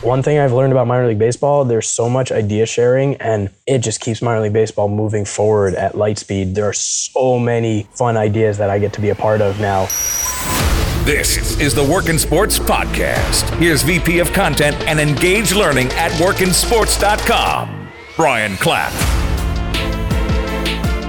One 0.02 0.22
thing 0.22 0.38
I've 0.38 0.52
learned 0.52 0.72
about 0.72 0.86
minor 0.86 1.06
league 1.06 1.18
baseball, 1.18 1.64
there's 1.64 1.88
so 1.88 2.08
much 2.08 2.30
idea 2.30 2.66
sharing 2.66 3.16
and 3.16 3.48
it 3.66 3.78
just 3.78 4.00
keeps 4.00 4.20
minor 4.20 4.42
league 4.42 4.52
baseball 4.52 4.88
moving 4.88 5.24
forward 5.24 5.74
at 5.74 5.96
light 5.96 6.18
speed. 6.18 6.54
There 6.54 6.66
are 6.68 6.74
so 6.74 7.38
many 7.38 7.84
fun 7.92 8.16
ideas 8.16 8.58
that 8.58 8.68
I 8.68 8.78
get 8.78 8.92
to 8.94 9.00
be 9.00 9.08
a 9.08 9.14
part 9.14 9.40
of 9.40 9.58
now. 9.58 9.86
This 11.04 11.58
is 11.60 11.74
the 11.74 11.82
WorkInSports 11.82 12.60
Podcast. 12.60 13.48
Here's 13.58 13.82
VP 13.82 14.18
of 14.18 14.32
Content 14.34 14.76
and 14.86 15.00
Engage 15.00 15.54
Learning 15.54 15.86
at 15.92 16.12
workinsports.com, 16.12 17.88
Brian 18.16 18.56
Clapp. 18.56 18.92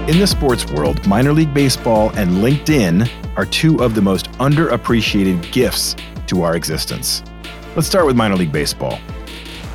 In 0.08 0.18
the 0.18 0.26
sports 0.26 0.64
world, 0.72 1.06
minor 1.06 1.34
league 1.34 1.52
baseball 1.52 2.08
and 2.16 2.30
LinkedIn 2.30 3.08
are 3.36 3.44
two 3.44 3.82
of 3.82 3.94
the 3.94 4.00
most 4.00 4.30
underappreciated 4.32 5.52
gifts 5.52 5.94
to 6.28 6.42
our 6.42 6.56
existence. 6.56 7.22
Let's 7.76 7.86
start 7.86 8.06
with 8.06 8.16
minor 8.16 8.34
league 8.34 8.50
baseball. 8.50 8.98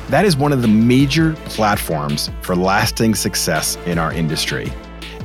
That 0.08 0.24
is 0.24 0.36
one 0.36 0.52
of 0.52 0.62
the 0.62 0.68
major 0.68 1.32
platforms 1.46 2.30
for 2.42 2.54
lasting 2.54 3.14
success 3.14 3.76
in 3.86 3.98
our 3.98 4.12
industry. 4.12 4.70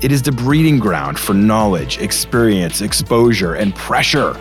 It 0.02 0.12
is 0.12 0.22
the 0.22 0.32
breeding 0.32 0.80
ground 0.80 1.20
for 1.20 1.34
knowledge, 1.34 1.98
experience, 1.98 2.82
exposure, 2.82 3.56
and 3.56 3.76
pressure 3.76 4.34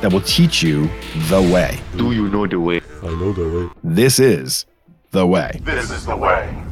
that 0.00 0.12
will 0.12 0.20
teach 0.20 0.62
you 0.62 0.88
the 1.28 1.42
way. 1.42 1.80
Do 1.96 2.12
you 2.12 2.28
know 2.28 2.46
the 2.46 2.60
way? 2.60 2.82
I 3.02 3.06
know 3.06 3.32
the 3.32 3.48
way. 3.48 3.72
This 3.82 4.20
is 4.20 4.66
the 5.10 5.26
way. 5.26 5.60
This 5.64 5.90
is 5.90 6.06
the 6.06 6.16
way. 6.16 6.62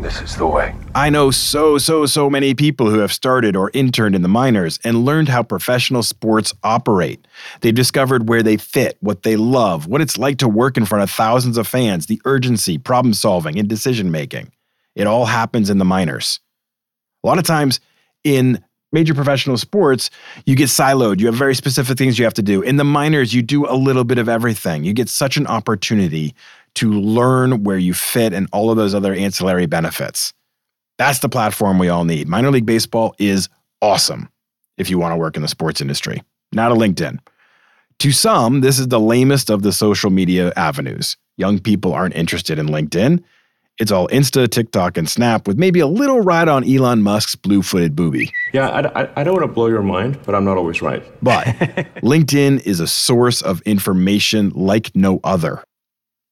This 0.00 0.22
is 0.22 0.36
the 0.36 0.46
way. 0.46 0.74
I 0.96 1.10
know 1.10 1.30
so, 1.30 1.76
so, 1.76 2.06
so 2.06 2.30
many 2.30 2.54
people 2.54 2.88
who 2.88 3.00
have 3.00 3.12
started 3.12 3.54
or 3.54 3.70
interned 3.74 4.14
in 4.14 4.22
the 4.22 4.28
minors 4.28 4.80
and 4.82 5.04
learned 5.04 5.28
how 5.28 5.42
professional 5.42 6.02
sports 6.02 6.54
operate. 6.62 7.26
They've 7.60 7.74
discovered 7.74 8.30
where 8.30 8.42
they 8.42 8.56
fit, 8.56 8.96
what 9.00 9.22
they 9.22 9.36
love, 9.36 9.86
what 9.88 10.00
it's 10.00 10.16
like 10.16 10.38
to 10.38 10.48
work 10.48 10.78
in 10.78 10.86
front 10.86 11.02
of 11.02 11.10
thousands 11.10 11.58
of 11.58 11.68
fans, 11.68 12.06
the 12.06 12.18
urgency, 12.24 12.78
problem 12.78 13.12
solving, 13.12 13.58
and 13.58 13.68
decision 13.68 14.10
making. 14.10 14.50
It 14.94 15.06
all 15.06 15.26
happens 15.26 15.68
in 15.68 15.76
the 15.76 15.84
minors. 15.84 16.40
A 17.22 17.26
lot 17.26 17.36
of 17.36 17.44
times 17.44 17.78
in 18.24 18.64
major 18.90 19.12
professional 19.12 19.58
sports, 19.58 20.08
you 20.46 20.56
get 20.56 20.70
siloed. 20.70 21.20
You 21.20 21.26
have 21.26 21.34
very 21.34 21.54
specific 21.54 21.98
things 21.98 22.18
you 22.18 22.24
have 22.24 22.32
to 22.32 22.42
do. 22.42 22.62
In 22.62 22.76
the 22.76 22.84
minors, 22.84 23.34
you 23.34 23.42
do 23.42 23.66
a 23.66 23.76
little 23.76 24.04
bit 24.04 24.16
of 24.16 24.30
everything. 24.30 24.84
You 24.84 24.94
get 24.94 25.10
such 25.10 25.36
an 25.36 25.46
opportunity 25.46 26.34
to 26.76 26.90
learn 26.90 27.64
where 27.64 27.76
you 27.76 27.92
fit 27.92 28.32
and 28.32 28.48
all 28.50 28.70
of 28.70 28.78
those 28.78 28.94
other 28.94 29.12
ancillary 29.12 29.66
benefits. 29.66 30.32
That's 30.98 31.18
the 31.18 31.28
platform 31.28 31.78
we 31.78 31.88
all 31.88 32.04
need. 32.04 32.28
Minor 32.28 32.50
League 32.50 32.66
Baseball 32.66 33.14
is 33.18 33.48
awesome 33.82 34.28
if 34.78 34.90
you 34.90 34.98
want 34.98 35.12
to 35.12 35.16
work 35.16 35.36
in 35.36 35.42
the 35.42 35.48
sports 35.48 35.80
industry, 35.80 36.22
not 36.52 36.72
a 36.72 36.74
LinkedIn. 36.74 37.18
To 38.00 38.12
some, 38.12 38.60
this 38.60 38.78
is 38.78 38.88
the 38.88 39.00
lamest 39.00 39.50
of 39.50 39.62
the 39.62 39.72
social 39.72 40.10
media 40.10 40.52
avenues. 40.56 41.16
Young 41.36 41.58
people 41.58 41.92
aren't 41.94 42.14
interested 42.14 42.58
in 42.58 42.66
LinkedIn. 42.66 43.22
It's 43.78 43.90
all 43.90 44.08
Insta, 44.08 44.48
TikTok, 44.48 44.96
and 44.96 45.08
Snap 45.08 45.46
with 45.46 45.58
maybe 45.58 45.80
a 45.80 45.86
little 45.86 46.20
ride 46.22 46.48
on 46.48 46.64
Elon 46.64 47.02
Musk's 47.02 47.34
blue 47.34 47.60
footed 47.60 47.94
booby. 47.94 48.32
Yeah, 48.54 48.68
I, 48.68 49.02
I, 49.02 49.08
I 49.16 49.24
don't 49.24 49.34
want 49.34 49.46
to 49.46 49.52
blow 49.52 49.66
your 49.66 49.82
mind, 49.82 50.18
but 50.24 50.34
I'm 50.34 50.44
not 50.44 50.56
always 50.56 50.80
right. 50.80 51.04
But 51.22 51.44
LinkedIn 52.02 52.62
is 52.66 52.80
a 52.80 52.86
source 52.86 53.42
of 53.42 53.60
information 53.62 54.50
like 54.54 54.94
no 54.94 55.20
other. 55.24 55.62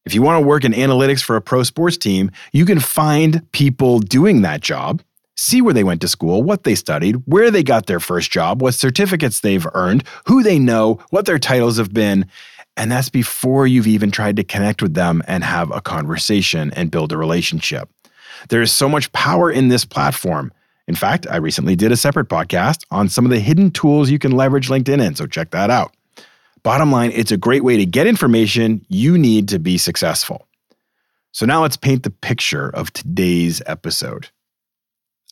If 0.05 0.15
you 0.15 0.21
want 0.21 0.43
to 0.43 0.47
work 0.47 0.65
in 0.65 0.73
analytics 0.73 1.23
for 1.25 1.35
a 1.35 1.41
pro 1.41 1.63
sports 1.63 1.97
team, 1.97 2.31
you 2.53 2.67
can 2.67 2.79
find 2.79 3.51
people 3.53 4.01
doing 4.01 4.43
that 4.43 4.61
job, 4.61 5.03
see 5.35 5.63
where 5.63 5.73
they 5.73 5.83
went 5.83 6.03
to 6.03 6.09
school, 6.09 6.43
what 6.43 6.65
they 6.65 6.75
studied, 6.75 7.23
where 7.25 7.51
they 7.51 7.63
got 7.63 7.87
their 7.87 8.01
first 8.01 8.31
job, 8.31 8.61
what 8.61 8.75
certificates 8.75 9.41
they've 9.41 9.67
earned, 9.73 10.05
who 10.27 10.43
they 10.43 10.59
know, 10.59 11.01
what 11.09 11.25
their 11.25 11.39
titles 11.39 11.79
have 11.79 11.95
been. 11.95 12.27
And 12.77 12.93
that's 12.93 13.09
before 13.09 13.67
you've 13.67 13.87
even 13.87 14.11
tried 14.11 14.37
to 14.37 14.45
connect 14.45 14.83
with 14.83 14.93
them 14.93 15.23
and 15.27 15.43
have 15.43 15.71
a 15.71 15.81
conversation 15.81 16.71
and 16.73 16.91
build 16.91 17.11
a 17.11 17.17
relationship. 17.17 17.89
There 18.51 18.61
is 18.61 18.73
so 18.73 18.91
much 18.91 19.11
power 19.13 19.51
in 19.51 19.69
this 19.69 19.87
platform. 19.87 20.53
In 20.87 20.95
fact, 20.95 21.27
I 21.31 21.37
recently 21.37 21.77
did 21.77 21.93
a 21.93 21.97
separate 21.97 22.29
podcast 22.29 22.85
on 22.91 23.09
some 23.09 23.25
of 23.25 23.31
the 23.31 23.41
hidden 23.41 23.71
tools 23.71 24.11
you 24.11 24.19
can 24.19 24.33
leverage 24.33 24.69
LinkedIn 24.69 25.03
in, 25.03 25.15
so 25.15 25.27
check 25.27 25.51
that 25.53 25.71
out. 25.71 25.95
Bottom 26.65 26.91
line, 26.91 27.13
it's 27.15 27.31
a 27.31 27.37
great 27.37 27.63
way 27.63 27.77
to 27.77 27.85
get 27.85 28.07
information 28.07 28.87
you 28.89 29.19
need 29.19 29.49
to 29.49 29.59
be 29.59 29.77
successful. 29.77 30.49
So 31.31 31.45
now 31.45 31.61
let's 31.61 31.77
paint 31.77 32.05
the 32.05 32.11
picture 32.11 32.71
of 32.71 32.91
today's 32.91 33.61
episode. 33.67 34.31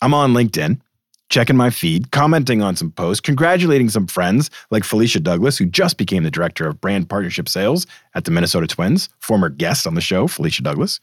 I'm 0.02 0.12
on 0.12 0.34
LinkedIn, 0.34 0.82
checking 1.30 1.56
my 1.56 1.70
feed, 1.70 2.10
commenting 2.10 2.60
on 2.60 2.76
some 2.76 2.90
posts, 2.90 3.22
congratulating 3.22 3.88
some 3.88 4.08
friends 4.08 4.50
like 4.70 4.84
Felicia 4.84 5.20
Douglas, 5.20 5.56
who 5.56 5.64
just 5.64 5.96
became 5.96 6.22
the 6.22 6.30
director 6.30 6.68
of 6.68 6.82
brand 6.82 7.08
partnership 7.08 7.48
sales 7.48 7.86
at 8.14 8.26
the 8.26 8.30
Minnesota 8.30 8.66
Twins, 8.66 9.08
former 9.18 9.48
guest 9.48 9.86
on 9.86 9.94
the 9.94 10.02
show, 10.02 10.28
Felicia 10.28 10.62
Douglas. 10.62 11.00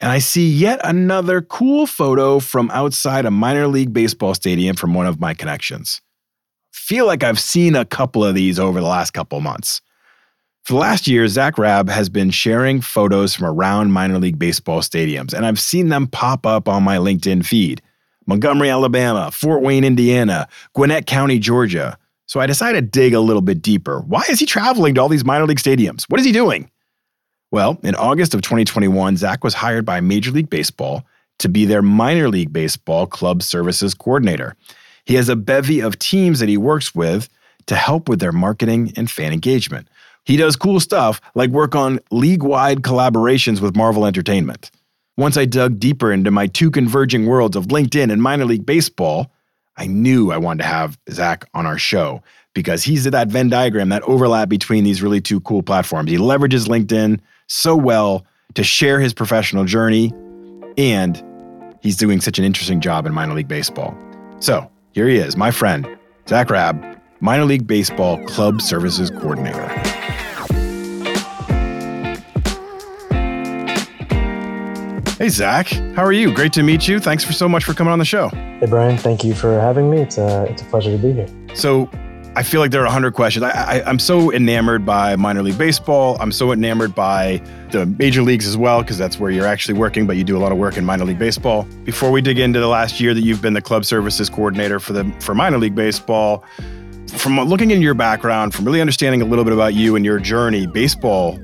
And 0.00 0.12
I 0.12 0.18
see 0.18 0.50
yet 0.50 0.80
another 0.84 1.40
cool 1.40 1.86
photo 1.86 2.40
from 2.40 2.70
outside 2.72 3.24
a 3.24 3.30
minor 3.30 3.68
league 3.68 3.94
baseball 3.94 4.34
stadium 4.34 4.76
from 4.76 4.92
one 4.92 5.06
of 5.06 5.18
my 5.18 5.32
connections 5.32 6.02
feel 6.76 7.06
like 7.06 7.24
I've 7.24 7.40
seen 7.40 7.74
a 7.74 7.84
couple 7.84 8.24
of 8.24 8.34
these 8.34 8.58
over 8.58 8.80
the 8.80 8.86
last 8.86 9.12
couple 9.12 9.40
months. 9.40 9.80
For 10.64 10.74
the 10.74 10.78
last 10.78 11.06
year, 11.06 11.26
Zack 11.26 11.58
Raab 11.58 11.88
has 11.88 12.08
been 12.08 12.30
sharing 12.30 12.80
photos 12.80 13.34
from 13.34 13.46
around 13.46 13.92
minor 13.92 14.18
league 14.18 14.38
baseball 14.38 14.80
stadiums, 14.80 15.32
and 15.32 15.46
I've 15.46 15.60
seen 15.60 15.88
them 15.88 16.06
pop 16.06 16.44
up 16.44 16.68
on 16.68 16.82
my 16.82 16.96
LinkedIn 16.96 17.46
feed. 17.46 17.82
Montgomery, 18.26 18.68
Alabama, 18.70 19.30
Fort 19.30 19.62
Wayne, 19.62 19.84
Indiana, 19.84 20.48
Gwinnett 20.74 21.06
County, 21.06 21.38
Georgia. 21.38 21.96
So 22.26 22.40
I 22.40 22.46
decided 22.46 22.92
to 22.92 23.00
dig 23.00 23.14
a 23.14 23.20
little 23.20 23.42
bit 23.42 23.62
deeper. 23.62 24.00
Why 24.00 24.24
is 24.28 24.40
he 24.40 24.46
traveling 24.46 24.96
to 24.96 25.00
all 25.00 25.08
these 25.08 25.24
minor 25.24 25.46
league 25.46 25.60
stadiums? 25.60 26.04
What 26.08 26.18
is 26.18 26.26
he 26.26 26.32
doing? 26.32 26.70
Well, 27.52 27.78
in 27.84 27.94
August 27.94 28.34
of 28.34 28.42
2021, 28.42 29.16
Zack 29.16 29.44
was 29.44 29.54
hired 29.54 29.84
by 29.84 30.00
Major 30.00 30.32
League 30.32 30.50
Baseball 30.50 31.06
to 31.38 31.48
be 31.48 31.64
their 31.64 31.82
minor 31.82 32.28
league 32.28 32.52
baseball 32.52 33.06
club 33.06 33.42
services 33.42 33.94
coordinator. 33.94 34.56
He 35.06 35.14
has 35.14 35.28
a 35.28 35.36
bevy 35.36 35.80
of 35.80 35.98
teams 35.98 36.40
that 36.40 36.48
he 36.48 36.58
works 36.58 36.94
with 36.94 37.28
to 37.66 37.76
help 37.76 38.08
with 38.08 38.20
their 38.20 38.32
marketing 38.32 38.92
and 38.96 39.10
fan 39.10 39.32
engagement. 39.32 39.88
He 40.24 40.36
does 40.36 40.56
cool 40.56 40.80
stuff 40.80 41.20
like 41.34 41.50
work 41.50 41.74
on 41.74 42.00
league 42.10 42.42
wide 42.42 42.82
collaborations 42.82 43.60
with 43.60 43.76
Marvel 43.76 44.04
Entertainment. 44.04 44.70
Once 45.16 45.36
I 45.36 45.44
dug 45.46 45.78
deeper 45.78 46.12
into 46.12 46.30
my 46.30 46.48
two 46.48 46.70
converging 46.70 47.26
worlds 47.26 47.56
of 47.56 47.68
LinkedIn 47.68 48.12
and 48.12 48.20
minor 48.20 48.44
league 48.44 48.66
baseball, 48.66 49.32
I 49.76 49.86
knew 49.86 50.32
I 50.32 50.36
wanted 50.36 50.64
to 50.64 50.68
have 50.68 50.98
Zack 51.10 51.48
on 51.54 51.64
our 51.64 51.78
show 51.78 52.22
because 52.52 52.82
he's 52.82 53.06
at 53.06 53.12
that 53.12 53.28
Venn 53.28 53.48
diagram, 53.48 53.90
that 53.90 54.02
overlap 54.02 54.48
between 54.48 54.82
these 54.82 55.02
really 55.02 55.20
two 55.20 55.40
cool 55.40 55.62
platforms. 55.62 56.10
He 56.10 56.16
leverages 56.16 56.66
LinkedIn 56.66 57.20
so 57.46 57.76
well 57.76 58.26
to 58.54 58.64
share 58.64 58.98
his 58.98 59.14
professional 59.14 59.64
journey, 59.64 60.12
and 60.76 61.22
he's 61.80 61.96
doing 61.96 62.20
such 62.20 62.38
an 62.38 62.44
interesting 62.44 62.80
job 62.80 63.06
in 63.06 63.14
minor 63.14 63.34
league 63.34 63.48
baseball. 63.48 63.96
So 64.40 64.70
here 64.96 65.08
he 65.08 65.18
is, 65.18 65.36
my 65.36 65.50
friend, 65.50 65.86
Zack 66.26 66.48
Raab, 66.48 66.82
minor 67.20 67.44
league 67.44 67.66
baseball 67.66 68.16
club 68.24 68.62
services 68.62 69.10
coordinator. 69.10 69.68
Hey, 75.18 75.28
Zack, 75.28 75.68
how 75.68 76.02
are 76.02 76.12
you? 76.12 76.32
Great 76.32 76.54
to 76.54 76.62
meet 76.62 76.88
you. 76.88 76.98
Thanks 76.98 77.22
for 77.22 77.34
so 77.34 77.46
much 77.46 77.62
for 77.62 77.74
coming 77.74 77.92
on 77.92 77.98
the 77.98 78.06
show. 78.06 78.28
Hey, 78.28 78.64
Brian, 78.70 78.96
thank 78.96 79.22
you 79.22 79.34
for 79.34 79.60
having 79.60 79.90
me. 79.90 80.00
It's 80.00 80.16
a, 80.16 80.44
it's 80.44 80.62
a 80.62 80.64
pleasure 80.64 80.92
to 80.92 80.96
be 80.96 81.12
here. 81.12 81.28
So, 81.54 81.90
I 82.36 82.42
feel 82.42 82.60
like 82.60 82.70
there 82.70 82.82
are 82.82 82.84
100 82.84 83.14
questions. 83.14 83.44
I, 83.44 83.50
I, 83.78 83.82
I'm 83.88 83.98
so 83.98 84.30
enamored 84.30 84.84
by 84.84 85.16
minor 85.16 85.42
league 85.42 85.56
baseball. 85.56 86.18
I'm 86.20 86.30
so 86.30 86.52
enamored 86.52 86.94
by 86.94 87.40
the 87.70 87.86
major 87.86 88.20
leagues 88.20 88.46
as 88.46 88.58
well, 88.58 88.82
because 88.82 88.98
that's 88.98 89.18
where 89.18 89.30
you're 89.30 89.46
actually 89.46 89.78
working, 89.78 90.06
but 90.06 90.18
you 90.18 90.24
do 90.24 90.36
a 90.36 90.38
lot 90.38 90.52
of 90.52 90.58
work 90.58 90.76
in 90.76 90.84
minor 90.84 91.06
league 91.06 91.18
baseball. 91.18 91.62
Before 91.84 92.10
we 92.10 92.20
dig 92.20 92.38
into 92.38 92.60
the 92.60 92.68
last 92.68 93.00
year 93.00 93.14
that 93.14 93.22
you've 93.22 93.40
been 93.40 93.54
the 93.54 93.62
club 93.62 93.86
services 93.86 94.28
coordinator 94.28 94.78
for 94.78 94.92
the 94.92 95.10
for 95.20 95.34
minor 95.34 95.56
league 95.56 95.74
baseball, 95.74 96.44
from 97.08 97.40
looking 97.40 97.70
into 97.70 97.82
your 97.82 97.94
background, 97.94 98.54
from 98.54 98.66
really 98.66 98.82
understanding 98.82 99.22
a 99.22 99.24
little 99.24 99.44
bit 99.44 99.54
about 99.54 99.72
you 99.72 99.96
and 99.96 100.04
your 100.04 100.18
journey, 100.18 100.66
baseball 100.66 101.38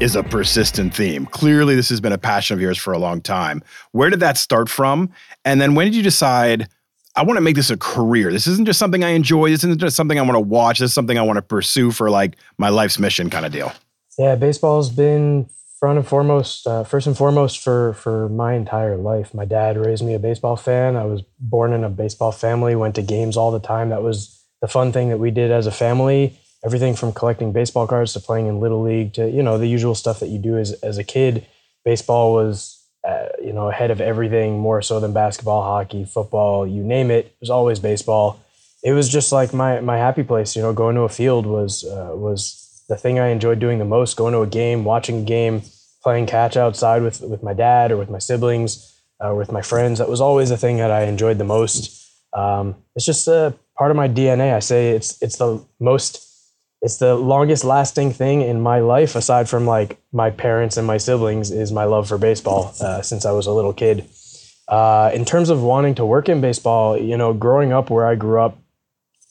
is 0.00 0.16
a 0.16 0.22
persistent 0.22 0.94
theme. 0.94 1.26
Clearly, 1.26 1.74
this 1.74 1.90
has 1.90 2.00
been 2.00 2.12
a 2.12 2.18
passion 2.18 2.54
of 2.54 2.60
yours 2.62 2.78
for 2.78 2.94
a 2.94 2.98
long 2.98 3.20
time. 3.20 3.62
Where 3.92 4.08
did 4.08 4.20
that 4.20 4.38
start 4.38 4.70
from? 4.70 5.10
And 5.44 5.60
then 5.60 5.74
when 5.74 5.88
did 5.88 5.94
you 5.94 6.02
decide, 6.02 6.68
I 7.18 7.22
want 7.22 7.36
to 7.36 7.40
make 7.40 7.56
this 7.56 7.70
a 7.70 7.76
career? 7.76 8.30
This 8.30 8.46
isn't 8.46 8.64
just 8.64 8.78
something 8.78 9.02
I 9.02 9.10
enjoy. 9.10 9.50
This 9.50 9.64
isn't 9.64 9.80
just 9.80 9.96
something 9.96 10.18
I 10.18 10.22
want 10.22 10.36
to 10.36 10.40
watch. 10.40 10.78
This 10.78 10.90
is 10.90 10.94
something 10.94 11.18
I 11.18 11.22
want 11.22 11.36
to 11.36 11.42
pursue 11.42 11.90
for 11.90 12.10
like 12.10 12.36
my 12.58 12.68
life's 12.68 12.98
mission 12.98 13.28
kind 13.28 13.44
of 13.44 13.52
deal. 13.52 13.72
Yeah, 14.18 14.36
baseball's 14.36 14.90
been 14.90 15.48
front 15.78 15.98
and 15.98 16.06
foremost, 16.06 16.66
uh, 16.66 16.84
first 16.84 17.06
and 17.06 17.16
foremost 17.16 17.62
for 17.62 17.94
for 17.94 18.28
my 18.28 18.54
entire 18.54 18.96
life. 18.96 19.34
My 19.34 19.44
dad 19.44 19.76
raised 19.76 20.04
me 20.04 20.14
a 20.14 20.18
baseball 20.18 20.56
fan. 20.56 20.96
I 20.96 21.04
was 21.04 21.22
born 21.40 21.72
in 21.72 21.84
a 21.84 21.90
baseball 21.90 22.32
family. 22.32 22.74
Went 22.76 22.94
to 22.94 23.02
games 23.02 23.36
all 23.36 23.50
the 23.50 23.60
time. 23.60 23.88
That 23.90 24.02
was 24.02 24.40
the 24.60 24.68
fun 24.68 24.92
thing 24.92 25.08
that 25.08 25.18
we 25.18 25.30
did 25.30 25.50
as 25.50 25.66
a 25.66 25.72
family 25.72 26.38
everything 26.64 26.94
from 26.94 27.12
collecting 27.12 27.52
baseball 27.52 27.86
cards 27.86 28.12
to 28.12 28.20
playing 28.20 28.46
in 28.46 28.60
little 28.60 28.82
league 28.82 29.12
to 29.14 29.30
you 29.30 29.42
know 29.42 29.58
the 29.58 29.66
usual 29.66 29.94
stuff 29.94 30.20
that 30.20 30.28
you 30.28 30.38
do 30.38 30.56
as 30.56 30.72
as 30.82 30.98
a 30.98 31.04
kid. 31.04 31.46
Baseball 31.84 32.34
was 32.34 32.77
uh, 33.08 33.28
you 33.42 33.52
know 33.54 33.70
ahead 33.70 33.90
of 33.90 34.00
everything 34.00 34.58
more 34.58 34.82
so 34.82 35.00
than 35.00 35.12
basketball, 35.12 35.62
hockey, 35.62 36.04
football, 36.04 36.66
you 36.66 36.82
name 36.82 37.10
it. 37.10 37.26
It 37.26 37.36
was 37.40 37.50
always 37.50 37.78
baseball. 37.78 38.40
It 38.84 38.92
was 38.92 39.08
just 39.08 39.32
like 39.32 39.54
my 39.54 39.80
my 39.80 39.96
happy 39.96 40.22
place. 40.22 40.54
You 40.54 40.62
know, 40.62 40.74
going 40.74 40.94
to 40.96 41.02
a 41.02 41.08
field 41.08 41.46
was 41.46 41.84
uh, 41.84 42.10
was 42.12 42.84
the 42.88 42.96
thing 42.96 43.18
I 43.18 43.28
enjoyed 43.28 43.60
doing 43.60 43.78
the 43.78 43.86
most. 43.86 44.16
Going 44.16 44.34
to 44.34 44.42
a 44.42 44.46
game, 44.46 44.84
watching 44.84 45.20
a 45.20 45.24
game, 45.24 45.62
playing 46.02 46.26
catch 46.26 46.56
outside 46.56 47.02
with 47.02 47.22
with 47.22 47.42
my 47.42 47.54
dad 47.54 47.90
or 47.92 47.96
with 47.96 48.10
my 48.10 48.18
siblings, 48.18 49.00
uh, 49.24 49.34
with 49.34 49.50
my 49.50 49.62
friends. 49.62 49.98
That 49.98 50.10
was 50.10 50.20
always 50.20 50.50
the 50.50 50.58
thing 50.58 50.76
that 50.76 50.90
I 50.90 51.04
enjoyed 51.04 51.38
the 51.38 51.44
most. 51.44 52.06
Um, 52.34 52.76
it's 52.94 53.06
just 53.06 53.26
a 53.26 53.54
part 53.78 53.90
of 53.90 53.96
my 53.96 54.08
DNA. 54.08 54.54
I 54.54 54.58
say 54.58 54.90
it's 54.90 55.20
it's 55.22 55.38
the 55.38 55.64
most 55.80 56.27
it's 56.80 56.98
the 56.98 57.14
longest 57.14 57.64
lasting 57.64 58.12
thing 58.12 58.40
in 58.40 58.60
my 58.60 58.78
life 58.80 59.16
aside 59.16 59.48
from 59.48 59.66
like 59.66 59.98
my 60.12 60.30
parents 60.30 60.76
and 60.76 60.86
my 60.86 60.96
siblings 60.96 61.50
is 61.50 61.72
my 61.72 61.84
love 61.84 62.08
for 62.08 62.18
baseball 62.18 62.74
uh, 62.80 63.02
since 63.02 63.24
i 63.24 63.32
was 63.32 63.46
a 63.46 63.52
little 63.52 63.72
kid. 63.72 64.08
Uh, 64.68 65.10
in 65.14 65.24
terms 65.24 65.48
of 65.48 65.62
wanting 65.62 65.94
to 65.94 66.04
work 66.04 66.28
in 66.28 66.40
baseball 66.40 66.96
you 66.96 67.16
know 67.16 67.32
growing 67.32 67.72
up 67.72 67.90
where 67.90 68.06
i 68.06 68.14
grew 68.14 68.40
up 68.40 68.58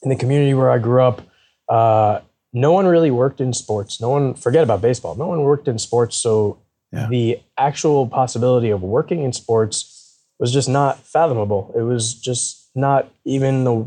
in 0.02 0.10
the 0.10 0.16
community 0.16 0.52
where 0.54 0.70
i 0.70 0.78
grew 0.78 1.02
up 1.02 1.22
uh, 1.68 2.20
no 2.52 2.72
one 2.72 2.86
really 2.86 3.10
worked 3.10 3.42
in 3.42 3.52
sports. 3.52 4.00
No 4.00 4.08
one 4.08 4.34
forget 4.34 4.62
about 4.62 4.80
baseball 4.80 5.14
no 5.14 5.26
one 5.26 5.42
worked 5.42 5.68
in 5.68 5.78
sports 5.78 6.16
so 6.16 6.58
yeah. 6.92 7.06
the 7.08 7.40
actual 7.56 8.06
possibility 8.06 8.70
of 8.70 8.82
working 8.82 9.22
in 9.22 9.32
sports 9.32 9.94
was 10.38 10.52
just 10.52 10.68
not 10.68 10.98
fathomable. 11.00 11.72
It 11.76 11.82
was 11.82 12.14
just 12.14 12.70
not 12.74 13.10
even 13.24 13.64
the, 13.64 13.86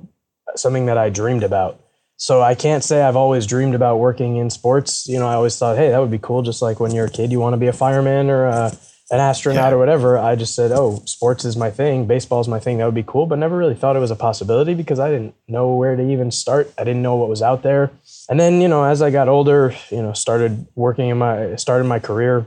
something 0.56 0.86
that 0.86 0.98
i 0.98 1.10
dreamed 1.10 1.44
about 1.44 1.80
so 2.22 2.40
I 2.40 2.54
can't 2.54 2.84
say 2.84 3.02
I've 3.02 3.16
always 3.16 3.48
dreamed 3.48 3.74
about 3.74 3.98
working 3.98 4.38
in 4.38 4.52
sports. 4.52 5.08
You 5.08 5.18
know, 5.18 5.28
I 5.28 5.34
always 5.34 5.58
thought, 5.58 5.76
hey, 5.76 5.90
that 5.90 5.98
would 5.98 6.12
be 6.12 6.20
cool. 6.20 6.44
Just 6.44 6.62
like 6.62 6.80
when 6.80 6.94
you're 6.94 7.08
a 7.08 7.10
kid, 7.10 7.32
you 7.32 7.40
want 7.40 7.54
to 7.54 7.58
be 7.58 7.66
a 7.66 7.74
fireman 7.74 8.30
or 8.30 8.46
a, 8.46 8.78
an 9.10 9.20
astronaut 9.20 9.72
yeah. 9.72 9.72
or 9.72 9.80
whatever. 9.80 10.20
I 10.20 10.36
just 10.36 10.54
said, 10.54 10.72
oh, 10.72 11.02
sports 11.06 11.46
is 11.46 11.58
my 11.58 11.72
thing. 11.72 12.06
Baseball 12.06 12.40
is 12.40 12.48
my 12.48 12.60
thing. 12.60 12.78
That 12.78 12.86
would 12.86 12.94
be 12.94 13.02
cool. 13.02 13.26
But 13.26 13.40
never 13.40 13.58
really 13.58 13.74
thought 13.74 13.96
it 13.96 14.02
was 14.02 14.12
a 14.12 14.16
possibility 14.16 14.76
because 14.76 15.00
I 15.00 15.10
didn't 15.10 15.34
know 15.48 15.74
where 15.74 15.96
to 15.96 16.12
even 16.12 16.30
start. 16.30 16.72
I 16.78 16.84
didn't 16.84 17.02
know 17.02 17.16
what 17.16 17.28
was 17.28 17.42
out 17.42 17.64
there. 17.64 17.90
And 18.30 18.40
then, 18.40 18.62
you 18.62 18.68
know, 18.68 18.84
as 18.84 19.02
I 19.02 19.10
got 19.10 19.28
older, 19.28 19.76
you 19.90 20.04
know, 20.04 20.14
started 20.14 20.68
working 20.76 21.10
in 21.10 21.18
my 21.18 21.56
started 21.56 21.86
my 21.86 21.98
career, 21.98 22.46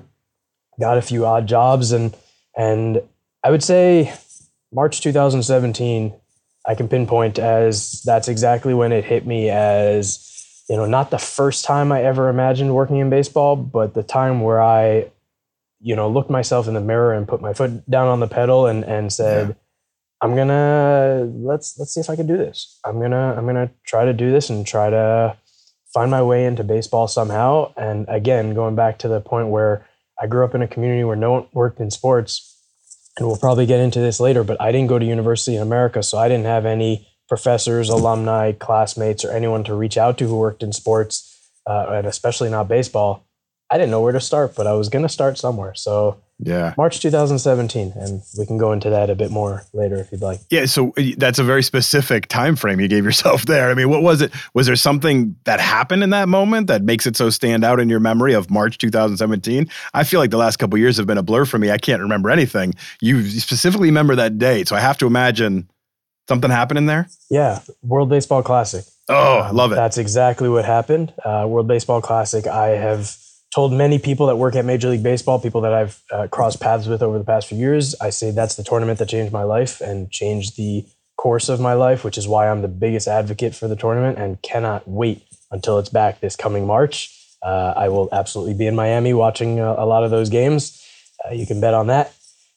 got 0.78 0.98
a 0.98 1.02
few 1.02 1.26
odd 1.26 1.48
jobs, 1.48 1.90
and 1.90 2.16
and 2.56 3.02
I 3.42 3.50
would 3.50 3.64
say 3.64 4.14
March 4.72 5.00
2017 5.00 6.14
I 6.66 6.74
can 6.74 6.88
pinpoint 6.88 7.38
as 7.38 8.02
that's 8.02 8.28
exactly 8.28 8.74
when 8.74 8.92
it 8.92 9.04
hit 9.04 9.26
me 9.26 9.50
as, 9.50 10.64
you 10.68 10.76
know, 10.76 10.86
not 10.86 11.10
the 11.10 11.18
first 11.18 11.64
time 11.64 11.92
I 11.92 12.02
ever 12.02 12.28
imagined 12.28 12.74
working 12.74 12.98
in 12.98 13.10
baseball, 13.10 13.54
but 13.56 13.94
the 13.94 14.02
time 14.02 14.40
where 14.40 14.62
I, 14.62 15.10
you 15.80 15.94
know, 15.94 16.08
looked 16.08 16.30
myself 16.30 16.66
in 16.66 16.74
the 16.74 16.80
mirror 16.80 17.12
and 17.12 17.28
put 17.28 17.42
my 17.42 17.52
foot 17.52 17.88
down 17.90 18.08
on 18.08 18.20
the 18.20 18.28
pedal 18.28 18.66
and 18.66 18.84
and 18.84 19.12
said, 19.12 19.48
yeah. 19.48 19.54
I'm 20.22 20.34
gonna 20.34 21.30
let's 21.34 21.78
let's 21.78 21.92
see 21.92 22.00
if 22.00 22.08
I 22.08 22.16
can 22.16 22.26
do 22.26 22.38
this. 22.38 22.80
I'm 22.84 22.98
gonna 22.98 23.34
I'm 23.36 23.44
gonna 23.44 23.70
try 23.84 24.06
to 24.06 24.14
do 24.14 24.30
this 24.30 24.48
and 24.48 24.66
try 24.66 24.88
to 24.88 25.36
find 25.92 26.10
my 26.10 26.22
way 26.22 26.46
into 26.46 26.64
baseball 26.64 27.08
somehow. 27.08 27.72
And 27.76 28.06
again, 28.08 28.54
going 28.54 28.74
back 28.74 28.98
to 29.00 29.08
the 29.08 29.20
point 29.20 29.48
where 29.48 29.86
I 30.18 30.26
grew 30.26 30.44
up 30.44 30.54
in 30.54 30.62
a 30.62 30.68
community 30.68 31.04
where 31.04 31.16
no 31.16 31.32
one 31.32 31.46
worked 31.52 31.78
in 31.78 31.90
sports 31.90 32.53
and 33.16 33.26
we'll 33.26 33.36
probably 33.36 33.66
get 33.66 33.80
into 33.80 34.00
this 34.00 34.20
later, 34.20 34.42
but 34.42 34.60
I 34.60 34.72
didn't 34.72 34.88
go 34.88 34.98
to 34.98 35.04
university 35.04 35.56
in 35.56 35.62
America, 35.62 36.02
so 36.02 36.18
I 36.18 36.28
didn't 36.28 36.46
have 36.46 36.66
any 36.66 37.06
professors, 37.28 37.88
alumni, 37.88 38.52
classmates, 38.52 39.24
or 39.24 39.30
anyone 39.30 39.64
to 39.64 39.74
reach 39.74 39.96
out 39.96 40.18
to 40.18 40.26
who 40.26 40.36
worked 40.36 40.62
in 40.62 40.72
sports, 40.72 41.50
uh, 41.66 41.86
and 41.90 42.06
especially 42.06 42.50
not 42.50 42.68
baseball. 42.68 43.24
I 43.70 43.78
didn't 43.78 43.90
know 43.90 44.00
where 44.00 44.12
to 44.12 44.20
start, 44.20 44.54
but 44.54 44.66
I 44.66 44.72
was 44.74 44.88
going 44.88 45.04
to 45.04 45.08
start 45.08 45.38
somewhere. 45.38 45.74
So 45.74 46.20
yeah, 46.38 46.74
March 46.76 47.00
2017, 47.00 47.92
and 47.96 48.22
we 48.36 48.44
can 48.44 48.58
go 48.58 48.72
into 48.72 48.90
that 48.90 49.08
a 49.08 49.14
bit 49.14 49.30
more 49.30 49.64
later 49.72 49.96
if 49.96 50.10
you'd 50.10 50.20
like. 50.20 50.40
Yeah, 50.50 50.66
so 50.66 50.92
uh, 50.96 51.02
that's 51.16 51.38
a 51.38 51.44
very 51.44 51.62
specific 51.62 52.26
time 52.26 52.56
frame 52.56 52.80
you 52.80 52.88
gave 52.88 53.04
yourself 53.04 53.42
there. 53.46 53.70
I 53.70 53.74
mean, 53.74 53.88
what 53.88 54.02
was 54.02 54.20
it? 54.20 54.32
Was 54.52 54.66
there 54.66 54.76
something 54.76 55.36
that 55.44 55.60
happened 55.60 56.02
in 56.02 56.10
that 56.10 56.28
moment 56.28 56.66
that 56.66 56.82
makes 56.82 57.06
it 57.06 57.16
so 57.16 57.30
stand 57.30 57.64
out 57.64 57.78
in 57.78 57.88
your 57.88 58.00
memory 58.00 58.34
of 58.34 58.50
March 58.50 58.78
2017? 58.78 59.68
I 59.94 60.04
feel 60.04 60.18
like 60.18 60.30
the 60.30 60.36
last 60.36 60.56
couple 60.56 60.78
years 60.78 60.96
have 60.96 61.06
been 61.06 61.18
a 61.18 61.22
blur 61.22 61.44
for 61.44 61.58
me. 61.58 61.70
I 61.70 61.78
can't 61.78 62.02
remember 62.02 62.30
anything. 62.30 62.74
You 63.00 63.22
specifically 63.28 63.88
remember 63.88 64.16
that 64.16 64.36
date, 64.36 64.68
so 64.68 64.74
I 64.76 64.80
have 64.80 64.98
to 64.98 65.06
imagine 65.06 65.68
something 66.28 66.50
happened 66.50 66.78
in 66.78 66.86
there. 66.86 67.08
Yeah, 67.30 67.60
World 67.82 68.08
Baseball 68.08 68.42
Classic. 68.42 68.84
Oh, 69.08 69.38
I 69.38 69.50
love 69.50 69.72
it. 69.72 69.76
That's 69.76 69.98
exactly 69.98 70.48
what 70.48 70.64
happened. 70.64 71.12
Uh, 71.24 71.46
World 71.48 71.68
Baseball 71.68 72.00
Classic. 72.00 72.46
I 72.46 72.68
have 72.68 73.16
told 73.54 73.72
many 73.72 73.98
people 73.98 74.26
that 74.26 74.36
work 74.36 74.56
at 74.56 74.64
Major 74.64 74.88
League 74.88 75.02
Baseball, 75.02 75.38
people 75.38 75.60
that 75.60 75.72
I've 75.72 76.02
uh, 76.10 76.26
crossed 76.26 76.60
paths 76.60 76.88
with 76.88 77.02
over 77.02 77.18
the 77.18 77.24
past 77.24 77.46
few 77.46 77.56
years, 77.56 77.94
I 78.00 78.10
say 78.10 78.32
that's 78.32 78.56
the 78.56 78.64
tournament 78.64 78.98
that 78.98 79.08
changed 79.08 79.32
my 79.32 79.44
life 79.44 79.80
and 79.80 80.10
changed 80.10 80.56
the 80.56 80.84
course 81.16 81.48
of 81.48 81.60
my 81.60 81.74
life, 81.74 82.02
which 82.02 82.18
is 82.18 82.26
why 82.26 82.48
I'm 82.48 82.62
the 82.62 82.68
biggest 82.68 83.06
advocate 83.06 83.54
for 83.54 83.68
the 83.68 83.76
tournament 83.76 84.18
and 84.18 84.42
cannot 84.42 84.88
wait 84.88 85.22
until 85.52 85.78
it's 85.78 85.88
back 85.88 86.20
this 86.20 86.34
coming 86.34 86.66
March. 86.66 87.16
Uh, 87.42 87.74
I 87.76 87.88
will 87.90 88.08
absolutely 88.10 88.54
be 88.54 88.66
in 88.66 88.74
Miami 88.74 89.14
watching 89.14 89.60
a, 89.60 89.72
a 89.72 89.86
lot 89.86 90.02
of 90.02 90.10
those 90.10 90.30
games. 90.30 90.84
Uh, 91.24 91.32
you 91.32 91.46
can 91.46 91.60
bet 91.60 91.74
on 91.74 91.86
that. 91.86 92.12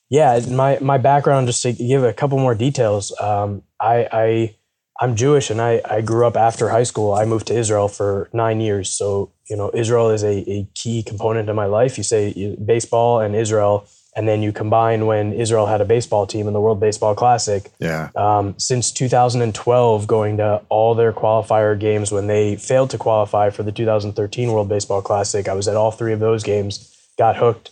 Yeah, 0.10 0.39
my 0.50 0.79
my 0.79 0.98
background, 0.98 1.48
just 1.48 1.62
to 1.63 1.74
give 1.74 2.03
a 2.03 2.13
couple 2.13 2.39
more 2.39 2.55
details. 2.55 3.13
Um, 3.19 3.62
I, 3.79 4.07
I 4.12 4.55
I'm 5.00 5.15
Jewish 5.15 5.50
and 5.50 5.62
I, 5.62 5.81
I 5.86 6.01
grew 6.01 6.25
up 6.25 6.36
after 6.36 6.69
high 6.69 6.83
school. 6.83 7.13
I 7.13 7.25
moved 7.25 7.48
to 7.48 7.57
Israel 7.57 7.88
for 7.88 8.29
nine 8.33 8.62
years. 8.62 8.89
So, 8.89 9.31
you 9.50 9.56
know, 9.56 9.72
Israel 9.74 10.10
is 10.10 10.24
a, 10.24 10.50
a 10.50 10.68
key 10.74 11.04
component 11.04 11.50
of 11.50 11.56
my 11.56 11.66
life. 11.66 11.98
You 11.98 12.04
say 12.04 12.56
baseball 12.56 13.20
and 13.20 13.36
Israel, 13.36 13.88
and 14.16 14.27
then 14.27 14.42
you 14.42 14.51
combine 14.51 15.06
when 15.06 15.32
Israel 15.32 15.68
had 15.68 15.80
a 15.80 15.86
baseball 15.86 16.25
team 16.25 16.48
in 16.48 16.54
the 16.54 16.60
World 16.60 16.80
Baseball 16.80 17.13
Classic. 17.16 17.72
Yeah. 17.80 18.10
Um, 18.16 18.56
since 18.58 18.92
2012, 18.92 20.08
going 20.08 20.38
to 20.38 20.62
all 20.70 20.96
their 20.96 21.13
qualifier 21.13 21.80
games 21.80 22.12
when 22.12 22.27
they 22.27 22.56
failed 22.56 22.89
to 22.89 22.98
qualify 22.98 23.51
for 23.51 23.63
the 23.63 23.72
2013 23.72 24.51
World 24.51 24.70
Baseball 24.70 25.01
Classic, 25.01 25.48
I 25.48 25.54
was 25.54 25.68
at 25.68 25.75
all 25.75 25.92
three 25.92 26.13
of 26.13 26.20
those 26.20 26.44
games, 26.44 26.98
got 27.18 27.38
hooked, 27.38 27.72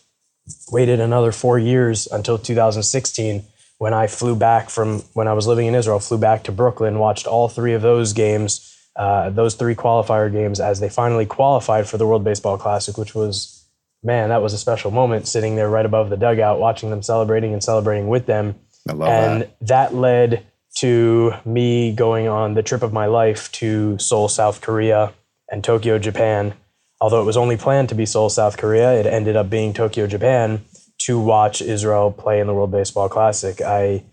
waited 0.72 1.00
another 1.00 1.32
four 1.32 1.58
years 1.58 2.08
until 2.12 2.38
2016 2.38 3.44
when 3.77 3.94
I 3.94 4.08
flew 4.08 4.36
back 4.36 4.70
from 4.70 5.01
when 5.13 5.27
I 5.27 5.34
was 5.34 5.48
living 5.48 5.67
in 5.67 5.75
Israel, 5.75 6.00
flew 6.00 6.17
back 6.17 6.44
to 6.44 6.51
Brooklyn, 6.51 7.00
watched 7.00 7.27
all 7.27 7.50
three 7.50 7.74
of 7.74 7.82
those 7.82 8.13
games, 8.13 8.75
uh, 8.95 9.29
those 9.29 9.55
three 9.55 9.75
qualifier 9.75 10.31
games 10.31 10.59
as 10.59 10.79
they 10.79 10.89
finally 10.89 11.25
qualified 11.25 11.87
for 11.87 11.97
the 11.97 12.07
World 12.07 12.23
Baseball 12.23 12.57
Classic, 12.57 12.97
which 12.97 13.13
was, 13.13 13.65
man, 14.03 14.29
that 14.29 14.41
was 14.41 14.53
a 14.53 14.57
special 14.57 14.91
moment 14.91 15.27
sitting 15.27 15.55
there 15.55 15.69
right 15.69 15.85
above 15.85 16.09
the 16.09 16.17
dugout, 16.17 16.59
watching 16.59 16.89
them 16.89 17.01
celebrating 17.01 17.53
and 17.53 17.63
celebrating 17.63 18.07
with 18.07 18.25
them. 18.25 18.55
I 18.89 18.93
love 18.93 19.09
and 19.09 19.41
that. 19.41 19.59
that 19.61 19.95
led 19.95 20.45
to 20.77 21.33
me 21.45 21.93
going 21.93 22.27
on 22.27 22.53
the 22.53 22.63
trip 22.63 22.83
of 22.83 22.93
my 22.93 23.05
life 23.05 23.51
to 23.53 23.97
Seoul, 23.97 24.27
South 24.27 24.61
Korea 24.61 25.13
and 25.49 25.63
Tokyo, 25.63 25.97
Japan. 25.97 26.53
Although 27.01 27.21
it 27.21 27.25
was 27.25 27.37
only 27.37 27.57
planned 27.57 27.89
to 27.89 27.95
be 27.95 28.05
Seoul, 28.05 28.29
South 28.29 28.57
Korea, 28.57 28.93
it 28.93 29.05
ended 29.05 29.35
up 29.35 29.49
being 29.49 29.73
Tokyo, 29.73 30.07
Japan 30.07 30.63
to 30.99 31.19
watch 31.19 31.61
Israel 31.61 32.11
play 32.11 32.39
in 32.39 32.47
the 32.47 32.53
World 32.53 32.71
Baseball 32.71 33.09
Classic. 33.09 33.61
I 33.61 34.03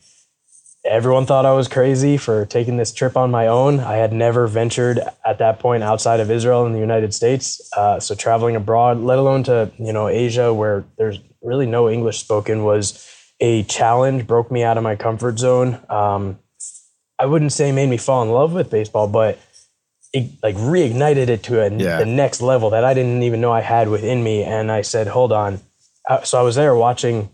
everyone 0.84 1.26
thought 1.26 1.46
I 1.46 1.52
was 1.52 1.68
crazy 1.68 2.16
for 2.16 2.44
taking 2.46 2.76
this 2.76 2.92
trip 2.92 3.16
on 3.16 3.30
my 3.30 3.46
own. 3.46 3.80
I 3.80 3.96
had 3.96 4.12
never 4.12 4.46
ventured 4.46 5.00
at 5.24 5.38
that 5.38 5.58
point 5.60 5.82
outside 5.82 6.20
of 6.20 6.30
Israel 6.30 6.66
and 6.66 6.74
the 6.74 6.80
United 6.80 7.14
States. 7.14 7.60
Uh, 7.76 8.00
so 8.00 8.14
traveling 8.14 8.56
abroad, 8.56 8.98
let 8.98 9.18
alone 9.18 9.42
to 9.44 9.70
you 9.78 9.92
know 9.92 10.08
Asia, 10.08 10.52
where 10.52 10.84
there's 10.98 11.18
really 11.42 11.66
no 11.66 11.88
English 11.88 12.18
spoken, 12.20 12.64
was 12.64 13.08
a 13.40 13.62
challenge, 13.64 14.26
broke 14.26 14.50
me 14.50 14.62
out 14.62 14.76
of 14.76 14.84
my 14.84 14.96
comfort 14.96 15.38
zone. 15.38 15.78
Um, 15.88 16.38
I 17.18 17.26
wouldn't 17.26 17.52
say 17.52 17.70
made 17.72 17.88
me 17.88 17.96
fall 17.96 18.22
in 18.22 18.30
love 18.30 18.52
with 18.52 18.70
baseball, 18.70 19.06
but 19.08 19.38
it 20.12 20.30
like 20.42 20.56
reignited 20.56 21.28
it 21.28 21.42
to 21.44 21.60
a, 21.62 21.70
Yeah. 21.70 21.98
the 21.98 22.06
next 22.06 22.40
level 22.42 22.70
that 22.70 22.84
I 22.84 22.92
didn't 22.94 23.22
even 23.22 23.40
know 23.40 23.52
I 23.52 23.60
had 23.60 23.88
within 23.88 24.22
me. 24.22 24.42
And 24.44 24.70
I 24.70 24.82
said, 24.82 25.06
hold 25.06 25.32
on. 25.32 25.60
Uh, 26.08 26.22
so 26.22 26.38
I 26.38 26.42
was 26.42 26.54
there 26.56 26.74
watching 26.74 27.30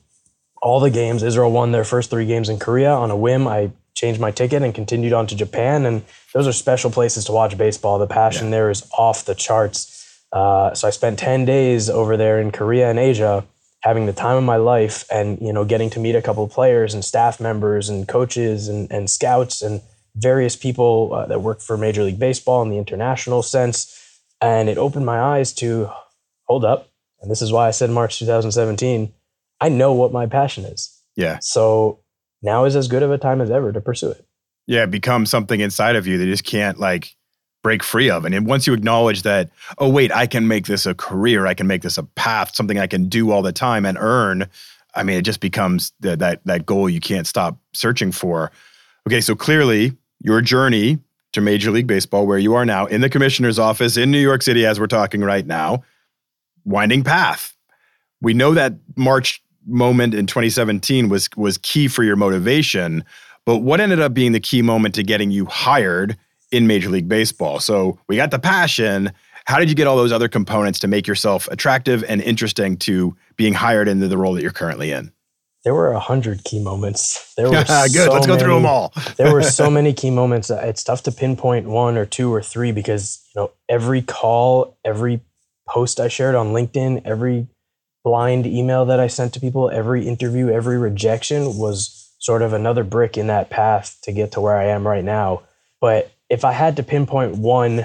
all 0.61 0.81
the 0.81 0.91
games. 0.91 1.23
Israel 1.23 1.51
won 1.51 1.73
their 1.73 1.85
first 1.85 2.11
three 2.11 2.27
games 2.27 2.49
in 2.49 2.59
Korea 2.59 2.93
on 2.93 3.11
a 3.11 3.17
whim. 3.17 3.47
I 3.47 3.71
changed 3.95 4.21
my 4.21 4.31
ticket 4.31 4.63
and 4.63 4.75
continued 4.75 5.13
on 5.13 5.27
to 5.27 5.35
Japan. 5.35 5.85
And 5.85 6.05
those 6.33 6.47
are 6.47 6.53
special 6.53 6.91
places 6.91 7.25
to 7.27 7.33
watch 7.33 7.57
baseball. 7.59 7.99
The 7.99 8.07
passion 8.07 8.51
there 8.51 8.71
is 8.71 8.89
off 8.97 9.25
the 9.25 9.35
charts. 9.35 10.23
Uh, 10.33 10.75
so 10.75 10.87
I 10.87 10.91
spent 10.91 11.19
10 11.19 11.45
days 11.45 11.89
over 11.89 12.17
there 12.17 12.41
in 12.41 12.53
Korea 12.53 12.91
and 12.91 12.99
Asia 12.99 13.45
having 13.83 14.07
the 14.07 14.13
time 14.13 14.37
of 14.37 14.45
my 14.45 14.57
life 14.57 15.05
and, 15.11 15.41
you 15.41 15.53
know, 15.53 15.65
getting 15.65 15.91
to 15.91 16.01
meet 16.01 16.17
a 16.17 16.23
couple 16.23 16.45
of 16.45 16.51
players 16.51 16.95
and 16.95 17.05
staff 17.05 17.41
members 17.41 17.89
and 17.89 18.09
coaches 18.09 18.69
and, 18.69 18.91
and 18.91 19.09
scouts 19.09 19.63
and 19.63 19.81
various 20.17 20.57
people 20.57 21.11
uh, 21.15 21.27
that 21.27 21.43
work 21.43 21.61
for 21.61 21.77
Major 21.77 22.03
League 22.03 22.19
Baseball 22.19 22.63
in 22.63 22.71
the 22.71 22.79
international 22.79 23.43
sense. 23.43 24.21
And 24.41 24.69
it 24.69 24.79
opened 24.79 25.07
my 25.07 25.21
eyes 25.21 25.53
to 25.55 25.91
hold 26.45 26.65
up. 26.65 26.89
And 27.21 27.31
this 27.31 27.43
is 27.43 27.53
why 27.53 27.69
I 27.69 27.73
said 27.73 27.91
March 27.91 28.19
2017, 28.19 29.13
I 29.61 29.69
know 29.69 29.93
what 29.93 30.13
my 30.13 30.27
passion 30.27 30.65
is. 30.65 30.95
Yeah. 31.17 31.39
So 31.41 32.01
now 32.43 32.65
is 32.65 32.77
as 32.77 32.89
good 32.89 33.03
of 33.03 33.11
a 33.11 33.19
time 33.19 33.41
as 33.41 33.51
ever 33.51 33.73
to 33.73 33.81
pursue 33.81 34.11
it. 34.11 34.27
Yeah, 34.67 34.85
it 34.85 34.91
becomes 34.91 35.31
something 35.31 35.61
inside 35.61 35.97
of 35.97 36.07
you 36.07 36.19
that 36.19 36.25
you 36.25 36.33
just 36.33 36.45
can't 36.45 36.79
like 36.79 37.17
break 37.63 37.83
free 37.83 38.11
of. 38.11 38.25
And 38.25 38.47
once 38.47 38.67
you 38.67 38.75
acknowledge 38.75 39.23
that, 39.23 39.51
oh 39.79 39.89
wait, 39.89 40.15
I 40.15 40.27
can 40.27 40.47
make 40.47 40.67
this 40.67 40.87
a 40.87 40.95
career, 40.95 41.47
I 41.47 41.55
can 41.55 41.67
make 41.67 41.83
this 41.83 41.99
a 41.99 42.03
path, 42.03 42.55
something 42.55 42.79
I 42.79 42.87
can 42.87 43.09
do 43.09 43.31
all 43.31 43.43
the 43.43 43.53
time 43.53 43.85
and 43.85 43.99
earn. 43.99 44.49
I 44.95 45.03
mean, 45.03 45.17
it 45.17 45.23
just 45.23 45.41
becomes 45.41 45.93
the, 46.01 46.17
that 46.17 46.45
that 46.45 46.67
goal 46.67 46.89
you 46.89 47.01
can't 47.01 47.27
stop 47.27 47.59
searching 47.73 48.13
for. 48.13 48.53
Okay, 49.07 49.21
so 49.21 49.35
clearly 49.35 49.97
your 50.21 50.41
journey 50.41 50.99
to 51.33 51.41
Major 51.41 51.71
League 51.71 51.87
Baseball, 51.87 52.27
where 52.27 52.39
you 52.39 52.55
are 52.55 52.65
now 52.65 52.87
in 52.87 53.01
the 53.01 53.11
commissioner's 53.11 53.59
office 53.59 53.97
in 53.97 54.11
New 54.11 54.19
York 54.19 54.43
City, 54.43 54.65
as 54.65 54.81
we're 54.81 54.87
talking 54.87 55.21
right 55.21 55.47
now, 55.47 55.83
winding 56.65 57.05
path. 57.05 57.55
We 58.21 58.35
know 58.35 58.55
that 58.55 58.75
March 58.97 59.43
moment 59.69 60.15
in 60.15 60.27
2017 60.27 61.09
was 61.09 61.29
was 61.37 61.59
key 61.59 61.89
for 61.89 62.03
your 62.03 62.17
motivation, 62.17 63.05
but 63.45 63.59
what 63.59 63.81
ended 63.81 64.01
up 64.01 64.15
being 64.15 64.33
the 64.33 64.41
key 64.41 64.63
moment 64.63 64.95
to 64.97 65.03
getting 65.03 65.31
you 65.31 65.47
hired 65.47 66.17
in 66.51 66.67
Major 66.67 66.89
League 66.89 67.09
Baseball? 67.09 67.61
So 67.61 67.99
we 68.09 68.17
got 68.17 68.31
the 68.31 68.39
passion. 68.39 69.13
How 69.47 69.59
did 69.59 69.69
you 69.71 69.75
get 69.75 69.87
all 69.87 69.97
those 69.97 70.13
other 70.13 70.29
components 70.29 70.79
to 70.81 70.89
make 70.89 71.07
yourself 71.07 71.49
attractive 71.51 72.05
and 72.09 72.21
interesting 72.21 72.77
to 72.79 73.17
being 73.37 73.55
hired 73.55 73.89
into 73.89 74.07
the 74.09 74.19
role 74.19 74.35
that 74.35 74.43
you're 74.43 74.51
currently 74.53 74.91
in? 74.93 75.11
There 75.65 75.75
were 75.75 75.91
a 75.93 75.99
hundred 76.01 76.45
key 76.45 76.63
moments. 76.63 77.33
There 77.37 77.47
were 77.47 77.53
Good. 77.65 77.67
so 77.67 78.13
Let's 78.13 78.27
go 78.27 78.39
through 78.39 78.55
them 78.55 78.67
all. 78.67 78.93
there 79.17 79.33
were 79.33 79.43
so 79.43 79.71
many 79.79 79.93
key 79.93 80.11
moments. 80.11 80.51
Uh, 80.51 80.61
It's 80.65 80.85
tough 80.85 81.03
to 81.05 81.13
pinpoint 81.13 81.67
one 81.67 81.97
or 81.97 82.05
two 82.07 82.33
or 82.33 82.43
three 82.43 82.73
because 82.73 83.21
you 83.35 83.41
know 83.41 83.51
every 83.69 84.03
call, 84.03 84.77
every 84.85 85.21
post 85.67 85.99
I 86.01 86.09
shared 86.09 86.35
on 86.35 86.49
LinkedIn, 86.53 87.03
every 87.05 87.47
blind 88.09 88.47
email 88.47 88.87
that 88.87 88.99
I 88.99 89.07
sent 89.07 89.35
to 89.35 89.41
people, 89.41 89.69
every 89.69 90.09
interview, 90.09 90.49
every 90.49 90.79
rejection 90.79 91.59
was 91.59 92.11
sort 92.19 92.41
of 92.41 92.55
another 92.55 92.83
brick 92.83 93.19
in 93.19 93.27
that 93.27 93.51
path 93.51 93.99
to 94.05 94.13
get 94.13 94.33
to 94.33 94.41
where 94.41 94.57
I 94.57 94.65
am 94.65 94.89
right 94.89 95.05
now. 95.05 95.43
But 95.79 96.11
if 96.31 96.43
I 96.43 96.53
had 96.53 96.77
to 96.77 96.83
pinpoint 96.83 97.37
one, 97.37 97.85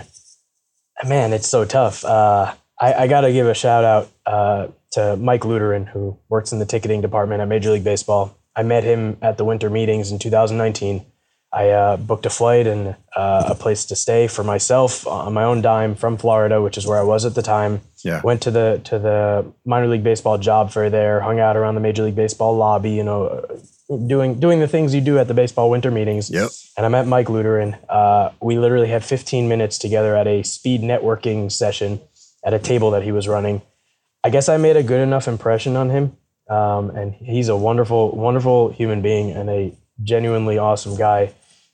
man, 1.06 1.34
it's 1.34 1.50
so 1.50 1.66
tough. 1.66 2.06
Uh, 2.06 2.54
I, 2.80 2.94
I 2.94 3.08
got 3.08 3.22
to 3.22 3.34
give 3.34 3.48
a 3.48 3.54
shout 3.54 3.84
out 3.84 4.10
uh, 4.26 4.68
to 4.92 5.18
Mike 5.18 5.42
Luterin, 5.42 5.90
who 5.90 6.18
works 6.30 6.54
in 6.54 6.60
the 6.60 6.66
ticketing 6.66 7.02
department 7.02 7.42
at 7.42 7.50
Major 7.50 7.72
League 7.72 7.84
Baseball. 7.84 8.34
I 8.56 8.64
met 8.64 8.86
him 8.86 9.18
at 9.22 9.38
the 9.38 9.44
winter 9.44 9.70
meetings 9.70 10.10
in 10.10 10.20
2019. 10.20 11.06
I 11.52 11.70
uh, 11.70 11.98
booked 11.98 12.26
a 12.26 12.30
flight 12.30 12.66
and 12.66 12.96
uh, 13.14 13.44
a 13.48 13.56
place 13.56 13.84
to 13.86 13.96
stay 13.98 14.30
for 14.30 14.46
myself 14.46 15.06
on 15.06 15.34
my 15.34 15.44
own 15.44 15.62
dime 15.62 15.96
from 15.96 16.16
Florida, 16.16 16.62
which 16.62 16.78
is 16.78 16.88
where 16.88 16.98
I 16.98 17.04
was 17.04 17.26
at 17.26 17.36
the 17.36 17.42
time. 17.42 17.82
Yeah. 18.04 18.22
Went 18.24 18.42
to 18.44 18.52
the 18.52 18.82
to 18.86 19.00
the 19.00 19.52
minor 19.66 19.88
league 19.88 20.04
baseball 20.04 20.38
job 20.38 20.72
fair 20.72 20.90
there, 20.90 21.22
hung 21.22 21.40
out 21.40 21.56
around 21.56 21.76
the 21.76 21.82
Major 21.82 22.04
League 22.04 22.16
Baseball 22.16 22.56
lobby, 22.56 22.92
you 22.92 23.04
know, 23.04 23.46
doing 24.08 24.40
doing 24.40 24.60
the 24.60 24.68
things 24.68 24.94
you 24.94 25.02
do 25.02 25.18
at 25.20 25.28
the 25.28 25.34
baseball 25.34 25.70
winter 25.70 25.92
meetings. 25.92 26.30
Yep. 26.30 26.50
And 26.78 26.86
I 26.86 26.90
met 26.90 27.08
Mike 27.08 27.28
Luterin. 27.28 27.78
Uh, 27.88 28.32
we 28.42 28.58
literally 28.58 28.88
had 28.88 29.04
15 29.04 29.48
minutes 29.48 29.78
together 29.78 30.16
at 30.16 30.28
a 30.28 30.44
speed 30.44 30.82
networking 30.82 31.52
session 31.52 32.02
at 32.44 32.54
a 32.54 32.60
table 32.60 32.92
that 32.92 33.04
he 33.04 33.12
was 33.12 33.28
running. 33.28 33.62
I 34.24 34.30
guess 34.30 34.50
I 34.50 34.58
made 34.58 34.78
a 34.78 34.84
good 34.84 35.02
enough 35.02 35.28
impression 35.28 35.76
on 35.76 35.90
him. 35.90 36.18
Um, 36.50 36.90
and 36.90 37.14
he's 37.14 37.48
a 37.48 37.56
wonderful, 37.56 38.12
wonderful 38.12 38.70
human 38.70 39.02
being 39.02 39.32
and 39.32 39.50
a 39.50 39.74
genuinely 40.02 40.58
awesome 40.58 40.98
guy 40.98 41.34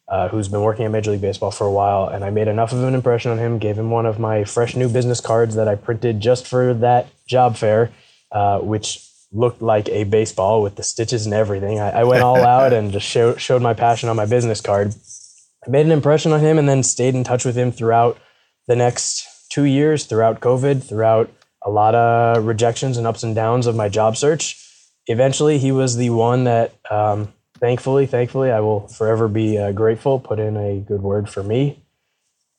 uh, 0.10 0.28
who's 0.30 0.48
been 0.48 0.62
working 0.62 0.86
at 0.86 0.92
Major 0.92 1.12
League 1.12 1.22
Baseball 1.22 1.52
for 1.52 1.68
a 1.68 1.72
while. 1.72 2.08
And 2.08 2.26
I 2.26 2.32
made 2.32 2.48
enough 2.48 2.72
of 2.72 2.84
an 2.84 2.96
impression 2.96 3.32
on 3.32 3.38
him, 3.38 3.60
gave 3.60 3.78
him 3.78 3.92
one 3.92 4.06
of 4.06 4.20
my 4.20 4.44
fresh 4.44 4.76
new 4.76 4.90
business 4.90 5.22
cards 5.22 5.56
that 5.56 5.68
I 5.68 5.76
printed 5.76 6.20
just 6.20 6.48
for 6.48 6.74
that 6.74 7.08
job 7.28 7.56
fair, 7.56 7.92
uh, 8.32 8.60
which 8.60 9.06
looked 9.32 9.62
like 9.62 9.88
a 9.90 10.06
baseball 10.06 10.64
with 10.64 10.76
the 10.76 10.84
stitches 10.84 11.26
and 11.26 11.36
everything. 11.36 11.80
I, 11.80 12.02
I 12.02 12.04
went 12.04 12.24
all 12.24 12.44
out 12.44 12.74
and 12.74 12.92
just 12.92 13.06
show, 13.06 13.36
showed 13.36 13.62
my 13.62 13.76
passion 13.76 14.10
on 14.10 14.16
my 14.16 14.26
business 14.26 14.62
card. 14.62 14.96
I 15.66 15.70
made 15.70 15.86
an 15.86 15.92
impression 15.92 16.32
on 16.32 16.40
him 16.40 16.58
and 16.58 16.68
then 16.68 16.82
stayed 16.82 17.14
in 17.14 17.24
touch 17.24 17.46
with 17.46 17.56
him 17.56 17.72
throughout 17.72 18.18
the 18.68 18.76
next 18.76 19.50
two 19.50 19.66
years, 19.66 20.06
throughout 20.06 20.40
COVID, 20.40 20.84
throughout 20.84 21.30
a 21.64 21.70
lot 21.70 21.94
of 21.94 22.46
rejections 22.46 22.98
and 22.98 23.06
ups 23.06 23.22
and 23.22 23.36
downs 23.36 23.68
of 23.68 23.76
my 23.76 23.90
job 23.90 24.18
search. 24.18 24.66
Eventually, 25.08 25.58
he 25.60 25.72
was 25.72 25.98
the 25.98 26.10
one 26.10 26.46
that, 26.46 26.74
um, 26.90 27.34
thankfully, 27.60 28.06
thankfully, 28.06 28.52
I 28.52 28.60
will 28.60 28.88
forever 28.88 29.28
be 29.28 29.58
uh, 29.58 29.72
grateful, 29.72 30.20
put 30.20 30.40
in 30.40 30.58
a 30.58 30.80
good 30.80 31.02
word 31.02 31.30
for 31.30 31.44
me. 31.44 31.84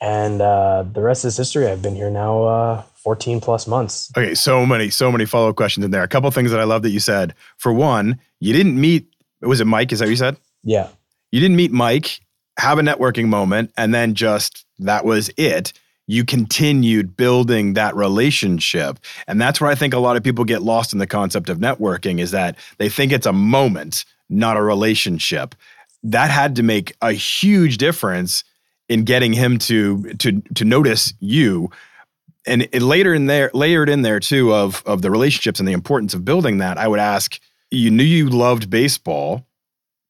And 0.00 0.40
uh, 0.40 0.84
the 0.90 1.02
rest 1.02 1.24
is 1.24 1.36
history. 1.36 1.66
I've 1.66 1.82
been 1.82 1.94
here 1.94 2.10
now 2.10 2.44
uh, 2.44 2.82
14 2.96 3.40
plus 3.40 3.66
months. 3.66 4.10
Okay, 4.16 4.34
so 4.34 4.64
many, 4.64 4.88
so 4.88 5.12
many 5.12 5.26
follow 5.26 5.50
up 5.50 5.56
questions 5.56 5.84
in 5.84 5.90
there. 5.90 6.02
A 6.02 6.08
couple 6.08 6.30
things 6.30 6.50
that 6.50 6.60
I 6.60 6.64
love 6.64 6.82
that 6.82 6.90
you 6.90 7.00
said. 7.00 7.34
For 7.58 7.72
one, 7.72 8.18
you 8.40 8.52
didn't 8.52 8.80
meet, 8.80 9.06
was 9.42 9.60
it 9.60 9.66
Mike? 9.66 9.92
Is 9.92 9.98
that 9.98 10.06
what 10.06 10.10
you 10.10 10.16
said? 10.16 10.36
Yeah. 10.62 10.88
You 11.32 11.40
didn't 11.40 11.56
meet 11.56 11.70
Mike, 11.70 12.20
have 12.58 12.78
a 12.78 12.82
networking 12.82 13.26
moment, 13.26 13.72
and 13.76 13.94
then 13.94 14.14
just 14.14 14.64
that 14.78 15.04
was 15.04 15.30
it. 15.36 15.72
You 16.06 16.24
continued 16.24 17.16
building 17.16 17.74
that 17.74 17.94
relationship. 17.94 18.98
And 19.28 19.40
that's 19.40 19.60
where 19.60 19.70
I 19.70 19.74
think 19.74 19.94
a 19.94 19.98
lot 19.98 20.16
of 20.16 20.24
people 20.24 20.44
get 20.44 20.62
lost 20.62 20.92
in 20.92 20.98
the 20.98 21.06
concept 21.06 21.48
of 21.48 21.58
networking 21.58 22.18
is 22.18 22.32
that 22.32 22.56
they 22.78 22.88
think 22.88 23.12
it's 23.12 23.26
a 23.26 23.32
moment, 23.32 24.04
not 24.30 24.56
a 24.56 24.62
relationship. 24.62 25.54
That 26.02 26.30
had 26.30 26.56
to 26.56 26.62
make 26.62 26.96
a 27.02 27.12
huge 27.12 27.76
difference 27.76 28.44
in 28.88 29.04
getting 29.04 29.32
him 29.32 29.58
to 29.58 30.14
to 30.14 30.40
to 30.54 30.64
notice 30.64 31.12
you. 31.20 31.70
And 32.46 32.62
it 32.72 32.82
later 32.82 33.12
in 33.12 33.26
there 33.26 33.50
layered 33.52 33.88
in 33.88 34.02
there 34.02 34.20
too 34.20 34.54
of 34.54 34.82
of 34.86 35.02
the 35.02 35.10
relationships 35.10 35.60
and 35.60 35.68
the 35.68 35.72
importance 35.72 36.14
of 36.14 36.24
building 36.24 36.58
that 36.58 36.78
i 36.78 36.88
would 36.88 36.98
ask 36.98 37.38
you 37.70 37.90
knew 37.90 38.02
you 38.02 38.30
loved 38.30 38.70
baseball 38.70 39.44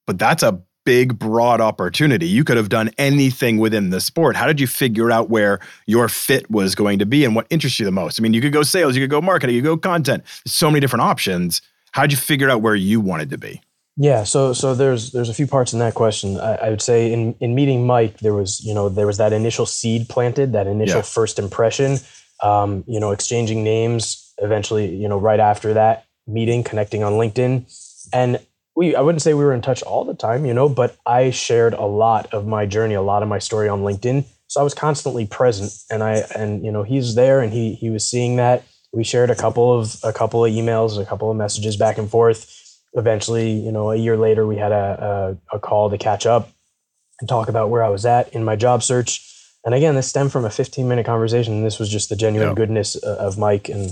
but 0.06 0.16
that's 0.16 0.42
a 0.42 0.62
big 0.84 1.18
broad 1.18 1.60
opportunity. 1.60 2.26
You 2.26 2.42
could 2.42 2.56
have 2.56 2.68
done 2.68 2.90
anything 2.98 3.58
within 3.58 3.90
the 3.90 4.00
sport. 4.00 4.34
How 4.34 4.46
did 4.46 4.58
you 4.58 4.66
figure 4.66 5.10
out 5.10 5.30
where 5.30 5.60
your 5.86 6.08
fit 6.08 6.50
was 6.50 6.74
going 6.74 6.98
to 6.98 7.06
be 7.06 7.24
and 7.24 7.36
what 7.36 7.46
interests 7.50 7.78
you 7.78 7.84
the 7.84 7.92
most? 7.92 8.18
I 8.18 8.22
mean 8.22 8.34
you 8.34 8.40
could 8.40 8.52
go 8.52 8.62
sales 8.62 8.96
you 8.96 9.02
could 9.02 9.10
go 9.10 9.20
marketing 9.20 9.54
you 9.54 9.62
could 9.62 9.68
go 9.68 9.76
content. 9.76 10.24
So 10.46 10.68
many 10.68 10.80
different 10.80 11.02
options. 11.02 11.62
How 11.92 12.02
did 12.02 12.12
you 12.12 12.18
figure 12.18 12.50
out 12.50 12.62
where 12.62 12.74
you 12.74 13.00
wanted 13.00 13.30
to 13.30 13.38
be 13.38 13.60
Yeah, 14.02 14.25
so 14.25 14.54
so 14.54 14.75
there's 14.75 15.12
there's 15.12 15.28
a 15.28 15.35
few 15.35 15.47
parts 15.47 15.75
in 15.75 15.78
that 15.80 15.92
question. 15.92 16.40
I, 16.40 16.54
I 16.54 16.71
would 16.71 16.80
say 16.80 17.12
in 17.12 17.35
in 17.38 17.54
meeting 17.54 17.87
Mike, 17.87 18.21
there 18.21 18.33
was 18.33 18.64
you 18.64 18.73
know 18.73 18.88
there 18.88 19.07
was 19.07 19.19
that 19.19 19.35
initial 19.35 19.66
seed 19.66 20.09
planted, 20.09 20.54
that 20.54 20.66
initial 20.66 21.00
Yeah. 21.00 21.02
first 21.02 21.38
impression. 21.38 21.99
Um, 22.42 22.83
you 22.87 22.99
know, 22.99 23.11
exchanging 23.11 23.62
names. 23.62 24.33
Eventually, 24.38 24.87
you 24.97 25.07
know, 25.07 25.19
right 25.19 25.38
after 25.38 25.75
that 25.75 26.07
meeting, 26.26 26.64
connecting 26.64 27.02
on 27.02 27.12
LinkedIn, 27.12 27.66
and 28.11 28.40
we 28.75 28.97
I 28.97 29.02
wouldn't 29.02 29.21
say 29.21 29.35
we 29.35 29.45
were 29.45 29.52
in 29.52 29.61
touch 29.61 29.83
all 29.83 30.07
the 30.07 30.14
time, 30.14 30.47
you 30.47 30.54
know, 30.54 30.66
but 30.71 30.97
I 31.04 31.28
shared 31.28 31.75
a 31.75 31.85
lot 31.85 32.33
of 32.33 32.47
my 32.47 32.64
journey, 32.64 32.95
a 32.95 33.02
lot 33.02 33.23
of 33.23 33.28
my 33.28 33.38
story 33.38 33.69
on 33.69 33.83
LinkedIn. 33.83 34.25
So 34.47 34.61
I 34.62 34.64
was 34.64 34.73
constantly 34.73 35.26
present, 35.26 35.75
and 35.90 36.02
I 36.02 36.25
and 36.35 36.64
you 36.64 36.73
know 36.73 36.85
he's 36.85 37.16
there, 37.16 37.40
and 37.40 37.52
he 37.52 37.75
he 37.75 37.90
was 37.90 38.09
seeing 38.09 38.37
that. 38.37 38.64
We 38.95 39.04
shared 39.04 39.28
a 39.28 39.37
couple 39.37 39.78
of 39.78 39.97
a 40.02 40.12
couple 40.14 40.42
of 40.42 40.50
emails, 40.50 40.99
a 40.99 41.04
couple 41.04 41.30
of 41.30 41.37
messages 41.37 41.76
back 41.76 41.99
and 41.99 42.09
forth 42.09 42.57
eventually, 42.94 43.50
you 43.52 43.73
know, 43.73 43.90
a 43.90 43.97
year 43.97 44.16
later, 44.16 44.47
we 44.47 44.56
had 44.56 44.73
a, 44.73 45.37
a, 45.52 45.56
a 45.56 45.61
call 45.61 45.90
to 45.90 45.99
catch 45.99 46.26
up 46.26 46.49
and 47.20 47.28
talk 47.28 47.49
about 47.49 47.70
where 47.70 47.82
I 47.85 47.88
was 47.88 48.04
at 48.06 48.32
in 48.35 48.44
my 48.44 48.56
job 48.56 48.82
search. 48.82 49.26
And 49.64 49.75
again, 49.75 49.94
this 49.94 50.09
stemmed 50.09 50.32
from 50.32 50.44
a 50.44 50.50
15 50.50 50.88
minute 50.88 51.04
conversation. 51.06 51.54
And 51.54 51.64
this 51.66 51.78
was 51.78 51.88
just 51.88 52.09
the 52.09 52.16
genuine 52.16 52.50
Yeah. 52.50 52.54
goodness 52.54 52.97
uh, 53.02 53.16
of 53.18 53.38
Mike 53.38 53.68
and 53.68 53.90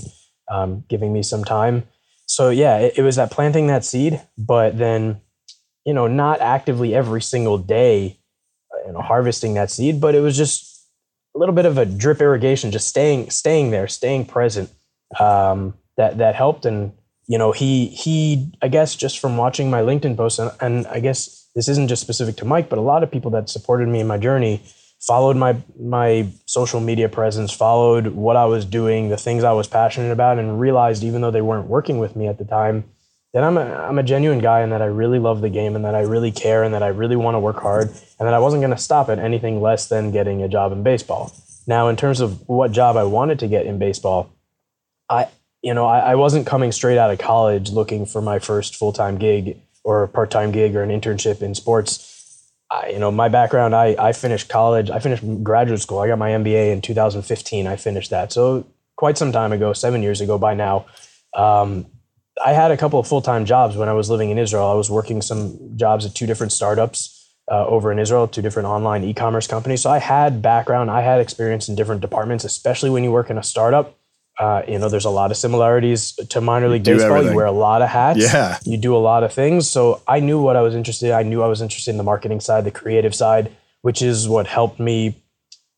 um, 0.51 0.85
giving 0.89 1.13
me 1.13 1.23
some 1.23 1.45
time. 1.45 1.85
So 2.27 2.51
yeah, 2.51 2.79
it, 2.79 2.95
it 2.99 3.03
was 3.03 3.17
that 3.17 3.31
planting 3.31 3.67
that 3.69 3.85
seed, 3.85 4.21
but 4.37 4.77
then, 4.79 5.21
you 5.85 5.93
know, 5.95 6.07
not 6.07 6.41
actively 6.41 6.95
every 6.95 7.23
single 7.23 7.59
day, 7.59 8.19
uh, 8.73 8.87
you 8.87 8.93
know, 8.93 9.01
harvesting 9.01 9.55
that 9.55 9.71
seed, 9.71 10.01
but 10.01 10.15
it 10.15 10.21
was 10.21 10.37
just 10.37 10.87
a 11.35 11.39
little 11.39 11.55
bit 11.55 11.67
of 11.67 11.79
a 11.79 11.87
drip 11.87 12.21
irrigation, 12.21 12.71
just 12.71 12.89
staying, 12.89 13.31
staying 13.31 13.71
there, 13.71 13.87
staying 13.89 14.25
present. 14.27 14.71
Um, 15.19 15.75
that, 15.97 16.19
that 16.19 16.35
helped. 16.35 16.65
And 16.67 16.93
you 17.29 17.39
know, 17.39 17.53
he 17.53 17.87
he 17.89 18.51
I 18.61 18.69
guess 18.69 18.97
just 18.97 19.21
from 19.21 19.37
watching 19.37 19.71
my 19.71 19.83
LinkedIn 19.83 20.17
posts, 20.17 20.39
and, 20.39 20.51
and 20.61 20.87
I 20.89 20.99
guess 20.99 21.49
this 21.55 21.69
isn't 21.69 21.89
just 21.89 22.03
specific 22.03 22.37
to 22.37 22.45
Mike, 22.45 22.69
but 22.69 22.79
a 22.79 22.83
lot 22.83 23.03
of 23.03 23.11
people 23.11 23.31
that 23.33 23.49
supported 23.49 23.89
me 23.89 24.01
in 24.01 24.07
my 24.07 24.19
journey 24.19 24.63
followed 24.99 25.37
my 25.37 25.57
my 25.79 26.27
social 26.47 26.81
media 26.81 27.09
presence, 27.09 27.53
followed 27.53 28.09
what 28.09 28.37
I 28.37 28.47
was 28.47 28.65
doing, 28.65 29.11
the 29.11 29.17
things 29.17 29.45
I 29.45 29.53
was 29.53 29.69
passionate 29.69 30.11
about, 30.11 30.39
and 30.39 30.59
realized 30.59 31.05
even 31.05 31.21
though 31.21 31.31
they 31.31 31.43
weren't 31.43 31.69
working 31.69 31.99
with 31.99 32.17
me 32.17 32.27
at 32.27 32.39
the 32.39 32.45
time, 32.45 32.85
that 33.35 33.45
I'm 33.45 33.59
a 33.59 33.75
I'm 33.75 33.99
a 33.99 34.03
genuine 34.03 34.41
guy 34.41 34.61
and 34.61 34.73
that 34.73 34.83
I 34.83 34.87
really 34.87 35.19
love 35.19 35.43
the 35.43 35.51
game 35.51 35.77
and 35.77 35.85
that 35.85 35.95
I 35.95 36.01
really 36.01 36.33
care 36.33 36.63
and 36.63 36.75
that 36.75 36.83
I 36.83 36.89
really 36.89 37.17
want 37.17 37.35
to 37.35 37.41
work 37.41 37.61
hard 37.61 37.89
and 38.19 38.27
that 38.27 38.35
I 38.35 38.39
wasn't 38.39 38.63
going 38.63 38.75
to 38.75 38.83
stop 38.83 39.09
at 39.11 39.19
anything 39.19 39.61
less 39.61 39.89
than 39.89 40.11
getting 40.11 40.43
a 40.43 40.49
job 40.49 40.73
in 40.73 40.83
baseball. 40.83 41.33
Now, 41.67 41.89
in 41.89 41.97
terms 41.97 42.21
of 42.21 42.49
what 42.49 42.73
job 42.73 42.97
I 42.97 43.05
wanted 43.05 43.39
to 43.41 43.49
get 43.49 43.67
in 43.67 43.79
baseball, 43.79 44.31
I 45.11 45.29
you 45.63 45.75
know 45.75 45.87
I, 45.87 45.99
I 45.99 46.15
wasn't 46.15 46.47
coming 46.47 46.73
straight 46.73 46.99
out 46.99 47.11
of 47.11 47.19
college 47.19 47.71
looking 47.71 48.07
for 48.07 48.23
my 48.23 48.39
first 48.39 48.77
full 48.77 48.93
time 48.93 49.19
gig 49.19 49.61
or 49.85 50.07
part 50.09 50.31
time 50.31 50.53
gig 50.53 50.77
or 50.77 50.83
an 50.83 50.91
internship 50.91 51.43
in 51.43 51.55
sports 51.55 52.15
I, 52.71 52.89
you 52.89 52.99
know, 52.99 53.11
my 53.11 53.29
background, 53.29 53.75
I, 53.75 53.97
I 53.99 54.13
finished 54.13 54.51
college, 54.51 54.91
I 54.91 54.99
finished 54.99 55.25
graduate 55.43 55.81
school. 55.81 56.01
I 56.01 56.09
got 56.09 56.19
my 56.19 56.31
MBA 56.31 56.71
in 56.71 56.83
2015. 56.83 57.67
I 57.67 57.77
finished 57.77 58.11
that. 58.11 58.31
So 58.31 58.67
quite 58.97 59.17
some 59.17 59.33
time 59.33 59.53
ago, 59.53 59.73
seven 59.73 60.03
years 60.03 60.21
ago 60.21 60.37
by 60.37 60.55
now. 60.55 60.87
Um, 61.35 61.87
I 62.45 62.53
had 62.53 62.71
a 62.71 62.77
couple 62.77 62.99
of 63.01 63.07
full 63.07 63.23
time 63.23 63.47
jobs 63.47 63.77
when 63.77 63.89
I 63.89 63.93
was 63.93 64.11
living 64.11 64.31
in 64.31 64.39
Israel. 64.39 64.67
I 64.67 64.75
was 64.75 64.91
working 64.91 65.23
some 65.23 65.77
jobs 65.77 66.05
at 66.05 66.15
two 66.15 66.27
different 66.27 66.53
startups 66.53 67.33
uh, 67.51 67.67
over 67.67 67.91
in 67.91 67.99
Israel, 67.99 68.29
two 68.29 68.43
different 68.43 68.69
online 68.69 69.03
e 69.03 69.15
commerce 69.15 69.47
companies. 69.47 69.83
So 69.83 69.91
I 69.91 69.99
had 69.99 70.43
background, 70.43 70.91
I 70.91 71.01
had 71.01 71.21
experience 71.21 71.69
in 71.69 71.75
different 71.75 72.01
departments, 72.01 72.45
especially 72.45 72.91
when 72.91 73.03
you 73.03 73.11
work 73.11 73.31
in 73.31 73.39
a 73.39 73.43
startup. 73.43 73.98
Uh, 74.39 74.63
you 74.69 74.79
know, 74.79 74.89
there's 74.89 75.05
a 75.05 75.11
lot 75.11 75.31
of 75.33 75.37
similarities 75.37 76.13
to 76.13 76.41
minor 76.41 76.69
league 76.69 76.85
baseball. 76.85 77.11
everything. 77.11 77.33
You 77.33 77.37
wear 77.37 77.47
a 77.47 77.53
lot 77.53 77.83
of 77.83 77.89
hats. 77.89 78.21
Yeah. 78.21 78.59
You 78.65 78.77
do 78.77 78.95
a 78.95 78.99
lot 78.99 79.25
of 79.25 79.33
things. 79.33 79.69
So 79.69 80.01
I 80.07 80.21
knew 80.21 80.41
what 80.41 80.57
I 80.57 80.63
was 80.63 80.75
interested 80.77 81.07
in. 81.09 81.13
I 81.13 81.23
knew 81.25 81.43
I 81.43 81.49
was 81.49 81.61
interested 81.61 81.91
in 81.91 81.97
the 81.97 82.05
marketing 82.05 82.39
side, 82.41 82.65
the 82.65 82.71
creative 82.71 83.15
side, 83.15 83.51
which 83.83 84.01
is 84.01 84.29
what 84.29 84.47
helped 84.47 84.79
me, 84.79 85.21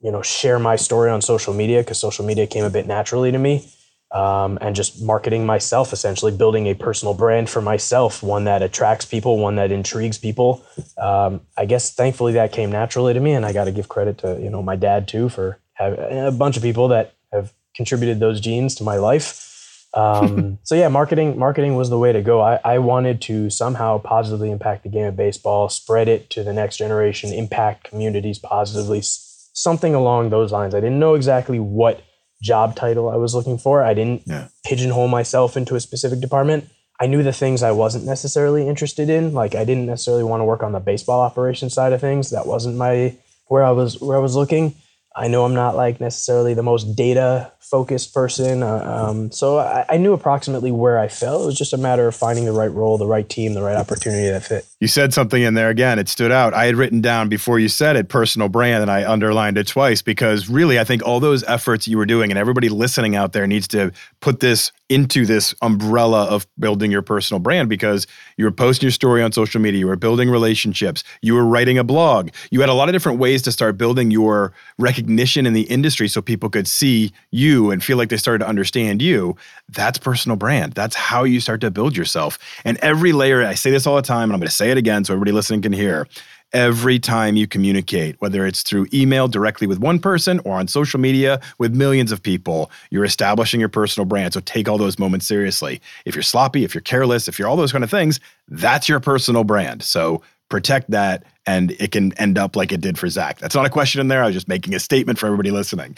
you 0.00 0.12
know, 0.12 0.20
share 0.20 0.58
my 0.58 0.76
story 0.76 1.10
on 1.10 1.22
social 1.22 1.54
media 1.54 1.80
because 1.80 1.98
social 1.98 2.24
media 2.24 2.46
came 2.46 2.64
a 2.64 2.70
bit 2.70 2.86
naturally 2.86 3.32
to 3.32 3.38
me. 3.38 3.66
Um, 4.12 4.58
and 4.60 4.74
just 4.74 5.00
marketing 5.00 5.46
myself, 5.46 5.92
essentially 5.92 6.32
building 6.36 6.66
a 6.66 6.74
personal 6.74 7.14
brand 7.14 7.48
for 7.48 7.62
myself, 7.62 8.24
one 8.24 8.42
that 8.44 8.60
attracts 8.60 9.04
people, 9.04 9.38
one 9.38 9.54
that 9.54 9.70
intrigues 9.70 10.18
people. 10.18 10.64
Um, 10.98 11.42
I 11.56 11.64
guess 11.64 11.94
thankfully 11.94 12.32
that 12.32 12.50
came 12.50 12.72
naturally 12.72 13.14
to 13.14 13.20
me, 13.20 13.34
and 13.34 13.46
I 13.46 13.52
got 13.52 13.66
to 13.66 13.72
give 13.72 13.88
credit 13.88 14.18
to 14.18 14.36
you 14.42 14.50
know 14.50 14.64
my 14.64 14.74
dad 14.74 15.06
too 15.06 15.28
for 15.28 15.60
having 15.74 16.00
a 16.26 16.32
bunch 16.32 16.56
of 16.56 16.64
people 16.64 16.88
that 16.88 17.14
have 17.32 17.52
contributed 17.74 18.20
those 18.20 18.40
genes 18.40 18.74
to 18.76 18.84
my 18.84 18.96
life. 18.96 19.46
Um, 19.94 20.58
so 20.62 20.74
yeah, 20.74 20.88
marketing 20.88 21.38
marketing 21.38 21.74
was 21.76 21.90
the 21.90 21.98
way 21.98 22.12
to 22.12 22.22
go. 22.22 22.40
I, 22.40 22.60
I 22.64 22.78
wanted 22.78 23.20
to 23.22 23.50
somehow 23.50 23.98
positively 23.98 24.50
impact 24.50 24.82
the 24.84 24.88
game 24.88 25.06
of 25.06 25.16
baseball, 25.16 25.68
spread 25.68 26.08
it 26.08 26.30
to 26.30 26.42
the 26.44 26.52
next 26.52 26.76
generation, 26.76 27.32
impact 27.32 27.84
communities 27.84 28.38
positively, 28.38 29.00
something 29.02 29.94
along 29.94 30.30
those 30.30 30.52
lines. 30.52 30.74
I 30.74 30.80
didn't 30.80 31.00
know 31.00 31.14
exactly 31.14 31.58
what 31.58 32.02
job 32.42 32.74
title 32.74 33.10
I 33.10 33.16
was 33.16 33.34
looking 33.34 33.58
for. 33.58 33.82
I 33.82 33.92
didn't 33.94 34.22
Yeah. 34.26 34.48
pigeonhole 34.64 35.08
myself 35.08 35.56
into 35.56 35.74
a 35.74 35.80
specific 35.80 36.20
department. 36.20 36.64
I 37.02 37.06
knew 37.06 37.22
the 37.22 37.32
things 37.32 37.62
I 37.62 37.72
wasn't 37.72 38.04
necessarily 38.04 38.68
interested 38.68 39.08
in. 39.10 39.32
Like 39.32 39.54
I 39.54 39.64
didn't 39.64 39.86
necessarily 39.86 40.24
want 40.24 40.40
to 40.40 40.44
work 40.44 40.62
on 40.62 40.72
the 40.72 40.80
baseball 40.80 41.20
operation 41.20 41.68
side 41.70 41.92
of 41.92 42.00
things. 42.00 42.30
That 42.30 42.46
wasn't 42.46 42.76
my 42.76 43.16
where 43.48 43.64
I 43.64 43.70
was 43.72 44.00
where 44.00 44.16
I 44.16 44.20
was 44.20 44.36
looking. 44.36 44.74
I 45.14 45.28
know 45.28 45.44
I'm 45.44 45.54
not 45.54 45.76
like 45.76 46.00
necessarily 46.00 46.54
the 46.54 46.62
most 46.62 46.94
data 46.94 47.52
focused 47.58 48.14
person. 48.14 48.62
Uh, 48.62 49.06
um, 49.08 49.30
so 49.32 49.58
I, 49.58 49.84
I 49.88 49.96
knew 49.96 50.12
approximately 50.12 50.70
where 50.70 50.98
I 50.98 51.08
fell. 51.08 51.42
It 51.42 51.46
was 51.46 51.58
just 51.58 51.72
a 51.72 51.76
matter 51.76 52.06
of 52.06 52.14
finding 52.14 52.44
the 52.44 52.52
right 52.52 52.72
role, 52.72 52.98
the 52.98 53.06
right 53.06 53.28
team, 53.28 53.54
the 53.54 53.62
right 53.62 53.76
opportunity 53.76 54.28
that 54.28 54.44
fit. 54.44 54.66
You 54.80 54.88
said 54.88 55.12
something 55.12 55.42
in 55.42 55.52
there 55.52 55.68
again. 55.68 55.98
It 55.98 56.08
stood 56.08 56.32
out. 56.32 56.54
I 56.54 56.64
had 56.64 56.74
written 56.74 57.02
down 57.02 57.28
before 57.28 57.58
you 57.58 57.68
said 57.68 57.96
it, 57.96 58.08
personal 58.08 58.48
brand, 58.48 58.80
and 58.80 58.90
I 58.90 59.06
underlined 59.06 59.58
it 59.58 59.66
twice 59.66 60.00
because 60.00 60.48
really, 60.48 60.80
I 60.80 60.84
think 60.84 61.02
all 61.06 61.20
those 61.20 61.44
efforts 61.44 61.86
you 61.86 61.98
were 61.98 62.06
doing, 62.06 62.30
and 62.30 62.38
everybody 62.38 62.70
listening 62.70 63.14
out 63.14 63.34
there 63.34 63.46
needs 63.46 63.68
to 63.68 63.92
put 64.20 64.40
this 64.40 64.72
into 64.88 65.26
this 65.26 65.54
umbrella 65.60 66.24
of 66.24 66.46
building 66.58 66.90
your 66.90 67.02
personal 67.02 67.38
brand 67.38 67.68
because 67.68 68.06
you 68.38 68.44
were 68.44 68.50
posting 68.50 68.86
your 68.86 68.90
story 68.90 69.22
on 69.22 69.32
social 69.32 69.60
media, 69.60 69.78
you 69.78 69.86
were 69.86 69.96
building 69.96 70.30
relationships, 70.30 71.04
you 71.20 71.34
were 71.34 71.44
writing 71.44 71.78
a 71.78 71.84
blog. 71.84 72.30
You 72.50 72.60
had 72.60 72.70
a 72.70 72.74
lot 72.74 72.88
of 72.88 72.94
different 72.94 73.18
ways 73.18 73.42
to 73.42 73.52
start 73.52 73.76
building 73.76 74.10
your 74.10 74.52
recognition 74.78 75.46
in 75.46 75.52
the 75.52 75.62
industry 75.62 76.08
so 76.08 76.22
people 76.22 76.48
could 76.48 76.66
see 76.66 77.12
you 77.30 77.70
and 77.70 77.84
feel 77.84 77.98
like 77.98 78.08
they 78.08 78.16
started 78.16 78.38
to 78.40 78.48
understand 78.48 79.02
you. 79.02 79.36
That's 79.68 79.98
personal 79.98 80.36
brand. 80.36 80.72
That's 80.72 80.96
how 80.96 81.22
you 81.24 81.38
start 81.38 81.60
to 81.60 81.70
build 81.70 81.96
yourself. 81.96 82.38
And 82.64 82.78
every 82.78 83.12
layer, 83.12 83.44
I 83.44 83.54
say 83.54 83.70
this 83.70 83.86
all 83.86 83.94
the 83.94 84.02
time, 84.02 84.24
and 84.24 84.32
I'm 84.32 84.40
going 84.40 84.48
to 84.48 84.54
say 84.54 84.69
it 84.70 84.78
again 84.78 85.04
so 85.04 85.12
everybody 85.12 85.32
listening 85.32 85.62
can 85.62 85.72
hear. 85.72 86.06
Every 86.52 86.98
time 86.98 87.36
you 87.36 87.46
communicate, 87.46 88.20
whether 88.20 88.44
it's 88.44 88.62
through 88.62 88.88
email 88.92 89.28
directly 89.28 89.68
with 89.68 89.78
one 89.78 90.00
person 90.00 90.40
or 90.44 90.58
on 90.58 90.66
social 90.66 90.98
media 90.98 91.40
with 91.58 91.74
millions 91.74 92.10
of 92.10 92.20
people, 92.20 92.72
you're 92.90 93.04
establishing 93.04 93.60
your 93.60 93.68
personal 93.68 94.04
brand. 94.04 94.34
So 94.34 94.40
take 94.40 94.68
all 94.68 94.76
those 94.76 94.98
moments 94.98 95.26
seriously. 95.26 95.80
If 96.06 96.16
you're 96.16 96.22
sloppy, 96.22 96.64
if 96.64 96.74
you're 96.74 96.82
careless, 96.82 97.28
if 97.28 97.38
you're 97.38 97.46
all 97.46 97.56
those 97.56 97.70
kind 97.70 97.84
of 97.84 97.90
things, 97.90 98.18
that's 98.48 98.88
your 98.88 98.98
personal 98.98 99.44
brand. 99.44 99.84
So 99.84 100.22
protect 100.50 100.90
that 100.90 101.24
and 101.46 101.70
it 101.72 101.90
can 101.90 102.12
end 102.18 102.36
up 102.36 102.54
like 102.54 102.70
it 102.70 102.80
did 102.80 102.98
for 102.98 103.08
Zack. 103.08 103.38
That's 103.38 103.54
not 103.54 103.64
a 103.64 103.70
question 103.70 104.00
in 104.00 104.08
there. 104.08 104.22
I 104.22 104.26
was 104.26 104.34
just 104.34 104.48
making 104.48 104.74
a 104.74 104.80
statement 104.80 105.18
for 105.18 105.26
everybody 105.26 105.50
listening. 105.50 105.96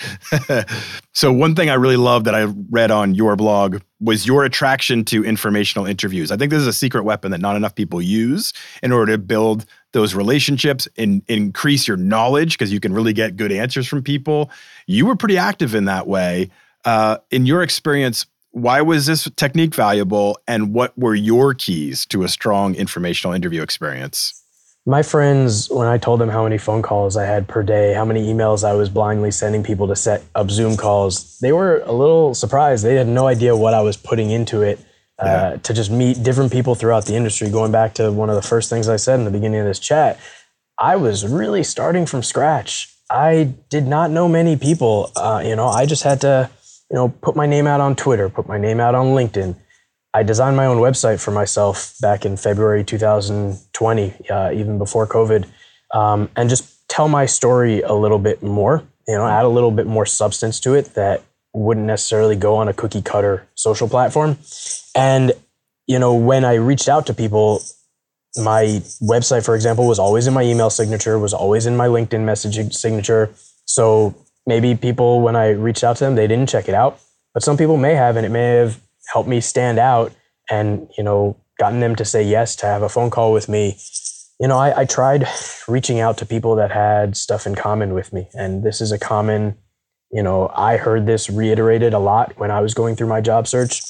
so, 1.12 1.33
one 1.33 1.57
thing 1.57 1.69
I 1.69 1.75
really 1.75 1.97
love 1.97 2.25
that 2.25 2.35
I 2.35 2.45
read 2.71 2.91
on 2.91 3.15
your 3.15 3.35
blog 3.35 3.81
was 4.01 4.27
your 4.27 4.45
attraction 4.45 5.05
to 5.07 5.25
informational 5.25 5.87
interviews. 5.87 6.31
I 6.31 6.37
think 6.37 6.51
this 6.51 6.61
is 6.61 6.67
a 6.69 6.73
secret 6.73 7.03
weapon 7.03 7.33
that 7.33 7.41
not 7.41 7.57
enough 7.57 7.75
people 7.75 8.01
use 8.01 8.53
in 8.83 8.93
order 8.93 9.12
to 9.12 9.19
build 9.19 9.65
those 9.93 10.15
relationships 10.15 10.87
and 10.97 11.23
increase 11.29 11.88
your 11.88 11.97
knowledge 11.97 12.57
because 12.57 12.73
you 12.73 12.81
can 12.81 12.93
really 12.93 13.12
get 13.12 13.37
good 13.37 13.53
answers 13.53 13.87
from 13.87 14.03
people. 14.03 14.51
You 14.87 15.07
were 15.07 15.17
pretty 15.17 15.38
active 15.38 15.75
in 15.75 15.87
that 15.87 16.07
way. 16.07 16.51
Uh, 16.85 17.19
in 17.31 17.47
your 17.47 17.62
experience, 17.62 18.27
why 18.53 18.83
was 18.83 19.07
this 19.07 19.29
technique 19.37 19.75
valuable 19.75 20.38
and 20.47 20.75
what 20.75 20.97
were 20.97 21.15
your 21.15 21.55
keys 21.55 22.07
to 22.07 22.23
a 22.23 22.29
strong 22.29 22.75
informational 22.75 23.35
interview 23.35 23.62
experience? 23.62 24.41
My 24.85 25.03
friends, 25.03 25.71
when 25.71 25.87
I 25.87 25.97
told 25.97 26.21
them 26.21 26.29
how 26.29 26.42
many 26.42 26.59
phone 26.59 26.83
calls 26.83 27.16
I 27.16 27.25
had 27.25 27.47
per 27.47 27.62
day, 27.62 27.95
how 27.95 28.05
many 28.05 28.27
emails 28.27 28.64
I 28.64 28.73
was 28.73 28.88
blindly 28.88 29.31
sending 29.31 29.62
people 29.62 29.87
to 29.87 29.95
set 29.95 30.25
up 30.35 30.51
Zoom 30.51 30.77
calls, 30.77 31.38
they 31.38 31.53
were 31.53 31.83
a 31.87 31.92
little 31.92 32.35
surprised. 32.35 32.85
They 32.85 32.97
had 32.97 33.07
no 33.07 33.29
idea 33.29 33.55
what 33.55 33.75
I 33.75 33.81
was 33.81 33.97
putting 33.97 34.31
into 34.31 34.62
it 34.62 34.81
uh, 35.21 35.59
to 35.59 35.73
just 35.73 35.92
meet 35.92 36.25
different 36.25 36.51
people 36.51 36.75
throughout 36.75 37.07
the 37.07 37.14
industry. 37.14 37.49
Going 37.49 37.71
back 37.71 37.95
to 37.95 38.11
one 38.11 38.29
of 38.29 38.35
the 38.35 38.42
first 38.42 38.71
things 38.71 38.88
I 38.88 38.97
said 38.97 39.21
in 39.21 39.25
the 39.25 39.31
beginning 39.31 39.61
of 39.61 39.66
this 39.66 39.79
chat, 39.79 40.18
I 40.77 40.97
was 40.97 41.25
really 41.25 41.62
starting 41.62 42.05
from 42.05 42.25
scratch. 42.25 42.92
I 43.09 43.55
did 43.68 43.87
not 43.87 44.11
know 44.11 44.29
many 44.29 44.57
people. 44.57 45.12
Uh, 45.14 45.42
you 45.45 45.55
know, 45.55 45.68
I 45.68 45.87
just 45.87 46.03
had 46.03 46.21
to, 46.23 46.51
you 46.90 46.97
know, 46.97 47.09
put 47.09 47.37
my 47.37 47.47
name 47.47 47.68
out 47.68 47.81
on 47.81 47.95
Twitter, 47.95 48.29
put 48.29 48.49
my 48.49 48.59
name 48.59 48.81
out 48.81 48.97
on 48.97 49.09
LinkedIn. 49.09 49.55
I 50.14 50.22
designed 50.22 50.57
my 50.57 50.66
own 50.66 50.79
website 50.79 51.20
for 51.20 51.31
myself 51.31 51.94
back 52.01 52.27
in 52.27 52.37
February 52.37 52.85
2020, 52.85 54.14
uh, 54.29 54.53
even 54.53 54.79
before 54.79 55.07
COVID, 55.07 55.46
um, 55.94 56.29
and 56.37 56.51
just 56.51 56.87
tell 56.88 57.09
my 57.09 57.25
story 57.25 57.81
a 57.81 57.94
little 57.94 58.18
bit 58.18 58.42
more. 58.42 58.85
You 59.09 59.16
know, 59.16 59.27
add 59.27 59.44
a 59.44 59.48
little 59.48 59.70
bit 59.70 59.87
more 59.87 60.07
substance 60.07 60.61
to 60.61 60.75
it 60.75 60.94
that 60.94 61.22
wouldn't 61.55 61.87
necessarily 61.87 62.37
go 62.37 62.57
on 62.57 62.68
a 62.68 62.72
cookie 62.72 63.03
cutter 63.03 63.46
social 63.55 63.88
platform. 63.88 64.38
And 64.94 65.33
you 65.87 65.98
know, 65.98 66.14
when 66.14 66.44
I 66.44 66.55
reached 66.55 66.88
out 66.88 67.07
to 67.07 67.14
people, 67.14 67.62
my 68.37 68.83
website, 69.03 69.44
for 69.44 69.55
example, 69.55 69.87
was 69.87 69.98
always 69.98 70.27
in 70.27 70.35
my 70.35 70.42
email 70.42 70.70
signature, 70.70 71.18
was 71.18 71.35
always 71.35 71.66
in 71.66 71.77
my 71.77 71.87
LinkedIn 71.87 72.25
messaging 72.25 72.72
signature. 72.72 73.31
So 73.66 74.14
maybe 74.46 74.75
people, 74.75 75.20
when 75.20 75.37
I 75.37 75.51
reached 75.51 75.85
out 75.85 75.96
to 75.96 76.05
them, 76.05 76.14
they 76.14 76.27
didn't 76.27 76.48
check 76.48 76.68
it 76.68 76.75
out, 76.75 77.01
but 77.35 77.42
some 77.42 77.57
people 77.57 77.77
may 77.77 77.94
have, 77.94 78.16
and 78.16 78.25
it 78.25 78.31
may 78.31 78.55
have 78.55 78.81
helped 79.12 79.29
me 79.29 79.41
stand 79.41 79.79
out 79.79 80.12
and, 80.51 80.88
you 80.97 81.05
know, 81.05 81.37
gotten 81.59 81.81
them 81.81 81.95
to 81.97 82.05
say 82.05 82.23
yes 82.23 82.57
to 82.57 82.67
have 82.67 82.83
a 82.83 82.88
phone 82.88 83.11
call 83.11 83.33
with 83.33 83.49
me. 83.49 83.77
You 84.41 84.49
know, 84.49 84.59
I, 84.59 84.81
I 84.81 84.85
tried 84.85 85.27
reaching 85.69 86.01
out 86.01 86.19
to 86.19 86.27
people 86.27 86.57
that 86.57 86.73
had 86.73 87.17
stuff 87.17 87.47
in 87.47 87.55
common 87.55 87.95
with 87.95 88.12
me. 88.12 88.29
And 88.35 88.62
this 88.62 88.81
is 88.81 88.91
a 88.91 88.99
common, 88.99 89.57
you 90.11 90.23
know, 90.23 90.51
I 90.55 90.77
heard 90.77 91.07
this 91.07 91.31
reiterated 91.31 91.95
a 91.95 91.99
lot 91.99 92.33
when 92.38 92.51
I 92.51 92.61
was 92.61 92.75
going 92.75 92.97
through 92.97 93.07
my 93.09 93.21
job 93.21 93.47
search 93.47 93.83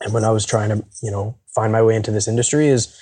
and 0.00 0.14
when 0.14 0.24
I 0.24 0.30
was 0.30 0.46
trying 0.46 0.70
to, 0.70 0.84
you 1.02 1.10
know, 1.10 1.36
find 1.54 1.72
my 1.72 1.82
way 1.82 1.94
into 1.94 2.10
this 2.10 2.26
industry 2.26 2.68
is 2.68 2.98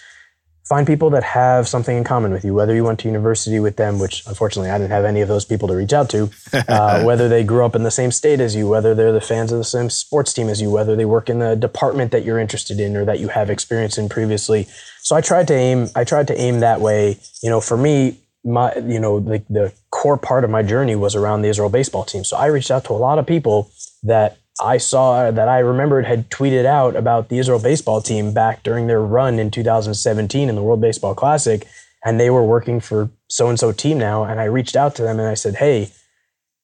find 0.71 0.87
people 0.87 1.11
that 1.11 1.25
have 1.25 1.67
something 1.67 1.97
in 1.97 2.05
common 2.05 2.31
with 2.31 2.45
you, 2.45 2.55
whether 2.55 2.73
you 2.73 2.85
went 2.85 3.01
to 3.01 3.09
university 3.09 3.59
with 3.59 3.75
them, 3.75 3.99
which 3.99 4.25
unfortunately 4.29 4.71
I 4.71 4.79
didn't 4.79 4.93
have 4.93 5.05
any 5.05 5.21
of 5.21 5.27
those 5.27 5.45
people 5.45 5.67
to 5.67 5.75
reach 5.75 5.93
out 5.93 6.09
to, 6.11 6.31
uh, 6.69 7.03
whether 7.03 7.29
they 7.29 7.43
grew 7.43 7.65
up 7.65 7.75
in 7.75 7.83
the 7.83 7.91
same 7.91 8.13
state 8.13 8.39
as 8.39 8.55
you, 8.55 8.69
whether 8.69 8.95
they're 8.95 9.11
the 9.11 9.21
fans 9.21 9.51
of 9.51 9.59
the 9.59 9.65
same 9.65 9.91
sports 9.91 10.33
team 10.33 10.49
as 10.49 10.63
you, 10.63 10.71
whether 10.71 10.95
they 10.95 11.05
work 11.05 11.29
in 11.29 11.41
the 11.41 11.57
department 11.57 12.13
that 12.13 12.25
you're 12.25 12.39
interested 12.39 12.79
in 12.79 12.97
or 12.97 13.05
that 13.05 13.19
you 13.19 13.27
have 13.27 13.51
experience 13.51 13.99
in 13.99 14.09
previously. 14.09 14.69
So 15.03 15.17
I 15.17 15.21
tried 15.21 15.49
to 15.49 15.55
aim, 15.55 15.89
I 15.97 16.05
tried 16.05 16.29
to 16.29 16.41
aim 16.41 16.61
that 16.61 16.81
way. 16.81 17.19
You 17.43 17.51
know, 17.51 17.61
for 17.61 17.77
me, 17.77 18.21
my, 18.45 18.73
you 18.77 19.01
know, 19.01 19.19
the, 19.19 19.43
the 19.51 19.73
core 19.91 20.17
part 20.17 20.45
of 20.45 20.51
my 20.51 20.63
journey 20.63 20.95
was 20.95 21.17
around 21.17 21.43
the 21.43 21.49
Israel 21.49 21.69
baseball 21.69 22.05
team. 22.05 22.23
So 22.23 22.37
I 22.37 22.47
reached 22.47 22.71
out 22.71 22.85
to 22.85 22.93
a 22.93 22.95
lot 22.95 23.19
of 23.19 23.27
people 23.27 23.73
that 24.05 24.39
I 24.63 24.77
saw 24.77 25.31
that 25.31 25.49
I 25.49 25.59
remembered 25.61 26.05
had 26.05 26.31
tweeted 26.31 26.67
out 26.67 26.95
about 26.95 27.29
the 27.29 27.39
Israel 27.39 27.59
baseball 27.61 28.01
team 28.03 28.33
back 28.33 28.63
during 28.63 28.87
their 28.87 29.01
run 29.01 29.39
in 29.39 29.51
2017 29.51 30.49
in 30.49 30.55
the 30.55 30.63
World 30.63 30.81
Baseball 30.81 31.15
Classic, 31.15 31.67
and 32.05 32.21
they 32.21 32.31
were 32.31 32.45
working 32.45 32.81
for 32.81 33.11
so 33.29 33.49
and 33.49 33.59
so 33.59 33.73
team 33.73 33.99
now. 33.99 34.25
And 34.25 34.41
I 34.41 34.45
reached 34.45 34.77
out 34.77 34.95
to 34.97 35.03
them 35.03 35.19
and 35.19 35.29
I 35.29 35.35
said, 35.35 35.57
"Hey, 35.57 35.91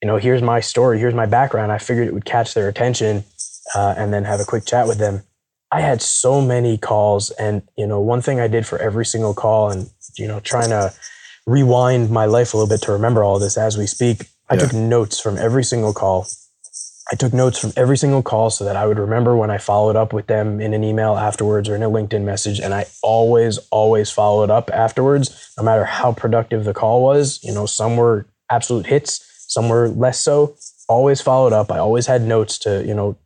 you 0.02 0.06
know, 0.06 0.18
here's 0.18 0.42
my 0.42 0.60
story, 0.60 0.98
here's 0.98 1.14
my 1.14 1.26
background. 1.26 1.72
I 1.72 1.78
figured 1.78 2.06
it 2.06 2.14
would 2.14 2.24
catch 2.26 2.54
their 2.54 2.68
attention, 2.68 3.24
uh, 3.74 3.94
and 3.96 4.12
then 4.12 4.24
have 4.24 4.40
a 4.40 4.44
quick 4.44 4.66
chat 4.66 4.86
with 4.86 4.98
them." 4.98 5.22
I 5.72 5.80
had 5.80 6.00
so 6.00 6.40
many 6.40 6.78
calls, 6.78 7.30
and 7.32 7.62
you 7.76 7.86
know, 7.86 8.00
one 8.00 8.20
thing 8.22 8.40
I 8.40 8.46
did 8.46 8.66
for 8.66 8.78
every 8.78 9.06
single 9.06 9.34
call, 9.34 9.70
and 9.70 9.90
you 10.18 10.28
know, 10.28 10.40
trying 10.40 10.70
to 10.70 10.92
rewind 11.46 12.10
my 12.10 12.26
life 12.26 12.52
a 12.52 12.56
little 12.56 12.68
bit 12.68 12.82
to 12.82 12.92
remember 12.92 13.24
all 13.24 13.38
this 13.38 13.56
as 13.56 13.78
we 13.78 13.86
speak. 13.86 14.26
I 14.48 14.54
Yeah. 14.54 14.60
took 14.62 14.72
notes 14.74 15.18
from 15.18 15.38
every 15.38 15.64
single 15.64 15.92
call. 15.92 16.26
I 17.12 17.14
took 17.14 17.32
notes 17.32 17.58
from 17.58 17.72
every 17.76 17.96
single 17.96 18.22
call 18.22 18.50
so 18.50 18.64
that 18.64 18.74
I 18.74 18.86
would 18.86 18.98
remember 18.98 19.36
when 19.36 19.50
I 19.50 19.58
followed 19.58 19.94
up 19.94 20.12
with 20.12 20.26
them 20.26 20.60
in 20.60 20.74
an 20.74 20.82
email 20.82 21.16
afterwards 21.16 21.68
or 21.68 21.76
in 21.76 21.82
a 21.84 21.90
LinkedIn 21.90 22.22
message. 22.22 22.58
And 22.58 22.74
I 22.74 22.86
always, 23.00 23.58
always 23.70 24.10
followed 24.10 24.50
up 24.50 24.70
afterwards, 24.70 25.52
no 25.56 25.62
matter 25.62 25.84
how 25.84 26.12
productive 26.12 26.64
the 26.64 26.74
call 26.74 27.02
was. 27.02 27.38
You 27.44 27.54
know, 27.54 27.64
some 27.64 27.96
were 27.96 28.26
absolute 28.50 28.86
hits, 28.86 29.24
some 29.46 29.68
were 29.68 29.88
less 29.88 30.20
so. 30.20 30.56
Always 30.88 31.20
followed 31.20 31.52
up. 31.52 31.70
I 31.70 31.78
always 31.78 32.06
had 32.06 32.22
notes 32.22 32.58
to, 32.60 32.84
you 32.84 32.94
know, 32.94 33.16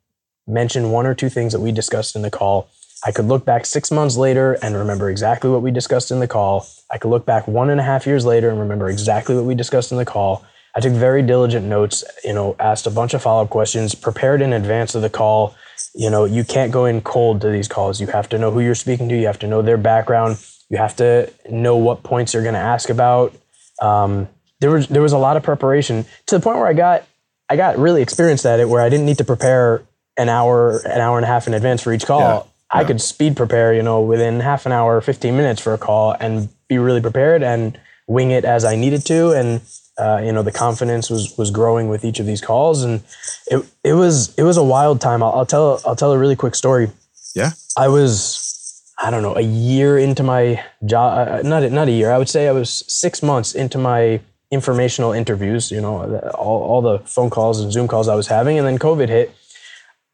mention 0.46 0.90
one 0.90 1.06
or 1.06 1.14
two 1.14 1.30
things 1.30 1.52
that 1.52 1.60
we 1.60 1.72
discussed 1.72 2.16
in 2.16 2.22
the 2.22 2.30
call. 2.30 2.68
I 3.04 3.12
could 3.12 3.26
look 3.26 3.46
back 3.46 3.64
six 3.64 3.90
months 3.90 4.16
later 4.16 4.58
and 4.62 4.76
remember 4.76 5.08
exactly 5.08 5.48
what 5.48 5.62
we 5.62 5.70
discussed 5.70 6.10
in 6.10 6.20
the 6.20 6.28
call. 6.28 6.66
I 6.90 6.98
could 6.98 7.08
look 7.08 7.24
back 7.24 7.48
one 7.48 7.70
and 7.70 7.80
a 7.80 7.82
half 7.82 8.06
years 8.06 8.26
later 8.26 8.50
and 8.50 8.60
remember 8.60 8.90
exactly 8.90 9.34
what 9.34 9.44
we 9.44 9.54
discussed 9.54 9.90
in 9.90 9.96
the 9.96 10.04
call. 10.04 10.44
I 10.76 10.80
took 10.80 10.92
very 10.92 11.22
diligent 11.22 11.66
notes, 11.66 12.04
you 12.24 12.33
know, 12.33 12.56
asked 12.61 12.87
a 12.87 12.90
bunch 12.90 13.14
of 13.14 13.22
follow 13.22 13.42
up 13.42 13.50
questions, 13.50 13.94
prepared 13.94 14.40
in 14.40 14.52
advance 14.52 14.94
of 14.94 15.02
the 15.02 15.11
call. 15.11 15.54
You 15.94 16.11
know, 16.11 16.24
you 16.24 16.44
can't 16.44 16.70
go 16.70 16.85
in 16.85 17.00
cold 17.00 17.40
to 17.40 17.50
these 17.50 17.66
calls. 17.66 18.00
You 18.00 18.06
have 18.09 18.28
to 18.28 18.38
know 18.38 18.50
who 18.50 18.61
you're 18.61 18.74
speaking 18.74 19.09
to, 19.09 19.16
you 19.16 19.26
have 19.26 19.38
to 19.40 19.48
know 19.48 19.62
their 19.62 19.78
background, 19.78 20.38
you 20.68 20.76
have 20.76 20.94
to 20.96 21.33
know 21.50 21.76
what 21.76 22.02
points 22.02 22.35
you're 22.35 22.42
going 22.42 22.54
to 22.54 22.61
ask 22.61 22.90
about. 22.90 23.35
Um, 23.83 24.28
there 24.61 24.70
was 24.70 24.88
there 24.88 25.02
was 25.02 25.12
a 25.12 25.18
lot 25.18 25.37
of 25.37 25.42
preparation 25.42 26.04
to 26.26 26.37
the 26.38 26.42
point 26.42 26.59
where 26.59 26.66
I 26.66 26.74
got 26.74 27.04
I 27.48 27.56
got 27.56 27.78
really 27.78 28.02
experienced 28.02 28.46
at 28.46 28.61
it 28.61 28.68
where 28.68 28.80
I 28.80 28.88
didn't 28.88 29.06
need 29.06 29.18
to 29.18 29.24
prepare 29.24 29.83
an 30.16 30.28
hour 30.28 30.78
an 30.87 31.00
hour 31.00 31.16
and 31.18 31.24
a 31.24 31.28
half 31.28 31.46
in 31.46 31.54
advance 31.54 31.83
for 31.83 31.92
each 31.92 32.06
call. 32.06 32.20
Yeah, 32.20 32.42
I 32.70 32.83
yeah. 32.83 32.87
could 32.87 33.00
speed 33.00 33.37
prepare, 33.37 33.74
you 33.74 33.83
know, 33.83 34.00
within 34.02 34.40
half 34.40 34.66
an 34.66 34.72
hour, 34.72 35.00
15 35.00 35.37
minutes 35.37 35.61
for 35.61 35.74
a 35.74 35.78
call 35.78 36.14
and 36.20 36.48
be 36.68 36.78
really 36.78 37.00
prepared 37.00 37.42
and 37.42 37.78
wing 38.06 38.30
it 38.30 38.44
as 38.44 38.64
I 38.64 38.76
needed 38.76 39.04
to 39.06 39.33
and 39.33 39.61
uh, 40.00 40.20
you 40.24 40.32
know 40.32 40.42
the 40.42 40.52
confidence 40.52 41.10
was 41.10 41.36
was 41.36 41.50
growing 41.50 41.88
with 41.88 42.04
each 42.04 42.20
of 42.20 42.26
these 42.26 42.40
calls 42.40 42.82
and 42.82 43.02
it 43.46 43.64
it 43.84 43.92
was 43.92 44.34
it 44.36 44.42
was 44.42 44.56
a 44.56 44.64
wild 44.64 45.00
time. 45.00 45.22
I'll, 45.22 45.32
I'll 45.32 45.46
tell 45.46 45.80
I'll 45.84 45.96
tell 45.96 46.12
a 46.12 46.18
really 46.18 46.36
quick 46.36 46.54
story. 46.54 46.90
Yeah. 47.34 47.50
I 47.76 47.88
was, 47.88 48.82
I 49.02 49.10
don't 49.10 49.22
know, 49.22 49.36
a 49.36 49.42
year 49.42 49.98
into 49.98 50.22
my 50.22 50.64
job. 50.86 51.28
Uh, 51.28 51.42
not 51.42 51.70
not 51.70 51.88
a 51.88 51.92
year. 51.92 52.10
I 52.10 52.18
would 52.18 52.28
say 52.28 52.48
I 52.48 52.52
was 52.52 52.84
six 52.88 53.22
months 53.22 53.54
into 53.54 53.78
my 53.78 54.20
informational 54.50 55.12
interviews. 55.12 55.70
You 55.70 55.80
know, 55.80 56.18
all 56.34 56.62
all 56.62 56.82
the 56.82 56.98
phone 57.00 57.30
calls 57.30 57.60
and 57.60 57.72
Zoom 57.72 57.88
calls 57.88 58.08
I 58.08 58.14
was 58.14 58.28
having, 58.28 58.58
and 58.58 58.66
then 58.66 58.78
COVID 58.78 59.08
hit. 59.08 59.34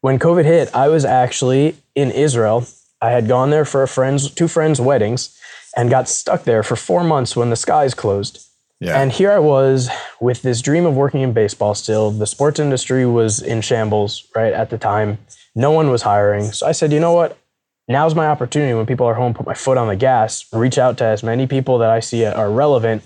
When 0.01 0.19
COVID 0.19 0.45
hit, 0.45 0.73
I 0.75 0.89
was 0.89 1.05
actually 1.05 1.75
in 1.95 2.11
Israel. 2.11 2.67
I 3.01 3.11
had 3.11 3.27
gone 3.27 3.49
there 3.49 3.65
for 3.65 3.83
a 3.83 3.87
friend's 3.87 4.29
two 4.29 4.47
friends' 4.47 4.79
weddings, 4.79 5.37
and 5.75 5.89
got 5.89 6.07
stuck 6.07 6.43
there 6.43 6.63
for 6.63 6.75
four 6.75 7.03
months 7.03 7.35
when 7.35 7.49
the 7.49 7.55
skies 7.55 7.93
closed. 7.93 8.46
Yeah. 8.79 8.99
And 9.01 9.11
here 9.11 9.31
I 9.31 9.39
was 9.39 9.89
with 10.19 10.43
this 10.43 10.61
dream 10.61 10.85
of 10.85 10.95
working 10.95 11.21
in 11.21 11.33
baseball 11.33 11.73
still. 11.73 12.11
The 12.11 12.27
sports 12.27 12.59
industry 12.59 13.05
was 13.05 13.41
in 13.41 13.61
shambles, 13.61 14.27
right, 14.35 14.53
at 14.53 14.69
the 14.69 14.77
time. 14.77 15.17
No 15.55 15.71
one 15.71 15.89
was 15.89 16.03
hiring. 16.03 16.51
So 16.51 16.67
I 16.67 16.71
said, 16.71 16.93
you 16.93 16.99
know 16.99 17.13
what? 17.13 17.37
Now's 17.87 18.13
my 18.13 18.27
opportunity 18.27 18.73
when 18.73 18.85
people 18.85 19.07
are 19.07 19.15
home, 19.15 19.33
put 19.33 19.45
my 19.45 19.53
foot 19.53 19.77
on 19.77 19.87
the 19.87 19.95
gas, 19.95 20.45
reach 20.53 20.77
out 20.77 20.97
to 20.99 21.05
as 21.05 21.23
many 21.23 21.47
people 21.47 21.79
that 21.79 21.89
I 21.89 22.01
see 22.01 22.25
are 22.25 22.51
relevant, 22.51 23.03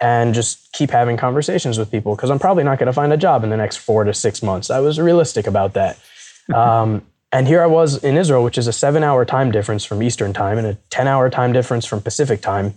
and 0.00 0.34
just 0.34 0.70
keep 0.72 0.90
having 0.90 1.16
conversations 1.16 1.78
with 1.78 1.90
people 1.90 2.14
because 2.14 2.30
I'm 2.30 2.38
probably 2.38 2.62
not 2.62 2.78
going 2.78 2.86
to 2.86 2.92
find 2.92 3.12
a 3.12 3.16
job 3.16 3.42
in 3.42 3.50
the 3.50 3.56
next 3.56 3.78
four 3.78 4.04
to 4.04 4.14
six 4.14 4.42
months. 4.42 4.70
I 4.70 4.80
was 4.80 5.00
realistic 5.00 5.46
about 5.46 5.74
that. 5.74 5.98
Um, 6.48 7.02
and 7.30 7.46
here 7.46 7.62
I 7.62 7.66
was 7.66 8.02
in 8.02 8.16
Israel, 8.16 8.42
which 8.42 8.56
is 8.56 8.66
a 8.66 8.72
seven 8.72 9.04
hour 9.04 9.26
time 9.26 9.50
difference 9.50 9.84
from 9.84 10.02
Eastern 10.02 10.32
time 10.32 10.56
and 10.56 10.66
a 10.66 10.74
10 10.88 11.06
hour 11.06 11.28
time 11.28 11.52
difference 11.52 11.84
from 11.84 12.00
Pacific 12.00 12.40
time. 12.40 12.72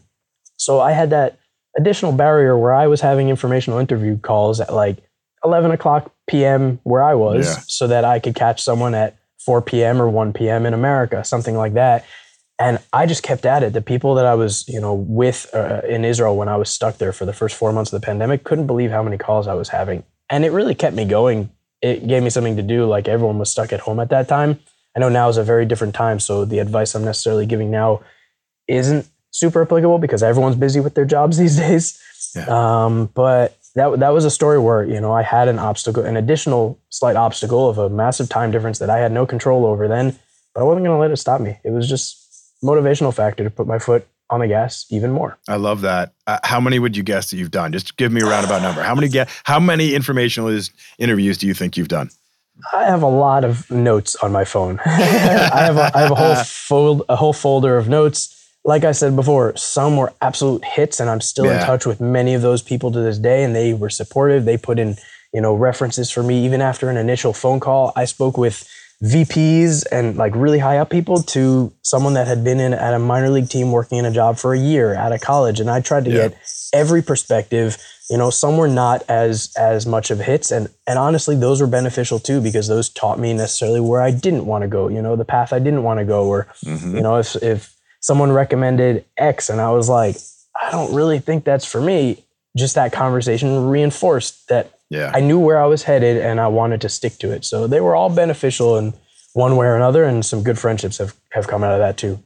So 0.57 0.81
I 0.81 0.91
had 0.91 1.09
that 1.11 1.39
additional 1.77 2.11
barrier 2.11 2.57
where 2.57 2.73
I 2.73 2.87
was 2.87 3.01
having 3.01 3.29
informational 3.29 3.79
interview 3.79 4.17
calls 4.17 4.59
at 4.59 4.73
like 4.73 4.97
11 5.43 5.71
o'clock 5.71 6.11
p.m. 6.27 6.79
where 6.83 7.03
I 7.03 7.13
was 7.15 7.45
Yeah. 7.47 7.63
so 7.67 7.87
that 7.87 8.05
I 8.05 8.19
could 8.19 8.35
catch 8.35 8.61
someone 8.61 8.93
at 8.93 9.17
4 9.45 9.61
p.m. 9.61 10.01
or 10.01 10.09
1 10.09 10.33
p.m. 10.33 10.65
in 10.65 10.73
America, 10.73 11.23
something 11.23 11.55
like 11.57 11.73
that. 11.73 12.05
And 12.59 12.77
I 12.93 13.07
just 13.07 13.23
kept 13.23 13.45
at 13.45 13.63
it. 13.63 13.73
The 13.73 13.81
people 13.81 14.13
that 14.15 14.25
I 14.27 14.35
was, 14.35 14.67
you 14.67 14.79
know, 14.79 14.93
with 14.93 15.49
uh, 15.53 15.81
in 15.87 16.05
Israel 16.05 16.37
when 16.37 16.47
I 16.47 16.57
was 16.57 16.69
stuck 16.69 16.97
there 16.99 17.11
for 17.11 17.25
the 17.25 17.33
first 17.33 17.55
four 17.55 17.73
months 17.73 17.91
of 17.91 17.99
the 17.99 18.05
pandemic 18.05 18.43
couldn't 18.43 18.67
believe 18.67 18.91
how 18.91 19.01
many 19.01 19.17
calls 19.17 19.47
I 19.47 19.55
was 19.55 19.69
having, 19.69 20.03
and 20.29 20.45
it 20.45 20.51
really 20.51 20.75
kept 20.75 20.95
me 20.95 21.05
going. 21.05 21.49
It 21.81 22.05
gave 22.05 22.21
me 22.21 22.29
something 22.29 22.57
to 22.57 22.61
do. 22.61 22.85
Like 22.85 23.07
everyone 23.07 23.39
was 23.39 23.49
stuck 23.49 23.73
at 23.73 23.79
home 23.79 23.99
at 23.99 24.09
that 24.09 24.27
time. 24.27 24.59
I 24.95 24.99
know 24.99 25.09
now 25.09 25.27
is 25.29 25.37
a 25.37 25.43
very 25.43 25.65
different 25.65 25.95
time, 25.95 26.19
so 26.19 26.45
the 26.45 26.59
advice 26.59 26.93
I'm 26.93 27.03
necessarily 27.03 27.47
giving 27.47 27.71
now 27.71 28.01
isn't 28.67 29.07
super 29.31 29.61
applicable 29.61 29.97
because 29.97 30.21
everyone's 30.21 30.55
busy 30.55 30.79
with 30.79 30.93
their 30.93 31.05
jobs 31.05 31.37
these 31.43 31.57
days. 31.57 31.99
Yeah. 32.35 32.45
Um, 32.85 33.07
but 33.07 33.57
that 33.75 33.99
that 33.99 34.09
was 34.09 34.25
a 34.25 34.31
story 34.31 34.59
where 34.59 34.83
you 34.83 34.99
know 34.99 35.13
I 35.13 35.23
had 35.23 35.47
an 35.47 35.59
obstacle, 35.59 36.03
an 36.03 36.17
additional 36.17 36.79
slight 36.89 37.15
obstacle 37.15 37.69
of 37.69 37.77
a 37.77 37.89
massive 37.89 38.29
time 38.29 38.51
difference 38.51 38.79
that 38.79 38.89
I 38.89 38.99
had 38.99 39.11
no 39.11 39.25
control 39.25 39.65
over 39.65 39.87
then, 39.87 40.17
but 40.53 40.61
I 40.61 40.63
wasn't 40.63 40.85
going 40.85 40.95
to 40.95 40.99
let 40.99 41.11
it 41.11 41.17
stop 41.17 41.41
me. 41.41 41.57
It 41.63 41.71
was 41.71 41.89
just 41.89 42.17
motivational 42.63 43.13
factor 43.13 43.43
to 43.43 43.49
put 43.49 43.67
my 43.67 43.79
foot 43.79 44.07
on 44.29 44.39
the 44.39 44.47
gas 44.47 44.85
even 44.89 45.11
more. 45.11 45.37
I 45.47 45.57
love 45.57 45.81
that. 45.81 46.13
Uh, 46.25 46.39
how 46.43 46.59
many 46.59 46.79
would 46.79 46.95
you 46.95 47.03
guess 47.03 47.29
that 47.29 47.37
you've 47.37 47.51
done? 47.51 47.71
Just 47.73 47.97
give 47.97 48.11
me 48.11 48.21
a 48.21 48.25
roundabout 48.25 48.61
number. 48.61 48.81
How 48.81 48.95
many 48.95 49.07
get? 49.09 49.29
How 49.43 49.59
many 49.59 49.93
informational 49.93 50.57
interviews 50.97 51.37
do 51.37 51.47
you 51.47 51.53
think 51.53 51.77
you've 51.77 51.89
done? 51.89 52.09
I 52.73 52.85
have 52.85 53.01
a 53.01 53.07
lot 53.07 53.43
of 53.43 53.69
notes 53.71 54.15
on 54.17 54.31
my 54.31 54.45
phone. 54.45 54.79
I 54.85 54.89
have 54.89 55.77
a, 55.77 55.91
I 55.95 56.01
have 56.01 56.11
a 56.11 56.15
whole 56.15 56.35
fold 56.35 57.03
a 57.09 57.15
whole 57.15 57.33
folder 57.33 57.77
of 57.77 57.89
notes. 57.89 58.40
Like 58.63 58.83
I 58.83 58.91
said 58.91 59.15
before, 59.15 59.55
some 59.55 59.97
were 59.97 60.13
absolute 60.21 60.63
hits, 60.63 60.99
and 60.99 61.09
I'm 61.09 61.21
still 61.21 61.45
Yeah. 61.45 61.59
in 61.61 61.65
touch 61.65 61.85
with 61.85 61.99
many 61.99 62.35
of 62.35 62.41
those 62.43 62.61
people 62.61 62.91
to 62.91 62.99
this 62.99 63.17
day, 63.17 63.43
and 63.43 63.55
they 63.55 63.73
were 63.73 63.89
supportive. 63.89 64.45
They 64.45 64.57
put 64.57 64.77
in 64.79 64.97
you 65.33 65.41
know 65.41 65.53
references 65.53 66.11
for 66.11 66.21
me 66.23 66.43
even 66.45 66.61
after 66.61 66.89
an 66.89 66.97
initial 66.97 67.33
phone 67.33 67.59
call. 67.59 67.91
I 67.95 68.05
spoke 68.05 68.37
with 68.37 68.67
VPs 69.03 69.85
and 69.91 70.15
like 70.15 70.33
really 70.35 70.59
high 70.59 70.77
up 70.77 70.89
people 70.91 71.23
to 71.23 71.71
someone 71.81 72.13
that 72.13 72.27
had 72.27 72.43
been 72.43 72.59
in 72.59 72.73
at 72.73 72.93
a 72.93 72.99
minor 72.99 73.29
league 73.29 73.49
team 73.49 73.71
working 73.71 73.97
in 73.97 74.05
a 74.05 74.11
job 74.11 74.37
for 74.37 74.53
a 74.53 74.59
year 74.59 74.93
out 74.93 75.11
of 75.11 75.21
college, 75.21 75.59
and 75.59 75.69
I 75.71 75.79
tried 75.81 76.05
to 76.05 76.11
Yeah. 76.11 76.27
get 76.29 76.37
every 76.73 77.01
perspective 77.01 77.77
you 78.09 78.17
know 78.17 78.29
some 78.29 78.55
were 78.55 78.67
not 78.67 79.03
as 79.09 79.49
as 79.57 79.85
much 79.85 80.09
of 80.09 80.19
hits 80.19 80.51
and 80.51 80.69
and 80.87 80.97
honestly 80.97 81.35
those 81.35 81.59
were 81.59 81.67
beneficial 81.67 82.17
too 82.17 82.39
because 82.39 82.69
those 82.69 82.87
taught 82.87 83.19
me 83.19 83.33
necessarily 83.33 83.81
where 83.81 84.01
i 84.01 84.09
didn't 84.09 84.45
want 84.45 84.61
to 84.61 84.69
go 84.69 84.87
you 84.87 85.01
know 85.01 85.17
the 85.17 85.25
path 85.25 85.51
i 85.51 85.59
didn't 85.59 85.83
want 85.83 85.99
to 85.99 86.05
go 86.05 86.25
or 86.27 86.47
Mhm. 86.65 86.93
you 86.95 87.01
know 87.01 87.17
if 87.17 87.35
if 87.43 87.70
someone 88.01 88.31
recommended 88.31 89.05
x 89.17 89.49
and 89.49 89.61
i 89.61 89.69
was 89.71 89.87
like 89.87 90.17
i 90.61 90.69
don't 90.71 90.93
really 90.93 91.19
think 91.19 91.43
that's 91.45 91.65
for 91.65 91.79
me 91.81 92.23
just 92.57 92.75
that 92.75 92.91
conversation 92.91 93.67
reinforced 93.69 94.47
that 94.49 94.71
Yeah. 94.89 95.11
i 95.13 95.19
knew 95.21 95.39
where 95.39 95.61
i 95.61 95.65
was 95.65 95.83
headed 95.83 96.17
and 96.17 96.39
i 96.41 96.47
wanted 96.47 96.81
to 96.81 96.89
stick 96.89 97.17
to 97.19 97.31
it 97.31 97.45
so 97.45 97.67
they 97.67 97.79
were 97.79 97.95
all 97.95 98.09
beneficial 98.09 98.77
in 98.77 98.93
one 99.33 99.55
way 99.55 99.65
or 99.67 99.75
another 99.75 100.03
and 100.03 100.25
some 100.25 100.43
good 100.43 100.59
friendships 100.59 100.97
have 100.97 101.15
have 101.31 101.47
come 101.47 101.63
out 101.63 101.71
of 101.73 101.79
that 101.79 101.97
too 101.97 102.19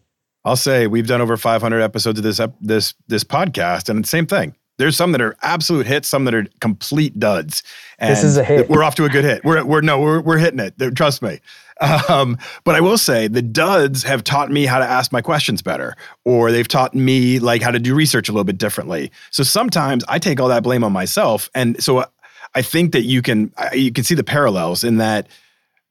I'll 0.48 0.56
say 0.56 0.86
we've 0.86 1.08
done 1.08 1.22
over 1.22 1.38
500 1.38 1.82
episodes 1.82 2.20
of 2.20 2.24
this 2.24 2.40
this 2.62 2.94
this 3.08 3.24
podcast, 3.24 3.90
and 3.90 3.98
it's 3.98 4.10
the 4.12 4.18
same 4.18 4.28
thing. 4.28 4.56
There's 4.78 4.96
some 4.96 5.12
that 5.14 5.22
are 5.22 5.36
absolute 5.42 5.88
hits, 5.88 6.08
some 6.08 6.26
that 6.26 6.36
are 6.36 6.46
complete 6.62 7.18
duds. 7.18 7.64
And 7.98 8.12
This 8.12 8.24
is 8.24 8.38
a 8.38 8.44
hit. 8.44 8.70
We're 8.70 8.84
off 8.84 8.94
to 8.96 9.06
a 9.06 9.10
good 9.10 9.24
hit. 9.24 9.44
We're 9.44 9.66
we're 9.66 9.82
no, 9.82 10.00
we're 10.00 10.22
we're 10.22 10.38
hitting 10.38 10.60
it. 10.60 10.76
Trust 10.96 11.24
me. 11.24 11.40
Um, 11.82 12.38
but 12.64 12.76
I 12.76 12.82
will 12.82 12.98
say 12.98 13.28
the 13.28 13.42
duds 13.42 14.04
have 14.04 14.24
taught 14.24 14.50
me 14.50 14.66
how 14.66 14.80
to 14.80 14.86
ask 14.86 15.12
my 15.12 15.22
questions 15.22 15.62
better, 15.62 15.96
or 16.24 16.52
they've 16.52 16.68
taught 16.68 16.96
me 16.96 17.40
like 17.40 17.62
how 17.62 17.72
to 17.72 17.80
do 17.80 17.94
research 17.94 18.30
a 18.30 18.32
little 18.32 18.46
bit 18.46 18.58
differently. 18.58 19.12
So 19.32 19.44
sometimes 19.44 20.04
I 20.08 20.20
take 20.20 20.40
all 20.40 20.48
that 20.48 20.64
blame 20.64 20.84
on 20.84 20.94
myself, 20.94 21.50
and 21.54 21.82
so 21.84 22.06
I 22.54 22.62
think 22.62 22.94
that 22.94 23.04
you 23.04 23.22
can 23.22 23.52
you 23.74 23.92
can 23.92 24.04
see 24.04 24.16
the 24.16 24.24
parallels 24.24 24.84
in 24.84 24.98
that 24.98 25.28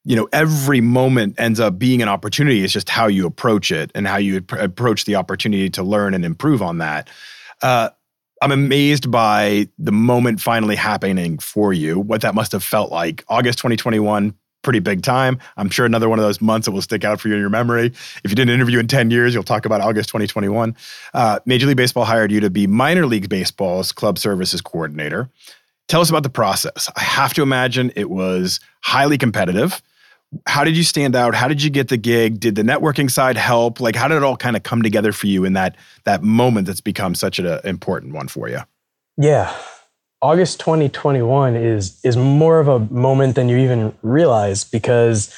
you 0.05 0.17
know 0.17 0.29
every 0.33 0.81
moment 0.81 1.35
ends 1.39 1.61
up 1.61 1.79
being 1.79 2.01
an 2.01 2.09
opportunity. 2.09 2.65
It's 2.65 2.73
just 2.73 2.89
how 2.89 3.07
you 3.07 3.27
approach 3.27 3.71
it 3.71 3.91
and 3.95 4.07
how 4.07 4.17
you 4.17 4.39
ap- 4.39 4.53
approach 4.53 5.05
the 5.05 5.17
opportunity 5.17 5.69
to 5.71 5.83
learn 5.83 6.15
and 6.15 6.25
improve 6.25 6.63
on 6.63 6.79
that. 6.79 7.09
Uh, 7.63 7.91
i'm 8.43 8.51
amazed 8.51 9.11
by 9.13 9.69
the 9.79 9.93
moment 9.93 10.41
finally 10.41 10.75
happening 10.75 11.39
for 11.39 11.73
you 11.73 12.01
what 12.01 12.21
that 12.23 12.35
must 12.35 12.53
have 12.53 12.65
felt 12.65 12.91
like. 12.91 13.25
August 13.29 13.59
2021 13.59 14.35
pretty 14.65 14.81
big 14.81 15.03
time 15.03 15.39
i'm 15.57 15.71
sure 15.71 15.87
another 15.87 16.09
one 16.09 16.19
of 16.19 16.25
those 16.25 16.41
months 16.41 16.65
that 16.65 16.73
will 16.73 16.83
stick 16.83 17.05
out 17.05 17.21
for 17.21 17.29
you 17.29 17.35
in 17.35 17.41
your 17.41 17.51
memory 17.51 17.87
if 18.25 18.31
you 18.31 18.35
did 18.35 18.49
an 18.49 18.55
interview 18.55 18.79
in 18.79 18.89
10 18.89 19.11
years 19.11 19.35
you'll 19.35 19.43
talk 19.43 19.65
about 19.65 19.81
august 19.81 20.09
2021 20.09 20.75
uh, 21.15 21.39
major 21.47 21.67
league 21.67 21.77
baseball 21.77 22.05
hired 22.05 22.33
you 22.33 22.41
to 22.41 22.51
be 22.51 22.67
minor 22.67 23.07
league 23.07 23.29
baseball's 23.29 23.93
club 23.93 24.19
services 24.19 24.61
coordinator 24.61 25.29
tell 25.87 26.01
us 26.01 26.11
about 26.11 26.23
the 26.23 26.31
process 26.31 26.91
i 26.97 27.03
have 27.03 27.33
to 27.35 27.43
imagine 27.43 27.93
it 27.95 28.11
was 28.11 28.59
highly 28.81 29.19
competitive 29.19 29.83
how 30.47 30.65
did 30.65 30.77
you 30.77 30.83
stand 30.83 31.15
out? 31.15 31.35
How 31.35 31.49
did 31.49 31.63
you 31.63 31.71
get 31.71 31.89
the 31.89 31.97
gig? 31.97 32.41
Did 32.41 32.57
the 32.57 32.63
networking 32.63 33.11
side 33.11 33.37
help? 33.37 33.81
Like, 33.81 33.95
how 33.95 34.09
did 34.09 34.17
it 34.17 34.23
all 34.23 34.37
kind 34.37 34.57
of 34.57 34.63
come 34.63 34.83
together 34.83 35.13
for 35.13 35.27
you 35.27 35.45
in 35.45 35.53
that 35.53 35.77
that 36.05 36.23
moment 36.23 36.67
that's 36.67 36.81
become 36.81 37.15
such 37.15 37.39
an 37.39 37.61
important 37.65 38.15
one 38.15 38.29
for 38.29 38.49
you? 38.49 38.61
Yeah, 39.17 39.55
August 40.25 40.59
2021 40.61 41.55
is 41.55 42.01
is 42.03 42.17
more 42.17 42.59
of 42.59 42.67
a 42.67 42.79
moment 42.79 43.35
than 43.35 43.51
you 43.51 43.59
even 43.59 43.95
realize 44.01 44.65
because 44.65 45.31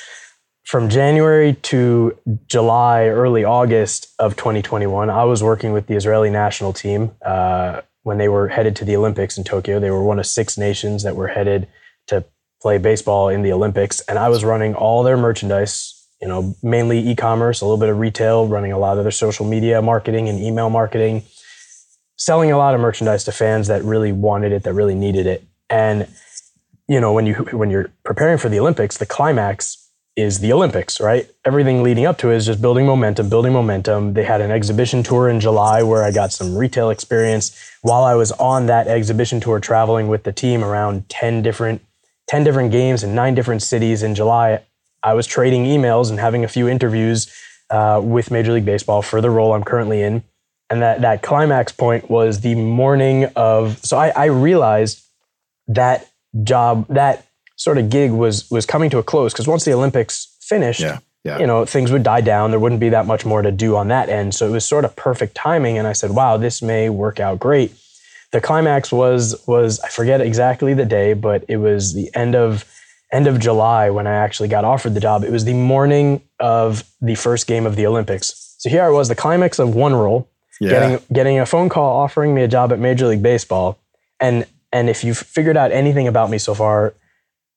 from 0.63 0.89
January 0.89 1.55
to 1.55 2.17
July, 2.47 3.07
early 3.07 3.43
August 3.43 4.15
of 4.21 4.37
2021, 4.37 5.11
I 5.11 5.25
was 5.25 5.43
working 5.43 5.73
with 5.73 5.89
the 5.89 5.97
Israeli 5.97 6.31
national 6.31 6.73
team 6.73 7.11
uh, 7.25 7.81
when 8.05 8.19
they 8.19 8.29
were 8.29 8.47
headed 8.47 8.77
to 8.77 8.85
the 8.85 8.95
Olympics 8.95 9.37
in 9.37 9.43
Tokyo. 9.43 9.81
They 9.81 9.91
were 9.91 10.05
one 10.05 10.21
of 10.21 10.27
six 10.27 10.57
nations 10.57 11.03
that 11.03 11.17
were 11.17 11.27
headed 11.27 11.67
to 12.07 12.25
play 12.63 12.79
baseball 12.79 13.29
in 13.29 13.43
the 13.43 13.53
Olympics, 13.53 14.01
and 14.03 14.21
I 14.21 14.29
was 14.29 14.45
running 14.45 14.77
all 14.77 15.03
their 15.03 15.17
merchandise. 15.17 15.95
You 16.23 16.29
know, 16.29 16.55
mainly 16.63 17.01
e-commerce, 17.11 17.61
a 17.61 17.65
little 17.65 17.77
bit 17.77 17.89
of 17.89 17.99
retail, 17.99 18.47
running 18.47 18.71
a 18.71 18.79
lot 18.79 18.99
of 18.99 19.05
their 19.05 19.11
social 19.11 19.45
media 19.45 19.83
marketing 19.83 20.29
and 20.29 20.39
email 20.39 20.71
marketing, 20.71 21.25
selling 22.17 22.51
a 22.51 22.59
lot 22.59 22.75
of 22.75 22.81
merchandise 22.81 23.25
to 23.25 23.33
fans 23.33 23.69
that 23.69 23.83
really 23.85 24.13
wanted 24.13 24.53
it, 24.53 24.63
that 24.65 24.73
really 24.73 24.95
needed 24.95 25.27
it. 25.27 25.45
And 25.71 26.09
you 26.89 27.01
know, 27.01 27.13
when 27.13 27.27
you 27.27 27.35
when 27.53 27.71
you're 27.71 27.91
preparing 28.05 28.39
for 28.39 28.49
the 28.49 28.61
Olympics, 28.61 28.97
the 28.97 29.07
climax 29.07 29.87
is 30.17 30.39
the 30.39 30.53
Olympics, 30.53 30.99
right? 30.99 31.31
Everything 31.45 31.83
leading 31.83 32.07
up 32.07 32.17
to 32.19 32.31
it 32.31 32.37
is 32.37 32.47
just 32.47 32.63
building 32.63 32.87
momentum, 32.87 33.29
building 33.29 33.53
momentum. 33.53 34.15
They 34.15 34.25
had 34.25 34.41
an 34.41 34.51
exhibition 34.51 35.03
tour 35.03 35.29
in 35.29 35.41
July 35.41 35.83
where 35.83 36.03
I 36.03 36.11
got 36.11 36.33
some 36.33 36.57
retail 36.57 36.89
experience 36.89 37.55
while 37.83 38.03
I 38.03 38.15
was 38.15 38.33
on 38.33 38.67
that 38.67 38.89
exhibition 38.89 39.41
tour 39.41 39.61
traveling 39.61 40.09
with 40.09 40.23
the 40.23 40.33
team 40.33 40.65
around 40.65 41.09
10 41.11 41.43
different 41.43 41.83
10 42.29 42.45
different 42.45 42.73
games 42.73 43.05
in 43.05 43.15
nine 43.15 43.35
different 43.35 43.63
cities 43.63 44.03
in 44.03 44.15
July. 44.15 44.61
I 45.03 45.15
was 45.15 45.27
trading 45.27 45.65
emails 45.65 46.11
and 46.11 46.19
having 46.19 46.45
a 46.45 46.49
few 46.49 46.67
interviews 46.67 47.31
uh, 47.71 48.01
with 48.03 48.31
Major 48.31 48.53
League 48.53 48.65
Baseball 48.65 49.03
for 49.03 49.21
the 49.21 49.31
role 49.31 49.53
I'm 49.53 49.63
currently 49.63 50.03
in. 50.03 50.25
And 50.69 50.83
that, 50.83 51.01
that 51.03 51.23
climax 51.23 51.73
point 51.73 52.11
was 52.11 52.41
the 52.41 52.55
morning 52.57 53.27
of, 53.37 53.79
so 53.85 53.97
I, 53.97 54.09
I 54.09 54.25
realized 54.27 55.03
that 55.69 56.09
job, 56.43 56.87
that 56.89 57.27
sort 57.57 57.79
of 57.79 57.89
gig 57.89 58.11
was 58.11 58.51
was 58.51 58.67
coming 58.67 58.91
to 58.91 58.99
a 58.99 59.03
close 59.03 59.33
because 59.33 59.49
once 59.49 59.65
the 59.65 59.73
Olympics 59.73 60.37
finished, 60.41 60.81
Yeah, 60.81 60.99
yeah. 61.25 61.39
you 61.39 61.47
know, 61.47 61.65
things 61.65 61.91
would 61.91 62.03
die 62.03 62.21
down. 62.21 62.51
There 62.51 62.61
wouldn't 62.61 62.81
be 62.81 62.91
that 62.91 63.07
much 63.07 63.25
more 63.25 63.43
to 63.43 63.51
do 63.51 63.77
on 63.77 63.89
that 63.89 64.09
end. 64.09 64.35
So 64.35 64.47
it 64.47 64.51
was 64.51 64.65
sort 64.67 64.85
of 64.85 64.95
perfect 64.97 65.35
timing. 65.35 65.79
And 65.79 65.87
I 65.87 65.93
said, 65.93 66.11
wow, 66.11 66.37
this 66.37 66.61
may 66.63 66.91
work 66.91 67.21
out 67.21 67.39
great. 67.39 67.73
The 68.33 68.41
climax 68.41 68.93
was 68.93 69.43
was 69.47 69.81
I 69.81 69.89
forget 69.89 70.21
exactly 70.21 70.75
the 70.75 70.85
day, 70.85 71.15
but 71.15 71.45
it 71.49 71.57
was 71.59 71.95
the 71.95 72.11
end 72.15 72.35
of 72.35 72.65
end 73.13 73.29
of 73.29 73.39
July 73.39 73.89
when 73.91 74.07
I 74.07 74.15
actually 74.15 74.49
got 74.49 74.65
offered 74.65 74.95
the 74.95 75.01
job. 75.01 75.23
It 75.23 75.31
was 75.31 75.45
the 75.45 75.55
morning 75.55 76.23
of 76.41 76.83
the 77.01 77.15
first 77.15 77.47
game 77.47 77.65
of 77.67 77.77
the 77.77 77.87
Olympics. 77.87 78.57
So 78.59 78.69
here 78.69 78.83
I 78.83 78.89
was, 78.91 79.09
the 79.09 79.15
climax 79.15 79.59
of 79.59 79.75
one 79.75 79.95
role, 79.95 80.29
Yeah. 80.61 80.71
getting 80.71 80.99
getting 81.13 81.39
a 81.39 81.47
phone 81.47 81.69
call 81.69 81.99
offering 81.99 82.35
me 82.35 82.43
a 82.43 82.49
job 82.49 82.73
at 82.73 82.79
Major 82.79 83.07
League 83.07 83.23
Baseball. 83.23 83.79
And 84.21 84.47
and 84.73 84.89
if 84.89 85.05
you've 85.05 85.19
figured 85.19 85.57
out 85.57 85.73
anything 85.73 86.09
about 86.09 86.31
me 86.31 86.39
so 86.39 86.55
far, 86.55 86.95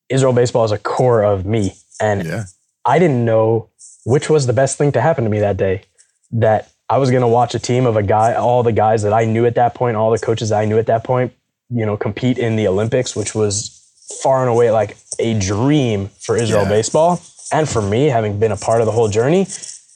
Israel 0.10 0.34
baseball 0.34 0.66
is 0.66 0.72
a 0.72 0.78
core 0.78 1.24
of 1.24 1.46
me. 1.46 1.74
And 2.02 2.26
yeah. 2.26 2.44
I 2.86 3.00
didn't 3.00 3.26
know 3.26 3.70
which 4.06 4.30
was 4.30 4.48
the 4.48 4.54
best 4.54 4.78
thing 4.78 4.92
to 4.94 5.02
happen 5.02 5.24
to 5.24 5.30
me 5.30 5.40
that 5.40 5.58
day. 5.58 5.84
That 6.32 6.72
I 6.90 6.98
was 6.98 7.12
going 7.12 7.22
to 7.22 7.28
watch 7.28 7.54
a 7.56 7.60
team 7.60 7.86
of 7.86 7.96
a 7.96 8.04
guy, 8.04 8.34
all 8.34 8.64
the 8.64 8.72
guys 8.72 9.04
that 9.04 9.14
I 9.14 9.26
knew 9.26 9.46
at 9.46 9.56
that 9.56 9.76
point, 9.76 9.96
all 9.96 10.12
the 10.12 10.18
coaches 10.20 10.50
that 10.50 10.60
I 10.60 10.66
knew 10.66 10.78
at 10.78 10.88
that 10.88 11.04
point, 11.04 11.34
you 11.70 11.86
know, 11.86 11.98
compete 11.98 12.38
in 12.38 12.56
the 12.56 12.68
Olympics, 12.68 13.16
which 13.16 13.36
was 13.36 13.76
far 14.24 14.42
and 14.42 14.50
away 14.50 14.72
like 14.72 14.98
a 15.20 15.38
dream 15.40 16.10
for 16.20 16.36
Israel 16.36 16.64
Yeah. 16.64 16.70
baseball 16.70 17.22
and 17.52 17.68
for 17.68 17.82
me, 17.82 18.06
having 18.06 18.40
been 18.40 18.52
a 18.52 18.58
part 18.58 18.82
of 18.82 18.86
the 18.86 18.92
whole 18.92 19.08
journey. 19.08 19.48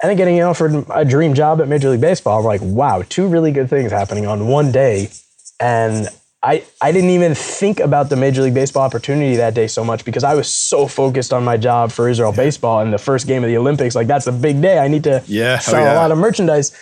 And 0.03 0.09
then 0.09 0.17
getting 0.17 0.41
offered 0.41 0.85
a 0.93 1.05
dream 1.05 1.33
job 1.33 1.61
at 1.61 1.67
Major 1.69 1.89
League 1.89 2.01
Baseball, 2.01 2.39
I'm 2.39 2.45
like, 2.45 2.59
wow, 2.61 3.03
two 3.07 3.25
really 3.25 3.51
good 3.53 3.69
things 3.69 3.89
happening 3.91 4.27
on 4.27 4.47
one 4.47 4.69
day. 4.71 5.09
And 5.61 6.09
I, 6.43 6.65
I 6.81 6.91
didn't 6.91 7.11
even 7.11 7.33
think 7.35 7.79
about 7.79 8.09
the 8.09 8.17
Major 8.17 8.41
League 8.41 8.53
Baseball 8.53 8.83
opportunity 8.83 9.37
that 9.37 9.53
day 9.53 9.65
so 9.67 9.85
much 9.85 10.03
because 10.03 10.25
I 10.25 10.35
was 10.35 10.49
so 10.51 10.87
focused 10.87 11.31
on 11.31 11.45
my 11.45 11.55
job 11.55 11.89
for 11.93 12.09
Israel 12.09 12.33
baseball 12.33 12.81
and 12.81 12.91
the 12.93 12.97
first 12.97 13.27
game 13.27 13.45
of 13.45 13.49
the 13.49 13.55
Olympics. 13.55 13.95
Like, 13.95 14.07
that's 14.07 14.27
a 14.27 14.33
big 14.33 14.61
day. 14.61 14.77
I 14.77 14.89
need 14.89 15.05
to 15.05 15.23
Yeah, 15.25 15.55
oh 15.57 15.61
sell 15.71 15.79
yeah. 15.81 15.93
a 15.93 15.95
lot 15.95 16.11
of 16.11 16.17
merchandise. 16.17 16.77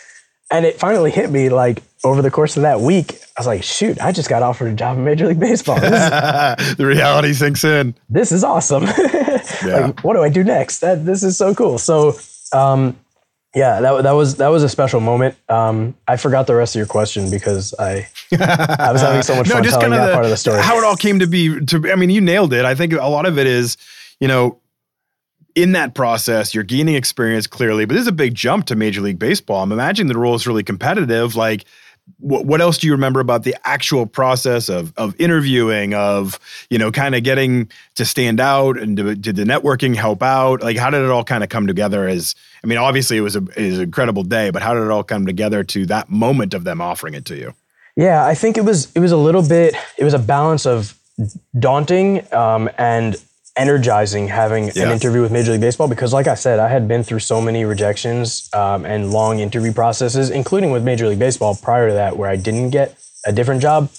And 0.49 0.65
it 0.65 0.79
finally 0.79 1.11
hit 1.11 1.29
me 1.29 1.49
like 1.49 1.83
over 2.03 2.23
the 2.23 2.31
course 2.31 2.57
of 2.57 2.63
that 2.63 2.81
week. 2.81 3.13
I 3.37 3.39
was 3.41 3.45
like, 3.47 3.61
shoot, 3.63 4.01
I 4.01 4.11
just 4.11 4.29
got 4.29 4.41
offered 4.41 4.73
a 4.73 4.75
job 4.75 4.97
in 4.97 5.03
Major 5.05 5.27
League 5.27 5.39
Baseball. 5.39 5.77
Is, 5.77 5.91
the 6.77 6.85
reality 6.87 7.33
sinks 7.33 7.63
in. 7.63 7.93
this 8.09 8.31
is 8.31 8.43
awesome. 8.43 8.87
Yeah. 9.63 9.87
like, 9.87 10.03
what 10.03 10.13
do 10.15 10.23
I 10.23 10.29
do 10.29 10.43
next? 10.43 10.79
That 10.79 11.05
this 11.05 11.21
is 11.23 11.37
so 11.37 11.53
cool. 11.53 11.77
So, 11.77 12.15
um, 12.51 12.95
yeah, 13.53 13.81
that, 13.81 14.03
that 14.03 14.11
was 14.11 14.35
that 14.37 14.47
was 14.47 14.63
a 14.63 14.69
special 14.69 15.01
moment. 15.01 15.35
Um, 15.49 15.95
I 16.07 16.15
forgot 16.15 16.47
the 16.47 16.55
rest 16.55 16.75
of 16.75 16.79
your 16.79 16.87
question 16.87 17.29
because 17.29 17.73
I 17.77 18.07
I 18.31 18.91
was 18.91 19.01
having 19.01 19.21
so 19.23 19.35
much 19.37 19.49
fun 19.49 19.63
telling 19.63 19.81
kinda 19.81 19.97
that 19.97 20.13
part 20.13 20.23
of 20.23 20.31
the 20.31 20.37
story. 20.37 20.61
How 20.61 20.77
it 20.77 20.85
all 20.85 20.95
came 20.95 21.19
to 21.19 21.27
be. 21.27 21.59
To 21.65 21.91
I 21.91 21.95
mean, 21.95 22.09
you 22.09 22.21
nailed 22.21 22.53
it. 22.53 22.63
I 22.63 22.75
think 22.75 22.93
a 22.93 23.07
lot 23.07 23.25
of 23.25 23.37
it 23.37 23.47
is, 23.47 23.75
you 24.21 24.27
know, 24.29 24.57
in 25.55 25.73
that 25.73 25.95
process, 25.95 26.53
you're 26.53 26.63
gaining 26.63 26.95
experience 26.95 27.45
clearly, 27.45 27.85
but 27.85 27.95
this 27.95 28.03
is 28.03 28.07
a 28.07 28.13
big 28.13 28.35
jump 28.35 28.67
to 28.67 28.75
Major 28.75 29.01
League 29.01 29.19
Baseball. 29.19 29.63
I'm 29.63 29.71
imagining 29.71 30.11
the 30.11 30.19
role 30.19 30.35
is 30.35 30.47
really 30.47 30.63
competitive. 30.63 31.35
Like, 31.35 31.65
what, 32.19 32.45
what 32.45 32.61
else 32.61 32.77
do 32.77 32.87
you 32.87 32.93
remember 32.93 33.19
about 33.19 33.43
the 33.43 33.55
actual 33.63 34.05
process 34.05 34.69
of 34.69 34.93
of 34.97 35.15
interviewing, 35.19 35.93
of 35.93 36.39
you 36.69 36.77
know, 36.77 36.91
kind 36.91 37.15
of 37.15 37.23
getting 37.23 37.69
to 37.95 38.05
stand 38.05 38.39
out, 38.39 38.77
and 38.77 38.97
did, 38.97 39.21
did 39.21 39.35
the 39.35 39.43
networking 39.43 39.95
help 39.95 40.23
out? 40.23 40.61
Like, 40.61 40.77
how 40.77 40.89
did 40.89 41.01
it 41.03 41.09
all 41.09 41.23
kind 41.23 41.43
of 41.43 41.49
come 41.49 41.67
together? 41.67 42.07
As 42.07 42.35
I 42.63 42.67
mean, 42.67 42.77
obviously 42.77 43.17
it 43.17 43.21
was 43.21 43.35
a 43.35 43.43
it 43.55 43.69
was 43.69 43.77
an 43.77 43.83
incredible 43.83 44.23
day, 44.23 44.49
but 44.49 44.61
how 44.61 44.73
did 44.73 44.83
it 44.83 44.89
all 44.89 45.03
come 45.03 45.25
together 45.25 45.63
to 45.63 45.85
that 45.87 46.09
moment 46.09 46.53
of 46.53 46.63
them 46.63 46.81
offering 46.81 47.13
it 47.13 47.25
to 47.25 47.35
you? 47.35 47.53
Yeah, 47.95 48.25
I 48.25 48.35
think 48.35 48.57
it 48.57 48.65
was 48.65 48.91
it 48.93 48.99
was 48.99 49.11
a 49.11 49.17
little 49.17 49.47
bit 49.47 49.75
it 49.97 50.03
was 50.03 50.13
a 50.13 50.19
balance 50.19 50.65
of 50.65 50.97
daunting 51.57 52.31
um, 52.33 52.69
and 52.77 53.21
energizing 53.57 54.27
having 54.29 54.71
Yeah. 54.73 54.85
an 54.85 54.91
interview 54.91 55.21
with 55.21 55.31
Major 55.31 55.51
League 55.51 55.61
Baseball 55.61 55.87
because, 55.87 56.13
like 56.13 56.27
I 56.27 56.35
said, 56.35 56.59
I 56.59 56.69
had 56.69 56.87
been 56.87 57.03
through 57.03 57.19
so 57.19 57.41
many 57.41 57.65
rejections 57.65 58.49
um, 58.53 58.85
and 58.85 59.11
long 59.11 59.39
interview 59.39 59.73
processes, 59.73 60.29
including 60.29 60.71
with 60.71 60.83
Major 60.83 61.07
League 61.07 61.19
Baseball 61.19 61.55
prior 61.55 61.87
to 61.89 61.93
that, 61.93 62.17
where 62.17 62.29
I 62.29 62.35
didn't 62.37 62.69
get 62.69 62.97
a 63.25 63.31
different 63.31 63.61
job. 63.61 63.89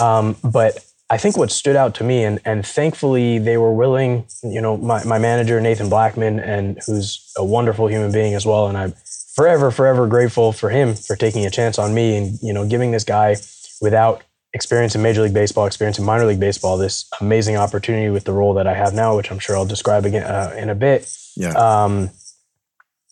Um, 0.00 0.36
but 0.44 0.84
I 1.10 1.16
think 1.16 1.36
what 1.38 1.50
stood 1.50 1.74
out 1.74 1.94
to 1.96 2.04
me, 2.04 2.22
and 2.24 2.38
and 2.44 2.66
thankfully 2.66 3.38
they 3.38 3.56
were 3.56 3.72
willing, 3.72 4.26
you 4.42 4.60
know, 4.60 4.76
my, 4.76 5.02
my 5.04 5.18
manager 5.18 5.58
Nathan 5.60 5.88
Blackman, 5.88 6.38
and 6.38 6.78
who's 6.86 7.32
a 7.36 7.44
wonderful 7.44 7.86
human 7.88 8.12
being 8.12 8.34
as 8.34 8.44
well, 8.44 8.68
and 8.68 8.76
I'm 8.76 8.92
forever, 9.34 9.70
forever 9.70 10.06
grateful 10.06 10.52
for 10.52 10.68
him 10.68 10.94
for 10.94 11.16
taking 11.16 11.46
a 11.46 11.50
chance 11.50 11.78
on 11.78 11.94
me 11.94 12.16
and 12.16 12.38
you 12.42 12.52
know 12.52 12.66
giving 12.66 12.90
this 12.90 13.04
guy 13.04 13.36
without 13.80 14.22
experience 14.54 14.94
in 14.94 15.02
Major 15.02 15.22
League 15.22 15.34
Baseball, 15.34 15.66
experience 15.66 15.98
in 15.98 16.04
minor 16.04 16.24
league 16.24 16.40
baseball, 16.40 16.78
this 16.78 17.08
amazing 17.20 17.56
opportunity 17.56 18.10
with 18.10 18.24
the 18.24 18.32
role 18.32 18.54
that 18.54 18.66
I 18.66 18.74
have 18.74 18.94
now, 18.94 19.16
which 19.16 19.30
I'm 19.30 19.38
sure 19.38 19.56
I'll 19.56 19.66
describe 19.66 20.04
again 20.06 20.24
uh, 20.24 20.54
in 20.56 20.70
a 20.70 20.74
bit. 20.74 21.10
Yeah. 21.36 21.50
Um, 21.50 22.10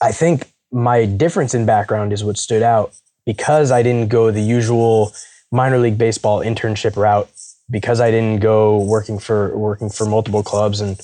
I 0.00 0.12
think 0.12 0.52
my 0.72 1.04
difference 1.04 1.54
in 1.54 1.66
background 1.66 2.12
is 2.12 2.24
what 2.24 2.38
stood 2.38 2.62
out 2.62 2.94
because 3.24 3.70
I 3.70 3.82
didn't 3.82 4.08
go 4.08 4.30
the 4.30 4.40
usual 4.40 5.12
minor 5.50 5.78
league 5.78 5.98
baseball 5.98 6.40
internship 6.40 6.96
route, 6.96 7.28
because 7.70 8.00
I 8.00 8.10
didn't 8.10 8.40
go 8.40 8.78
working 8.78 9.18
for 9.18 9.56
working 9.56 9.90
for 9.90 10.06
multiple 10.06 10.42
clubs, 10.42 10.80
and 10.80 11.00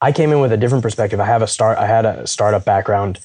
I 0.00 0.12
came 0.12 0.32
in 0.32 0.40
with 0.40 0.52
a 0.52 0.56
different 0.56 0.82
perspective. 0.82 1.20
I 1.20 1.26
have 1.26 1.42
a 1.42 1.46
start. 1.46 1.78
I 1.78 1.86
had 1.86 2.04
a 2.04 2.26
startup 2.26 2.64
background. 2.64 3.18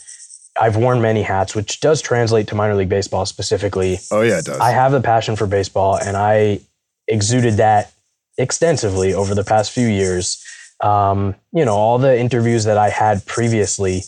I've 0.59 0.75
worn 0.75 1.01
many 1.01 1.21
hats, 1.21 1.55
which 1.55 1.79
does 1.79 2.01
translate 2.01 2.47
to 2.47 2.55
minor 2.55 2.75
league 2.75 2.89
baseball 2.89 3.25
specifically. 3.25 3.99
Oh 4.11 4.21
yeah, 4.21 4.39
it 4.39 4.45
does. 4.45 4.59
I 4.59 4.71
have 4.71 4.93
a 4.93 5.01
passion 5.01 5.35
for 5.35 5.47
baseball, 5.47 5.97
and 5.97 6.17
I 6.17 6.59
exuded 7.07 7.55
that 7.55 7.93
extensively 8.37 9.13
over 9.13 9.33
the 9.33 9.43
past 9.43 9.71
few 9.71 9.87
years. 9.87 10.43
Um, 10.81 11.35
you 11.53 11.65
know, 11.65 11.75
all 11.75 11.97
the 11.97 12.17
interviews 12.17 12.65
that 12.65 12.77
I 12.77 12.89
had 12.89 13.25
previously 13.25 14.03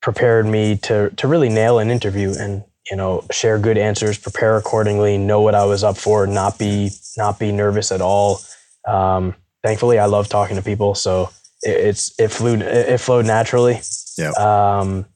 prepared 0.00 0.46
me 0.46 0.76
to 0.76 1.10
to 1.10 1.26
really 1.26 1.48
nail 1.48 1.78
an 1.78 1.90
interview 1.90 2.32
and 2.38 2.62
you 2.90 2.96
know 2.96 3.24
share 3.32 3.58
good 3.58 3.78
answers, 3.78 4.18
prepare 4.18 4.56
accordingly, 4.56 5.18
know 5.18 5.40
what 5.40 5.54
I 5.54 5.64
was 5.64 5.82
up 5.82 5.96
for, 5.96 6.26
not 6.26 6.58
be 6.58 6.90
not 7.16 7.40
be 7.40 7.50
nervous 7.50 7.90
at 7.90 8.00
all. 8.00 8.40
Um, 8.86 9.34
thankfully, 9.64 9.98
I 9.98 10.06
love 10.06 10.28
talking 10.28 10.56
to 10.56 10.62
people, 10.62 10.94
so 10.94 11.30
it, 11.62 11.70
it's 11.70 12.18
it 12.20 12.28
flew 12.28 12.54
it 12.54 12.98
flowed 12.98 13.26
naturally. 13.26 13.80
Yeah. 14.16 14.30
Um, 14.30 15.06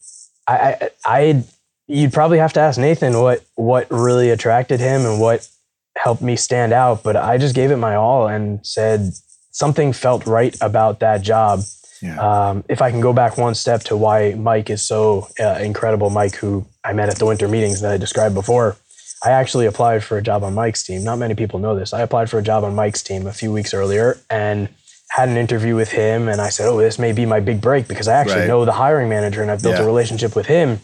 I, 0.46 0.54
I, 0.54 0.90
I, 1.04 1.44
you'd 1.86 2.12
probably 2.12 2.38
have 2.38 2.52
to 2.54 2.60
ask 2.60 2.78
Nathan 2.78 3.18
what 3.20 3.44
what 3.54 3.86
really 3.90 4.30
attracted 4.30 4.80
him 4.80 5.02
and 5.06 5.20
what 5.20 5.48
helped 5.96 6.22
me 6.22 6.36
stand 6.36 6.72
out. 6.72 7.02
But 7.02 7.16
I 7.16 7.38
just 7.38 7.54
gave 7.54 7.70
it 7.70 7.76
my 7.76 7.94
all 7.94 8.28
and 8.28 8.64
said 8.66 9.12
something 9.50 9.92
felt 9.92 10.26
right 10.26 10.56
about 10.60 11.00
that 11.00 11.22
job. 11.22 11.60
Yeah. 12.02 12.18
Um, 12.18 12.64
if 12.68 12.82
I 12.82 12.90
can 12.90 13.00
go 13.00 13.12
back 13.12 13.38
one 13.38 13.54
step 13.54 13.82
to 13.84 13.96
why 13.96 14.34
Mike 14.34 14.68
is 14.68 14.86
so 14.86 15.28
uh, 15.40 15.58
incredible, 15.62 16.10
Mike, 16.10 16.36
who 16.36 16.66
I 16.84 16.92
met 16.92 17.08
at 17.08 17.16
the 17.16 17.24
winter 17.24 17.48
meetings 17.48 17.80
that 17.80 17.90
I 17.90 17.96
described 17.96 18.34
before, 18.34 18.76
I 19.24 19.30
actually 19.30 19.64
applied 19.64 20.04
for 20.04 20.18
a 20.18 20.22
job 20.22 20.44
on 20.44 20.54
Mike's 20.54 20.82
team. 20.82 21.02
Not 21.02 21.18
many 21.18 21.34
people 21.34 21.58
know 21.58 21.74
this. 21.74 21.94
I 21.94 22.02
applied 22.02 22.28
for 22.28 22.38
a 22.38 22.42
job 22.42 22.64
on 22.64 22.74
Mike's 22.74 23.02
team 23.02 23.26
a 23.26 23.32
few 23.32 23.50
weeks 23.50 23.72
earlier, 23.72 24.18
and 24.28 24.68
had 25.10 25.28
an 25.28 25.36
interview 25.36 25.74
with 25.76 25.90
him, 25.90 26.28
and 26.28 26.40
I 26.40 26.48
said, 26.48 26.68
"Oh, 26.68 26.78
this 26.78 26.98
may 26.98 27.12
be 27.12 27.26
my 27.26 27.40
big 27.40 27.60
break 27.60 27.88
because 27.88 28.08
I 28.08 28.14
actually 28.14 28.40
Right. 28.40 28.48
know 28.48 28.64
the 28.64 28.72
hiring 28.72 29.08
manager 29.08 29.42
and 29.42 29.50
I've 29.50 29.62
built 29.62 29.76
Yeah. 29.76 29.82
a 29.82 29.86
relationship 29.86 30.34
with 30.34 30.46
him." 30.46 30.80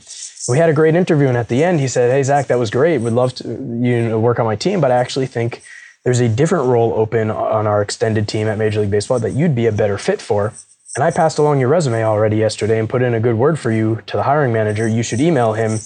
We 0.48 0.58
had 0.58 0.68
a 0.70 0.72
great 0.72 0.94
interview, 0.94 1.28
and 1.28 1.36
at 1.36 1.48
the 1.48 1.62
end, 1.62 1.80
he 1.80 1.88
said, 1.88 2.10
"Hey, 2.10 2.22
Zack, 2.22 2.46
that 2.48 2.58
was 2.58 2.70
great. 2.70 2.98
Would 2.98 3.12
love 3.12 3.34
to 3.36 3.48
you 3.48 4.08
know, 4.08 4.18
work 4.18 4.38
on 4.38 4.46
my 4.46 4.56
team, 4.56 4.80
but 4.80 4.90
I 4.90 4.96
actually 4.96 5.26
think 5.26 5.62
there's 6.04 6.20
a 6.20 6.28
different 6.28 6.66
role 6.66 6.94
open 6.96 7.30
on 7.30 7.66
our 7.66 7.80
extended 7.82 8.26
team 8.26 8.48
at 8.48 8.58
Major 8.58 8.80
League 8.80 8.90
Baseball 8.90 9.18
that 9.20 9.32
you'd 9.32 9.54
be 9.54 9.66
a 9.66 9.72
better 9.72 9.98
fit 9.98 10.20
for." 10.20 10.52
And 10.94 11.02
I 11.02 11.10
passed 11.10 11.38
along 11.38 11.58
your 11.60 11.68
resume 11.68 12.04
already 12.04 12.36
yesterday 12.36 12.78
and 12.78 12.88
put 12.88 13.02
in 13.02 13.14
a 13.14 13.20
good 13.20 13.38
word 13.38 13.58
for 13.58 13.70
you 13.70 14.00
to 14.06 14.16
the 14.16 14.24
hiring 14.24 14.52
manager. 14.52 14.86
You 14.86 15.02
should 15.02 15.20
email 15.20 15.54
him 15.54 15.80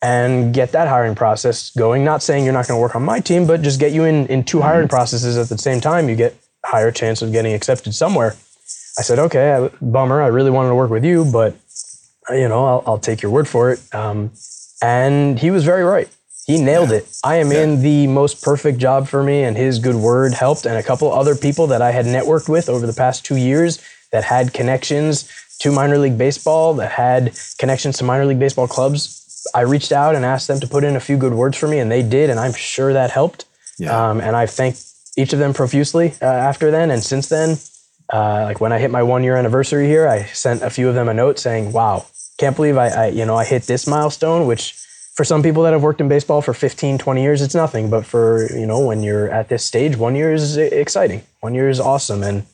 and 0.00 0.54
get 0.54 0.72
that 0.72 0.86
hiring 0.86 1.14
process 1.14 1.70
going. 1.70 2.04
Not 2.04 2.22
saying 2.22 2.44
you're 2.44 2.52
not 2.52 2.68
going 2.68 2.78
to 2.78 2.82
work 2.82 2.94
on 2.94 3.02
my 3.02 3.20
team, 3.20 3.46
but 3.46 3.62
just 3.62 3.80
get 3.80 3.92
you 3.92 4.04
in 4.04 4.26
in 4.26 4.44
two 4.44 4.58
mm-hmm. 4.58 4.66
hiring 4.66 4.88
processes 4.88 5.36
at 5.36 5.48
the 5.48 5.58
same 5.58 5.80
time. 5.80 6.08
You 6.08 6.14
get 6.14 6.36
higher 6.64 6.90
chance 6.90 7.22
of 7.22 7.32
getting 7.32 7.52
accepted 7.52 7.94
somewhere. 7.94 8.36
I 8.98 9.02
said, 9.02 9.18
okay, 9.18 9.52
I- 9.54 9.70
bummer. 9.80 10.22
I 10.22 10.28
really 10.28 10.50
wanted 10.50 10.70
to 10.70 10.74
work 10.74 10.90
with 10.90 11.04
you, 11.04 11.24
but 11.24 11.56
you 12.30 12.48
know, 12.48 12.64
I'll, 12.64 12.82
I'll 12.86 12.98
take 12.98 13.22
your 13.22 13.30
word 13.30 13.46
for 13.46 13.70
it. 13.70 13.80
Um, 13.94 14.32
and 14.82 15.38
he 15.38 15.50
was 15.50 15.64
very 15.64 15.84
right. 15.84 16.08
He 16.46 16.62
nailed 16.62 16.92
it. 16.92 17.06
I 17.24 17.36
am 17.36 17.52
in 17.52 17.80
the 17.80 18.06
most 18.06 18.42
perfect 18.42 18.78
job 18.78 19.08
for 19.08 19.22
me, 19.22 19.44
and 19.44 19.56
his 19.56 19.78
good 19.78 19.96
word 19.96 20.34
helped. 20.34 20.66
And 20.66 20.76
a 20.76 20.82
couple 20.82 21.10
other 21.10 21.34
people 21.34 21.66
that 21.68 21.80
I 21.80 21.90
had 21.90 22.04
networked 22.04 22.50
with 22.50 22.68
over 22.68 22.86
the 22.86 22.92
past 22.92 23.24
two 23.24 23.36
years 23.36 23.82
that 24.12 24.24
had 24.24 24.52
connections 24.52 25.30
to 25.60 25.72
minor 25.72 25.96
league 25.96 26.18
baseball, 26.18 26.74
that 26.74 26.92
had 26.92 27.38
connections 27.58 27.96
to 27.98 28.04
minor 28.04 28.26
league 28.26 28.38
baseball 28.38 28.68
clubs. 28.68 29.46
I 29.54 29.62
reached 29.62 29.90
out 29.92 30.14
and 30.14 30.24
asked 30.24 30.48
them 30.48 30.60
to 30.60 30.66
put 30.66 30.84
in 30.84 30.96
a 30.96 31.00
few 31.00 31.16
good 31.16 31.32
words 31.32 31.56
for 31.56 31.66
me, 31.66 31.78
and 31.78 31.90
they 31.90 32.02
did, 32.02 32.28
and 32.28 32.38
I'm 32.38 32.52
sure 32.52 32.92
that 32.92 33.10
helped. 33.10 33.46
Yeah. 33.78 34.10
Um, 34.10 34.20
and 34.20 34.36
I 34.36 34.44
thanked 34.46 34.84
each 35.16 35.32
of 35.32 35.38
them 35.38 35.54
profusely 35.54 36.14
uh, 36.20 36.26
after 36.26 36.70
then. 36.70 36.90
And 36.90 37.02
since 37.02 37.28
then, 37.28 37.58
uh, 38.12 38.44
like 38.44 38.60
when 38.60 38.72
I 38.72 38.78
hit 38.78 38.90
my 38.90 39.02
one 39.02 39.24
year 39.24 39.36
anniversary 39.36 39.86
here, 39.86 40.08
I 40.08 40.24
sent 40.24 40.62
a 40.62 40.70
few 40.70 40.88
of 40.88 40.94
them 40.94 41.08
a 41.08 41.14
note 41.14 41.38
saying, 41.38 41.72
"Wow, 41.72 42.06
can't 42.38 42.56
believe 42.56 42.76
I, 42.76 42.88
I 42.88 43.06
you 43.08 43.24
know 43.24 43.36
I 43.36 43.44
hit 43.44 43.62
this 43.64 43.86
milestone." 43.86 44.46
Which 44.46 44.74
for 45.14 45.24
some 45.24 45.42
people 45.42 45.62
that 45.62 45.72
have 45.72 45.82
worked 45.82 46.00
in 46.00 46.08
baseball 46.08 46.42
for 46.42 46.52
15, 46.52 46.98
20 46.98 47.22
years, 47.22 47.40
it's 47.40 47.54
nothing. 47.54 47.88
But 47.88 48.04
for 48.04 48.46
you 48.52 48.66
know 48.66 48.80
when 48.80 49.02
you're 49.02 49.30
at 49.30 49.48
this 49.48 49.64
stage, 49.64 49.96
one 49.96 50.14
year 50.16 50.32
is 50.32 50.56
exciting. 50.56 51.22
One 51.40 51.54
year 51.54 51.68
is 51.68 51.80
awesome, 51.80 52.22
and 52.22 52.44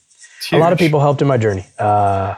a 0.53 0.59
lot 0.59 0.73
of 0.73 0.79
people 0.79 1.01
helped 1.01 1.23
in 1.23 1.29
my 1.29 1.37
journey. 1.37 1.67
Uh, 1.79 2.37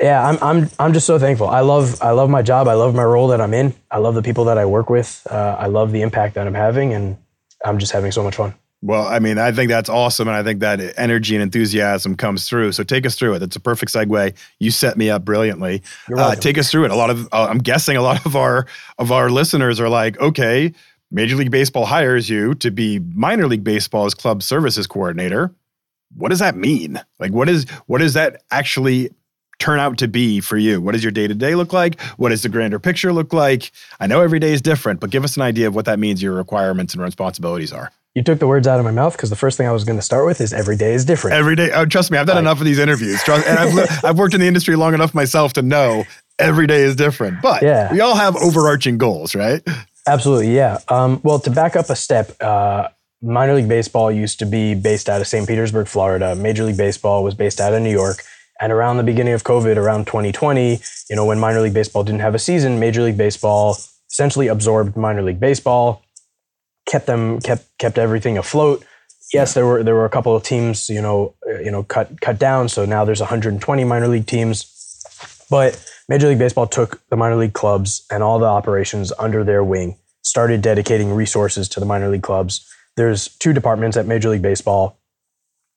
yeah, 0.00 0.26
I'm, 0.26 0.38
I'm, 0.40 0.70
I'm 0.78 0.92
just 0.94 1.06
so 1.06 1.18
thankful. 1.18 1.48
I 1.48 1.60
love, 1.60 2.00
I 2.02 2.12
love 2.12 2.30
my 2.30 2.40
job. 2.40 2.68
I 2.68 2.74
love 2.74 2.94
my 2.94 3.04
role 3.04 3.28
that 3.28 3.40
I'm 3.40 3.52
in. 3.52 3.74
I 3.90 3.98
love 3.98 4.14
the 4.14 4.22
people 4.22 4.46
that 4.46 4.56
I 4.56 4.64
work 4.64 4.88
with. 4.88 5.26
Uh, 5.28 5.56
I 5.58 5.66
love 5.66 5.92
the 5.92 6.00
impact 6.00 6.36
that 6.36 6.46
I'm 6.46 6.54
having, 6.54 6.94
and 6.94 7.18
I'm 7.64 7.78
just 7.78 7.92
having 7.92 8.10
so 8.10 8.22
much 8.22 8.36
fun. 8.36 8.54
Well, 8.82 9.06
I 9.06 9.18
mean, 9.18 9.38
I 9.38 9.52
think 9.52 9.68
that's 9.68 9.90
awesome. 9.90 10.26
And 10.26 10.36
I 10.36 10.42
think 10.42 10.60
that 10.60 10.80
energy 10.98 11.34
and 11.34 11.42
enthusiasm 11.42 12.16
comes 12.16 12.48
through. 12.48 12.72
So 12.72 12.82
take 12.82 13.04
us 13.04 13.14
through 13.14 13.34
it. 13.34 13.40
That's 13.40 13.56
a 13.56 13.60
perfect 13.60 13.92
segue. 13.92 14.34
You 14.58 14.70
set 14.70 14.96
me 14.96 15.10
up 15.10 15.22
brilliantly. 15.24 15.82
Uh, 16.16 16.34
take 16.34 16.56
us 16.56 16.70
through 16.70 16.86
it. 16.86 16.90
A 16.90 16.96
lot 16.96 17.10
of, 17.10 17.28
uh, 17.30 17.46
I'm 17.50 17.58
guessing 17.58 17.98
a 17.98 18.02
lot 18.02 18.24
of 18.24 18.36
our, 18.36 18.66
of 18.98 19.12
our 19.12 19.28
listeners 19.28 19.80
are 19.80 19.90
like, 19.90 20.18
okay, 20.18 20.72
Major 21.10 21.36
League 21.36 21.50
Baseball 21.50 21.84
hires 21.84 22.30
you 22.30 22.54
to 22.54 22.70
be 22.70 23.00
minor 23.00 23.46
league 23.46 23.64
baseball's 23.64 24.14
club 24.14 24.42
services 24.42 24.86
coordinator. 24.86 25.52
What 26.16 26.30
does 26.30 26.38
that 26.38 26.56
mean? 26.56 27.00
Like, 27.18 27.32
what 27.32 27.48
is, 27.50 27.68
what 27.86 27.98
does 27.98 28.14
that 28.14 28.42
actually 28.50 29.10
turn 29.58 29.78
out 29.78 29.98
to 29.98 30.08
be 30.08 30.40
for 30.40 30.56
you? 30.56 30.80
What 30.80 30.92
does 30.92 31.04
your 31.04 31.12
day 31.12 31.28
to 31.28 31.34
day 31.34 31.54
look 31.54 31.74
like? 31.74 32.00
What 32.16 32.30
does 32.30 32.42
the 32.42 32.48
grander 32.48 32.78
picture 32.78 33.12
look 33.12 33.34
like? 33.34 33.72
I 34.00 34.06
know 34.06 34.22
every 34.22 34.38
day 34.38 34.54
is 34.54 34.62
different, 34.62 35.00
but 35.00 35.10
give 35.10 35.22
us 35.22 35.36
an 35.36 35.42
idea 35.42 35.68
of 35.68 35.74
what 35.74 35.84
that 35.84 35.98
means 35.98 36.22
your 36.22 36.32
requirements 36.32 36.94
and 36.94 37.02
responsibilities 37.02 37.72
are. 37.72 37.92
You 38.14 38.24
took 38.24 38.40
the 38.40 38.46
words 38.48 38.66
out 38.66 38.78
of 38.80 38.84
my 38.84 38.90
mouth 38.90 39.12
because 39.16 39.30
the 39.30 39.36
first 39.36 39.56
thing 39.56 39.68
I 39.68 39.72
was 39.72 39.84
going 39.84 39.98
to 39.98 40.02
start 40.02 40.26
with 40.26 40.40
is 40.40 40.52
every 40.52 40.76
day 40.76 40.94
is 40.94 41.04
different. 41.04 41.36
Every 41.36 41.54
day, 41.54 41.70
oh, 41.72 41.84
trust 41.86 42.10
me, 42.10 42.18
I've 42.18 42.26
done 42.26 42.36
Like- 42.36 42.42
enough 42.42 42.58
of 42.58 42.64
these 42.64 42.78
interviews. 42.80 43.22
Trust, 43.22 43.46
and 43.46 43.58
I've, 43.58 44.04
I've 44.04 44.18
worked 44.18 44.34
in 44.34 44.40
the 44.40 44.48
industry 44.48 44.74
long 44.74 44.94
enough 44.94 45.14
myself 45.14 45.52
to 45.54 45.62
know 45.62 46.04
every 46.38 46.66
day 46.66 46.82
is 46.82 46.96
different. 46.96 47.40
But 47.40 47.62
Yeah. 47.62 47.92
we 47.92 48.00
all 48.00 48.16
have 48.16 48.34
overarching 48.36 48.98
goals, 48.98 49.34
right? 49.34 49.62
Absolutely, 50.08 50.54
yeah. 50.54 50.78
Um, 50.88 51.20
well, 51.22 51.38
to 51.38 51.50
back 51.50 51.76
up 51.76 51.88
a 51.88 51.94
step, 51.96 52.32
uh, 52.42 52.88
minor 53.22 53.54
league 53.54 53.68
baseball 53.68 54.10
used 54.10 54.38
to 54.40 54.46
be 54.46 54.74
based 54.74 55.08
out 55.08 55.20
of 55.20 55.26
St. 55.28 55.46
Petersburg, 55.46 55.86
Florida. 55.86 56.34
Major 56.34 56.64
league 56.64 56.78
baseball 56.78 57.22
was 57.22 57.34
based 57.34 57.60
out 57.60 57.74
of 57.74 57.82
New 57.82 57.90
York. 57.92 58.24
And 58.60 58.72
around 58.72 58.96
the 58.96 59.02
beginning 59.04 59.34
of 59.34 59.44
COVID, 59.44 59.76
around 59.76 60.06
2020, 60.06 60.80
you 61.08 61.16
know, 61.16 61.24
when 61.24 61.38
minor 61.38 61.60
league 61.60 61.74
baseball 61.74 62.02
didn't 62.02 62.20
have 62.20 62.34
a 62.34 62.38
season, 62.38 62.78
Major 62.80 63.02
League 63.02 63.16
Baseball 63.16 63.76
essentially 64.10 64.48
absorbed 64.48 64.96
minor 64.96 65.22
league 65.22 65.40
baseball, 65.40 66.02
kept 66.90 67.06
them 67.06 67.40
kept 67.40 67.66
kept 67.78 67.98
everything 67.98 68.36
afloat. 68.36 68.84
Yes, 69.32 69.54
there 69.54 69.64
were 69.64 69.82
there 69.84 69.94
were 69.94 70.04
a 70.04 70.10
couple 70.10 70.34
of 70.34 70.42
teams, 70.42 70.88
you 70.88 71.00
know, 71.00 71.34
uh, 71.48 71.60
you 71.60 71.70
know, 71.70 71.84
cut 71.84 72.20
cut 72.20 72.38
down. 72.38 72.68
So 72.68 72.84
now 72.84 73.04
there's 73.04 73.20
120 73.20 73.84
minor 73.84 74.08
league 74.08 74.26
teams. 74.26 74.66
But 75.48 75.82
Major 76.08 76.28
League 76.28 76.38
Baseball 76.38 76.66
took 76.66 77.00
the 77.08 77.16
minor 77.16 77.36
league 77.36 77.52
clubs 77.52 78.04
and 78.10 78.22
all 78.22 78.38
the 78.38 78.46
operations 78.46 79.12
under 79.18 79.44
their 79.44 79.62
wing, 79.62 79.96
started 80.22 80.62
dedicating 80.62 81.12
resources 81.12 81.68
to 81.70 81.80
the 81.80 81.86
minor 81.86 82.08
league 82.08 82.22
clubs. 82.22 82.68
There's 82.96 83.28
two 83.38 83.52
departments 83.52 83.96
at 83.96 84.06
Major 84.06 84.30
League 84.30 84.42
Baseball 84.42 84.98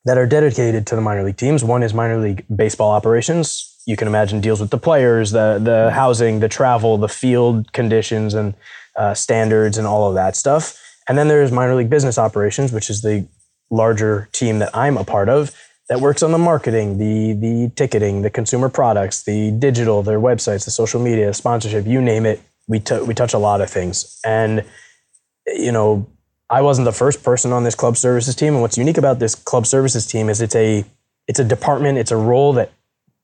that 0.06 0.18
are 0.18 0.26
dedicated 0.26 0.86
to 0.88 0.96
the 0.96 1.02
minor 1.02 1.24
league 1.24 1.38
teams. 1.38 1.64
One 1.64 1.84
is 1.84 1.94
minor 1.94 2.20
league 2.20 2.46
baseball 2.54 2.92
operations. 2.92 3.70
You 3.86 3.96
can 3.96 4.08
imagine 4.08 4.42
deals 4.42 4.60
with 4.60 4.72
the 4.72 4.78
players, 4.78 5.32
the 5.32 5.60
the 5.62 5.92
housing, 5.92 6.40
the 6.40 6.50
travel, 6.50 6.98
the 6.98 7.10
field 7.10 7.72
conditions 7.74 8.34
and 8.34 8.56
uh, 8.96 9.14
standards, 9.14 9.78
and 9.78 9.86
all 9.86 10.08
of 10.08 10.16
that 10.16 10.36
stuff. 10.36 10.80
And 11.08 11.18
then 11.18 11.28
there's 11.28 11.52
minor 11.52 11.76
league 11.76 11.90
business 11.90 12.18
operations, 12.18 12.72
which 12.72 12.90
is 12.90 13.02
the 13.02 13.28
larger 13.70 14.30
team 14.32 14.60
that 14.60 14.76
I'm 14.76 14.98
a 14.98 15.04
part 15.04 15.30
of 15.30 15.52
that 15.90 16.00
works 16.00 16.24
on 16.24 16.32
the 16.32 16.38
marketing, 16.38 16.98
the 16.98 17.34
the 17.34 17.72
ticketing, 17.76 18.22
the 18.22 18.30
consumer 18.30 18.70
products, 18.70 19.24
the 19.24 19.52
digital, 19.52 20.02
their 20.02 20.20
websites, 20.20 20.66
the 20.66 20.72
social 20.72 21.02
media, 21.02 21.34
sponsorship, 21.34 21.86
you 21.86 22.02
name 22.02 22.26
it. 22.26 22.42
We 22.68 22.80
tou- 22.80 23.04
we 23.04 23.14
touch 23.14 23.34
a 23.34 23.38
lot 23.38 23.60
of 23.62 23.70
things, 23.70 24.20
and 24.24 24.64
you 25.46 25.72
know, 25.72 26.08
I 26.50 26.62
wasn't 26.62 26.86
the 26.86 26.94
first 26.94 27.24
person 27.24 27.52
on 27.52 27.64
this 27.64 27.76
club 27.76 27.98
services 27.98 28.36
team. 28.36 28.54
And 28.54 28.62
what's 28.62 28.78
unique 28.78 28.98
about 28.98 29.20
this 29.20 29.36
club 29.36 29.68
services 29.68 30.06
team 30.06 30.30
is 30.30 30.42
it's 30.42 30.56
a 30.56 30.86
it's 31.28 31.40
a 31.40 31.44
department, 31.44 31.98
it's 31.98 32.12
a 32.12 32.18
role 32.18 32.54
that 32.54 32.72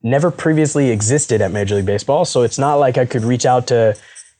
never 0.02 0.32
previously 0.32 0.90
existed 0.90 1.42
at 1.42 1.52
Major 1.52 1.76
League 1.76 1.86
Baseball. 1.86 2.26
So 2.26 2.44
it's 2.44 2.58
not 2.58 2.76
like 2.76 2.98
I 2.98 3.06
could 3.06 3.24
reach 3.24 3.46
out 3.46 3.68
to 3.68 3.98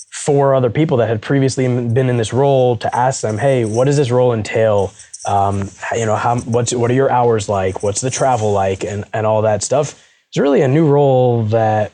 four 0.10 0.56
other 0.56 0.70
people 0.70 0.98
that 0.98 1.08
had 1.08 1.22
previously 1.22 1.66
been 1.68 2.10
in 2.10 2.18
this 2.18 2.34
role 2.34 2.78
to 2.78 2.96
ask 2.96 3.22
them, 3.22 3.38
hey, 3.38 3.66
what 3.66 3.86
does 3.86 3.98
this 3.98 4.12
role 4.12 4.34
entail? 4.34 4.94
Um, 5.26 5.70
you 5.94 6.06
know, 6.06 6.16
how 6.16 6.40
what's 6.40 6.74
what 6.74 6.90
are 6.90 6.94
your 6.94 7.12
hours 7.12 7.50
like? 7.50 7.84
What's 7.84 8.02
the 8.02 8.10
travel 8.10 8.52
like, 8.52 8.84
and 8.84 9.06
and 9.14 9.26
all 9.26 9.42
that 9.44 9.64
stuff. 9.64 10.06
It's 10.30 10.38
really 10.38 10.62
a 10.62 10.68
new 10.68 10.88
role 10.88 11.44
that 11.46 11.92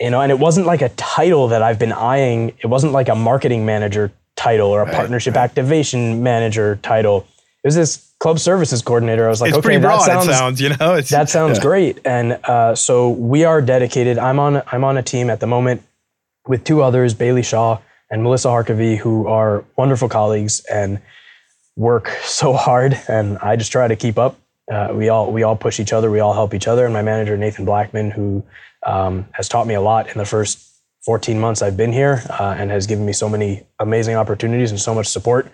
you 0.00 0.10
know, 0.10 0.20
and 0.20 0.30
it 0.30 0.38
wasn't 0.38 0.66
like 0.66 0.82
a 0.82 0.90
title 0.90 1.48
that 1.48 1.62
I've 1.62 1.78
been 1.78 1.92
eyeing. 1.92 2.50
It 2.60 2.66
wasn't 2.66 2.92
like 2.92 3.08
a 3.08 3.14
marketing 3.14 3.66
manager 3.66 4.12
title 4.36 4.68
or 4.68 4.82
a 4.82 4.92
partnership 4.92 5.36
activation 5.36 6.22
manager 6.22 6.78
title. 6.82 7.26
It 7.64 7.66
was 7.66 7.74
this 7.74 8.08
club 8.20 8.38
services 8.38 8.82
coordinator. 8.82 9.26
I 9.26 9.28
was 9.28 9.40
like, 9.40 9.48
It's 9.48 9.58
okay, 9.58 9.78
that 9.78 10.02
sounds, 10.02 10.26
sounds, 10.26 10.60
you 10.60 10.68
know? 10.76 10.94
It's, 10.94 11.10
that 11.10 11.28
sounds 11.28 11.58
yeah. 11.58 11.62
great. 11.62 11.98
And 12.04 12.32
uh, 12.44 12.76
so 12.76 13.10
we 13.10 13.44
are 13.44 13.60
dedicated. 13.60 14.18
I'm 14.18 14.38
on 14.38 14.62
I'm 14.70 14.84
on 14.84 14.96
a 14.96 15.02
team 15.02 15.30
at 15.30 15.40
the 15.40 15.48
moment 15.48 15.82
with 16.48 16.64
two 16.64 16.82
others, 16.82 17.14
Bailey 17.14 17.42
Shaw 17.42 17.78
and 18.10 18.22
Melissa 18.22 18.48
Harkavy, 18.48 18.96
who 18.96 19.28
are 19.28 19.64
wonderful 19.76 20.08
colleagues 20.08 20.64
and 20.64 21.00
work 21.76 22.08
so 22.24 22.52
hard. 22.54 22.98
And 23.08 23.38
I 23.38 23.56
just 23.56 23.70
try 23.70 23.86
to 23.86 23.96
keep 23.96 24.18
up. 24.18 24.36
Uh, 24.70 24.88
we 24.92 25.08
all 25.08 25.32
we 25.32 25.42
all 25.42 25.56
push 25.56 25.80
each 25.80 25.92
other. 25.92 26.10
We 26.10 26.20
all 26.20 26.34
help 26.34 26.52
each 26.52 26.68
other. 26.68 26.84
And 26.84 26.92
my 26.92 27.02
manager 27.02 27.36
Nathan 27.36 27.64
Blackman, 27.64 28.10
who 28.10 28.44
um, 28.84 29.26
has 29.32 29.48
taught 29.48 29.66
me 29.66 29.74
a 29.74 29.80
lot 29.80 30.08
in 30.08 30.18
the 30.18 30.24
first 30.24 30.64
14 31.04 31.38
months 31.38 31.62
I've 31.62 31.76
been 31.76 31.92
here, 31.92 32.22
uh, 32.28 32.54
and 32.58 32.70
has 32.70 32.86
given 32.86 33.06
me 33.06 33.12
so 33.12 33.28
many 33.28 33.66
amazing 33.78 34.16
opportunities 34.16 34.70
and 34.70 34.80
so 34.80 34.94
much 34.94 35.06
support. 35.06 35.50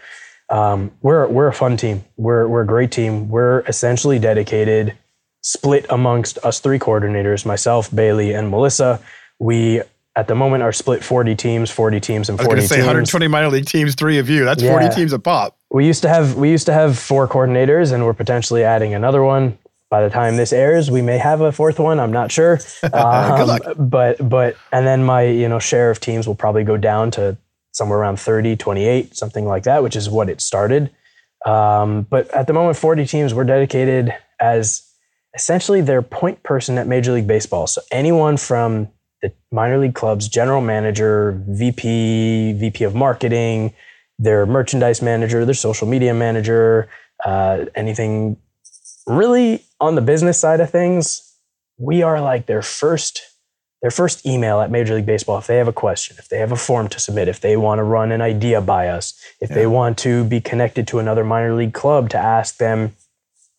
Um, 0.51 0.91
we're 1.01 1.29
we're 1.29 1.49
a 1.49 1.53
fun 1.53 1.77
team. 1.77 2.05
We're 2.17 2.49
we're 2.49 2.63
a 2.63 2.67
great 2.67 2.91
team. 2.91 3.29
We're 3.29 3.61
essentially 3.61 4.19
dedicated, 4.19 4.97
split 5.43 5.87
amongst 5.91 6.39
us 6.39 6.61
three 6.61 6.79
coordinators, 6.79 7.47
myself, 7.47 7.95
Bailey, 7.95 8.33
and 8.33 8.51
Melissa. 8.51 9.01
We 9.39 9.83
at 10.17 10.29
the 10.29 10.35
moment 10.35 10.63
are 10.63 10.73
split 10.73 11.03
40 11.03 11.35
teams, 11.35 11.71
40 11.71 12.01
teams, 12.01 12.29
and 12.29 12.39
40 12.39 12.39
I 12.39 12.43
was 12.43 12.47
40 12.47 12.55
going 12.57 12.63
to 12.63 12.69
say 12.69 12.77
teams. 12.77 12.87
120 12.87 13.29
minor 13.29 13.49
league 13.49 13.67
teams, 13.67 13.95
three 13.95 14.19
of 14.19 14.29
you. 14.29 14.45
That's 14.45 14.63
40 14.63 14.89
teams 14.91 15.13
a 15.13 15.19
pop. 15.19 15.57
We 15.71 15.87
used 15.87 16.03
to 16.03 16.09
have 16.09 16.37
we 16.37 16.51
used 16.51 16.67
to 16.67 16.73
have 16.73 16.99
four 16.99 17.27
coordinators, 17.27 17.93
and 17.93 18.05
we're 18.05 18.15
potentially 18.15 18.63
adding 18.63 18.95
another 18.95 19.25
one. 19.25 19.59
By 19.91 20.03
the 20.03 20.11
time 20.11 20.37
this 20.37 20.53
airs, 20.53 20.91
we 20.91 21.03
may 21.03 21.19
have 21.19 21.41
a 21.41 21.53
fourth 21.53 21.79
one. 21.79 22.01
I'm 22.01 22.13
not 22.13 22.33
sure. 22.33 22.61
Um, 22.93 23.47
luck. 23.47 23.63
But 23.77 24.29
but 24.29 24.57
and 24.73 24.87
then 24.87 25.05
my 25.05 25.23
you 25.23 25.49
know 25.49 25.59
share 25.59 25.91
of 25.91 26.01
teams 26.01 26.27
will 26.27 26.35
probably 26.35 26.65
go 26.65 26.77
down 26.77 27.11
to 27.13 27.37
somewhere 27.73 27.99
around 27.99 28.21
30, 28.21 28.57
28, 28.57 29.17
something 29.17 29.47
like 29.47 29.65
that, 29.65 29.83
which 29.83 29.97
is 29.97 30.09
what 30.09 30.29
it 30.29 30.41
started. 30.41 30.91
Um, 31.45 32.03
but 32.03 32.31
at 32.31 32.47
the 32.47 32.53
moment, 32.53 32.77
40 32.77 33.05
teams, 33.05 33.35
we're 33.35 33.45
dedicated 33.45 34.15
as 34.41 34.89
essentially 35.35 35.81
their 35.81 36.01
point 36.01 36.43
person 36.45 36.79
at 36.79 36.87
Major 36.87 37.13
League 37.13 37.27
Baseball. 37.27 37.67
So 37.67 37.83
anyone 37.91 38.37
from 38.37 38.89
the 39.25 39.33
minor 39.51 39.79
league 39.79 39.95
club's 39.95 40.29
general 40.29 40.61
manager, 40.61 41.43
VP, 41.49 42.53
VP 42.53 42.85
of 42.85 42.95
marketing, 42.95 43.73
their 44.19 44.45
merchandise 44.45 45.01
manager, 45.01 45.47
their 45.47 45.55
social 45.55 45.89
media 45.89 46.13
manager, 46.13 46.89
uh, 47.25 47.65
anything 47.75 48.37
really 49.07 49.65
on 49.81 49.95
the 49.95 50.03
business 50.03 50.39
side 50.39 50.61
of 50.61 50.69
things, 50.69 51.33
we 51.79 52.03
are 52.03 52.21
like 52.21 52.47
their 52.47 52.63
first 52.63 53.23
their 53.81 53.91
first 53.91 54.25
email 54.25 54.63
at 54.63 54.71
Major 54.71 54.95
League 54.95 55.05
Baseball. 55.05 55.37
If 55.37 55.47
they 55.47 55.59
have 55.59 55.69
a 55.69 55.73
question, 55.73 56.17
if 56.19 56.29
they 56.31 56.39
have 56.39 56.53
a 56.53 56.57
form 56.57 56.89
to 56.89 56.99
submit, 56.99 57.29
if 57.29 57.41
they 57.41 57.55
want 57.55 57.81
to 57.81 57.83
run 57.83 58.13
an 58.13 58.23
idea 58.23 58.63
by 58.63 58.89
us, 58.89 59.13
if 59.43 59.51
they 59.51 59.67
want 59.67 59.99
to 59.99 60.25
be 60.25 60.41
connected 60.41 60.89
to 60.89 61.01
another 61.01 61.23
minor 61.23 61.55
league 61.55 61.75
club 61.75 62.09
to 62.11 62.19
ask 62.19 62.57
them, 62.57 62.97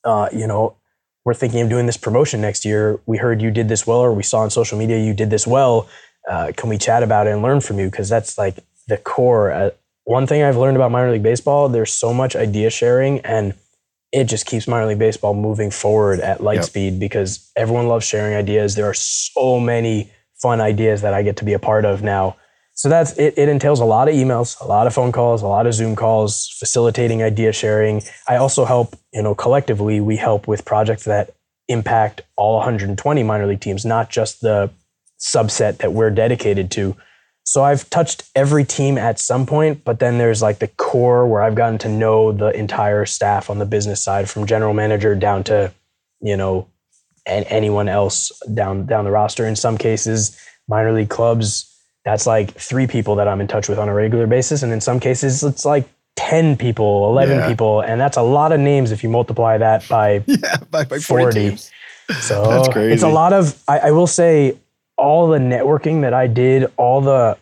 uh, 0.03 0.27
you 0.33 0.47
know, 0.47 0.77
we're 1.25 1.33
thinking 1.33 1.61
of 1.61 1.69
doing 1.69 1.87
this 1.87 1.97
promotion 1.97 2.39
next 2.41 2.63
year. 2.65 2.99
We 3.05 3.17
heard 3.17 3.41
you 3.41 3.51
did 3.51 3.67
this 3.67 3.85
well, 3.85 3.99
or 3.99 4.13
we 4.13 4.23
saw 4.23 4.39
on 4.39 4.49
social 4.51 4.77
media 4.77 4.97
you 4.99 5.13
did 5.13 5.29
this 5.31 5.45
well. 5.47 5.89
Uh, 6.29 6.51
can 6.55 6.69
we 6.69 6.77
chat 6.77 7.03
about 7.03 7.27
it 7.27 7.31
and 7.31 7.41
learn 7.41 7.61
from 7.61 7.79
you? 7.79 7.89
Because 7.89 8.07
that's 8.09 8.37
like 8.37 8.59
the 8.87 8.97
core. 8.97 9.51
Uh, 9.51 9.71
one 10.03 10.27
thing 10.27 10.43
I've 10.43 10.55
learned 10.57 10.77
about 10.77 10.91
minor 10.91 11.11
league 11.11 11.23
baseball, 11.23 11.67
there's 11.67 11.91
so 11.91 12.13
much 12.13 12.35
idea 12.35 12.69
sharing 12.69 13.19
and 13.21 13.55
it 14.11 14.25
just 14.25 14.45
keeps 14.45 14.67
minor 14.67 14.85
league 14.85 14.99
baseball 14.99 15.33
moving 15.33 15.71
forward 15.71 16.19
at 16.19 16.41
light 16.41 16.55
Yep. 16.57 16.63
speed 16.63 16.99
because 16.99 17.51
everyone 17.55 17.87
loves 17.87 18.05
sharing 18.05 18.35
ideas. 18.35 18.75
There 18.75 18.85
are 18.85 18.93
so 18.93 19.59
many 19.59 20.11
fun 20.41 20.61
ideas 20.61 21.01
that 21.01 21.13
I 21.13 21.23
get 21.23 21.37
to 21.37 21.45
be 21.45 21.53
a 21.53 21.59
part 21.59 21.85
of 21.85 22.03
now. 22.03 22.35
So 22.75 22.89
that's 22.89 23.13
it, 23.13 23.33
it 23.37 23.47
entails 23.47 23.79
a 23.79 23.85
lot 23.85 24.09
of 24.09 24.15
emails, 24.15 24.59
a 24.59 24.67
lot 24.67 24.85
of 24.85 24.93
phone 24.93 25.13
calls, 25.13 25.41
a 25.41 25.47
lot 25.47 25.65
of 25.65 25.73
Zoom 25.73 25.95
calls, 25.95 26.49
facilitating 26.59 27.23
idea 27.23 27.53
sharing. 27.53 28.01
I 28.27 28.35
also 28.35 28.65
help, 28.65 28.95
you 29.13 29.23
know, 29.23 29.33
collectively 29.33 30.01
we 30.01 30.17
help 30.17 30.45
with 30.47 30.65
projects 30.65 31.05
that 31.05 31.33
impact 31.69 32.21
all 32.35 32.57
120 32.57 33.23
minor 33.23 33.47
league 33.47 33.61
teams, 33.61 33.85
not 33.85 34.09
just 34.09 34.41
the 34.41 34.69
subset 35.19 35.77
that 35.77 35.93
we're 35.93 36.11
dedicated 36.11 36.69
to. 36.71 36.95
So 37.43 37.63
I've 37.63 37.89
touched 37.89 38.29
every 38.35 38.65
team 38.65 38.97
at 38.97 39.19
some 39.19 39.45
point, 39.45 39.85
but 39.85 39.99
then 39.99 40.17
there's 40.17 40.41
like 40.41 40.59
the 40.59 40.67
core 40.67 41.25
where 41.27 41.41
I've 41.41 41.55
gotten 41.55 41.77
to 41.79 41.89
know 41.89 42.31
the 42.31 42.49
entire 42.49 43.05
staff 43.05 43.49
on 43.49 43.59
the 43.59 43.65
business 43.65 44.03
side 44.03 44.29
from 44.29 44.47
general 44.47 44.73
manager 44.73 45.15
down 45.15 45.43
to, 45.45 45.71
you 46.21 46.35
know, 46.35 46.67
and 47.25 47.45
anyone 47.47 47.87
else 47.87 48.31
down 48.53 48.85
down 48.85 49.05
the 49.05 49.11
roster. 49.11 49.45
In 49.45 49.55
some 49.55 49.77
cases, 49.77 50.37
minor 50.67 50.91
league 50.91 51.09
clubs, 51.09 51.71
that's 52.05 52.25
like 52.27 52.53
three 52.53 52.87
people 52.87 53.15
that 53.15 53.27
I'm 53.27 53.41
in 53.41 53.47
touch 53.47 53.67
with 53.67 53.79
on 53.79 53.89
a 53.89 53.93
regular 53.93 54.27
basis, 54.27 54.63
and 54.63 54.71
in 54.71 54.79
some 54.79 54.99
cases, 54.99 55.43
it's 55.43 55.65
like 55.65 55.89
ten 56.15 56.55
people, 56.55 57.09
eleven 57.09 57.39
Yeah. 57.39 57.47
people, 57.47 57.81
and 57.81 57.99
that's 57.99 58.17
a 58.17 58.21
lot 58.21 58.51
of 58.51 58.59
names 58.59 58.91
if 58.91 59.03
you 59.03 59.09
multiply 59.09 59.57
that 59.57 59.87
by 59.89 60.23
Yeah, 60.27 60.57
by, 60.71 60.85
by 60.85 60.99
40 60.99 61.49
40. 61.49 61.57
so 62.21 62.43
That's 62.71 62.77
it's 62.77 63.03
a 63.03 63.09
lot 63.09 63.33
of, 63.33 63.61
I, 63.67 63.79
I 63.79 63.91
will 63.91 64.07
say, 64.07 64.57
all 64.97 65.27
the 65.27 65.39
networking 65.39 66.01
that 66.01 66.13
I 66.13 66.27
did, 66.27 66.71
all 66.77 67.01
the 67.01 67.37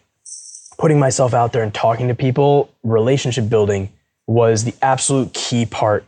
putting 0.80 0.98
myself 1.00 1.34
out 1.34 1.54
there 1.54 1.62
and 1.62 1.74
talking 1.74 2.08
to 2.08 2.16
people, 2.16 2.74
relationship 2.84 3.48
building 3.50 3.90
was 4.26 4.64
the 4.64 4.74
absolute 4.82 5.34
key 5.34 5.66
part 5.66 6.04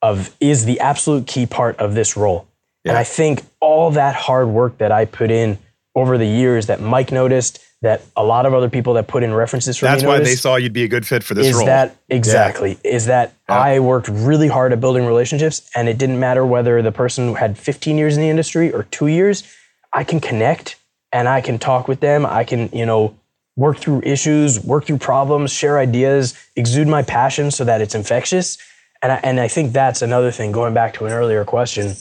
of, 0.00 0.34
is 0.40 0.64
the 0.64 0.80
absolute 0.80 1.26
key 1.26 1.44
part 1.46 1.76
of 1.78 1.94
this 1.94 2.16
role. 2.16 2.46
And 2.84 2.96
I 2.96 3.02
think 3.04 3.42
all 3.60 3.90
that 3.90 4.14
hard 4.14 4.46
work 4.48 4.78
that 4.78 4.92
I 4.92 5.04
put 5.06 5.30
in 5.30 5.58
over 5.96 6.16
the 6.16 6.26
years 6.26 6.66
that 6.68 6.80
Mike 6.80 7.10
noticed, 7.10 7.58
that 7.86 8.02
a 8.16 8.22
lot 8.24 8.44
of 8.46 8.52
other 8.54 8.68
people 8.68 8.94
that 8.94 9.06
put 9.06 9.22
in 9.22 9.32
references 9.32 9.76
for 9.78 9.86
That's 9.86 10.02
me 10.02 10.08
why 10.08 10.18
they 10.18 10.34
saw 10.36 10.56
you'd 10.56 10.72
be 10.72 10.84
a 10.84 10.88
good 10.88 11.06
fit 11.06 11.22
for 11.24 11.34
this 11.34 11.46
is 11.46 11.56
role. 11.56 11.66
that 11.66 11.96
exactly 12.08 12.78
is 12.84 13.06
that 13.06 13.32
Yeah. 13.48 13.58
I 13.58 13.78
worked 13.80 14.08
really 14.08 14.48
hard 14.48 14.72
at 14.72 14.80
building 14.80 15.06
relationships 15.06 15.62
and 15.74 15.88
it 15.88 15.96
didn't 15.98 16.18
matter 16.20 16.44
whether 16.44 16.82
the 16.82 16.92
person 16.92 17.34
had 17.34 17.56
15 17.56 17.96
years 17.96 18.16
in 18.16 18.22
the 18.22 18.28
industry 18.28 18.72
or 18.72 18.82
2 18.90 19.06
years 19.06 19.44
I 19.92 20.04
can 20.04 20.20
connect 20.20 20.76
and 21.12 21.28
I 21.28 21.40
can 21.40 21.58
talk 21.58 21.88
with 21.88 22.00
them 22.00 22.26
I 22.26 22.44
can 22.44 22.68
you 22.72 22.86
know 22.86 23.14
work 23.56 23.78
through 23.78 24.02
issues 24.04 24.60
work 24.62 24.84
through 24.86 24.98
problems 24.98 25.52
share 25.52 25.78
ideas 25.78 26.34
exude 26.56 26.88
my 26.88 27.02
passion 27.02 27.50
so 27.50 27.64
that 27.64 27.80
it's 27.80 27.94
infectious 27.94 28.58
and 29.02 29.12
I, 29.12 29.16
and 29.22 29.38
I 29.40 29.48
think 29.48 29.72
that's 29.72 30.02
another 30.02 30.30
thing 30.30 30.52
going 30.52 30.74
back 30.74 30.94
to 30.94 31.06
an 31.06 31.12
earlier 31.12 31.44
question 31.44 31.94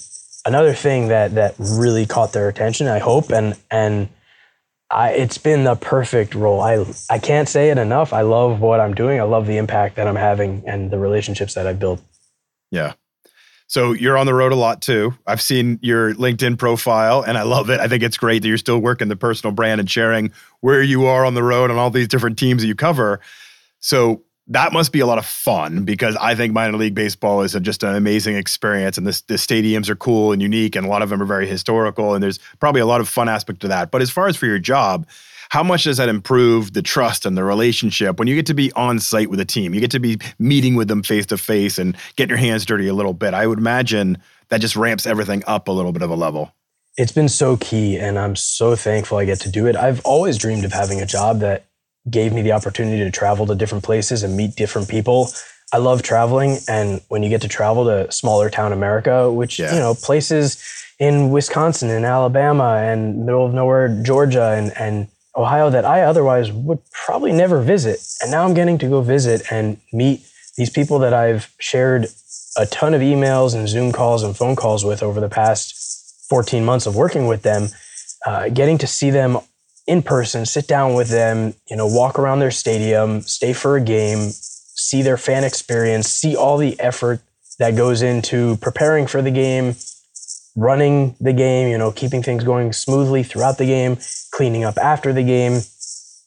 another 0.45 0.73
thing 0.73 1.07
that 1.09 1.35
that 1.35 1.55
really 1.59 2.05
caught 2.05 2.33
their 2.33 2.49
attention 2.49 2.87
I 2.87 2.99
hope 2.99 3.31
and 3.31 3.55
and 3.69 4.09
I, 4.91 5.11
it's 5.11 5.37
been 5.37 5.63
the 5.63 5.75
perfect 5.75 6.35
role. 6.35 6.61
I 6.61 6.85
I 7.09 7.17
can't 7.19 7.49
say 7.49 7.69
it 7.69 7.77
enough. 7.77 8.13
I 8.13 8.21
love 8.21 8.61
what 8.61 8.79
I'm 8.79 8.93
doing. 8.93 9.19
I 9.19 9.23
love 9.23 9.47
the 9.47 9.57
impact 9.57 9.95
that 9.95 10.07
I'm 10.07 10.15
having 10.15 10.63
and 10.67 10.91
the 10.91 10.99
relationships 10.99 11.55
that 11.55 11.65
I've 11.65 11.79
built. 11.79 12.01
Yeah. 12.71 12.93
So 13.67 13.93
you're 13.93 14.17
on 14.17 14.27
the 14.27 14.33
road 14.33 14.51
a 14.51 14.55
lot 14.55 14.81
too. 14.81 15.15
I've 15.25 15.41
seen 15.41 15.79
your 15.81 16.13
LinkedIn 16.13 16.59
profile 16.59 17.23
and 17.23 17.35
I 17.37 17.41
love 17.41 17.69
it. 17.71 17.79
I 17.79 17.87
think 17.87 18.03
it's 18.03 18.17
great 18.17 18.43
that 18.43 18.47
you're 18.47 18.59
still 18.59 18.77
working 18.77 19.07
the 19.07 19.15
personal 19.15 19.53
brand 19.53 19.79
and 19.79 19.89
sharing 19.89 20.31
where 20.61 20.83
you 20.83 21.05
are 21.05 21.25
on 21.25 21.33
the 21.33 21.41
road 21.41 21.71
and 21.71 21.79
all 21.79 21.89
these 21.89 22.07
different 22.07 22.37
teams 22.37 22.61
that 22.61 22.67
you 22.67 22.75
cover. 22.75 23.19
So 23.79 24.21
that 24.47 24.71
must 24.71 24.91
be 24.91 24.99
a 24.99 25.05
lot 25.05 25.17
of 25.17 25.25
fun 25.25 25.83
because 25.85 26.15
I 26.17 26.35
think 26.35 26.53
minor 26.53 26.77
league 26.77 26.93
baseball 26.93 27.41
is 27.41 27.55
a, 27.55 27.59
just 27.59 27.83
an 27.83 27.95
amazing 27.95 28.35
experience 28.35 28.97
and 28.97 29.07
this, 29.07 29.21
the 29.21 29.35
stadiums 29.35 29.89
are 29.89 29.95
cool 29.95 30.31
and 30.31 30.41
unique 30.41 30.75
and 30.75 30.85
a 30.85 30.89
lot 30.89 31.01
of 31.01 31.09
them 31.09 31.21
are 31.21 31.25
very 31.25 31.47
historical 31.47 32.13
and 32.13 32.23
there's 32.23 32.39
probably 32.59 32.81
a 32.81 32.85
lot 32.85 33.01
of 33.01 33.09
fun 33.09 33.27
aspect 33.27 33.61
to 33.61 33.67
that. 33.69 33.89
But 33.89 34.01
as 34.01 34.11
far 34.11 34.27
as 34.27 34.37
for 34.37 34.45
your 34.45 34.59
job, 34.59 35.07
how 35.49 35.63
much 35.63 35.85
does 35.85 35.97
that 35.97 36.09
improve 36.09 36.73
the 36.73 36.81
trust 36.81 37.25
and 37.25 37.35
the 37.37 37.43
relationship 37.43 38.19
when 38.19 38.27
you 38.27 38.35
get 38.35 38.45
to 38.47 38.53
be 38.53 38.71
on 38.73 38.99
site 38.99 39.29
with 39.29 39.39
a 39.39 39.45
team? 39.45 39.73
You 39.73 39.79
get 39.79 39.91
to 39.91 39.99
be 39.99 40.17
meeting 40.37 40.75
with 40.75 40.87
them 40.87 41.01
face 41.01 41.25
to 41.27 41.37
face 41.37 41.79
and 41.79 41.97
getting 42.15 42.29
your 42.29 42.37
hands 42.37 42.65
dirty 42.65 42.87
a 42.87 42.93
little 42.93 43.13
bit. 43.13 43.33
I 43.33 43.47
would 43.47 43.59
imagine 43.59 44.19
that 44.49 44.61
just 44.61 44.75
ramps 44.75 45.05
everything 45.05 45.43
up 45.47 45.67
a 45.67 45.71
little 45.71 45.91
bit 45.91 46.01
of 46.01 46.09
a 46.09 46.15
level. 46.15 46.51
It's 46.97 47.11
been 47.11 47.29
so 47.29 47.57
key, 47.57 47.97
and 47.97 48.17
I'm 48.17 48.37
so 48.37 48.75
thankful 48.75 49.17
I 49.17 49.25
get 49.25 49.41
to 49.41 49.49
do 49.49 49.65
it. 49.65 49.75
I've 49.75 50.03
always 50.05 50.37
dreamed 50.37 50.63
of 50.63 50.71
having 50.71 51.01
a 51.01 51.05
job 51.05 51.39
that 51.39 51.65
gave 52.09 52.33
me 52.33 52.41
the 52.41 52.51
opportunity 52.51 52.99
to 53.03 53.11
travel 53.11 53.45
to 53.47 53.55
different 53.55 53.83
places 53.83 54.23
and 54.23 54.35
meet 54.37 54.55
different 54.55 54.87
people. 54.87 55.29
I 55.73 55.77
love 55.77 56.03
traveling, 56.03 56.57
and 56.67 57.01
when 57.09 57.23
you 57.23 57.29
get 57.29 57.41
to 57.41 57.47
travel 57.47 57.85
to 57.85 58.11
smaller 58.11 58.49
town 58.49 58.71
America, 58.71 59.31
which 59.31 59.57
Yeah. 59.59 59.73
you 59.73 59.79
know 59.79 59.95
places 59.95 60.57
in 60.99 61.31
Wisconsin 61.31 61.89
and 61.89 62.05
Alabama 62.05 62.75
and 62.77 63.25
middle 63.25 63.45
of 63.45 63.53
nowhere 63.53 63.87
Georgia 64.03 64.51
and 64.51 64.71
and 64.77 65.07
Ohio 65.35 65.69
that 65.69 65.83
I 65.83 66.03
otherwise 66.03 66.49
would 66.51 66.79
probably 67.05 67.33
never 67.33 67.61
visit, 67.61 67.99
and 68.21 68.31
now 68.31 68.45
I'm 68.45 68.53
getting 68.53 68.77
to 68.77 68.87
go 68.87 69.01
visit 69.01 69.51
and 69.51 69.77
meet 69.91 70.21
these 70.55 70.69
people 70.69 70.99
that 70.99 71.13
I've 71.13 71.51
shared 71.59 72.07
a 72.57 72.65
ton 72.67 72.93
of 72.93 73.01
emails 73.01 73.53
and 73.53 73.67
Zoom 73.67 73.91
calls 73.91 74.23
and 74.23 74.37
phone 74.37 74.55
calls 74.55 74.85
with 74.85 75.03
over 75.03 75.19
the 75.19 75.27
past 75.27 75.75
14 76.29 76.63
months 76.63 76.85
of 76.85 76.95
working 76.95 77.27
with 77.27 77.41
them, 77.41 77.67
uh, 78.25 78.47
getting 78.47 78.77
to 78.77 78.87
see 78.87 79.09
them 79.09 79.39
in 79.87 80.01
person, 80.01 80.45
sit 80.45 80.67
down 80.67 80.93
with 80.93 81.09
them, 81.09 81.53
you 81.69 81.75
know, 81.75 81.85
walk 81.85 82.17
around 82.17 82.39
their 82.39 82.51
stadium, 82.51 83.21
stay 83.21 83.53
for 83.53 83.77
a 83.77 83.81
game, 83.81 84.29
see 84.31 85.01
their 85.01 85.17
fan 85.17 85.43
experience, 85.43 86.07
see 86.09 86.35
all 86.35 86.57
the 86.57 86.79
effort 86.79 87.21
that 87.59 87.75
goes 87.75 88.01
into 88.01 88.57
preparing 88.57 89.07
for 89.07 89.21
the 89.21 89.31
game, 89.31 89.75
running 90.55 91.15
the 91.19 91.33
game, 91.33 91.69
you 91.69 91.77
know, 91.77 91.91
keeping 91.91 92.23
things 92.23 92.43
going 92.43 92.73
smoothly 92.73 93.23
throughout 93.23 93.57
the 93.57 93.65
game, 93.65 93.97
cleaning 94.31 94.63
up 94.63 94.77
after 94.77 95.13
the 95.13 95.23
game, 95.23 95.61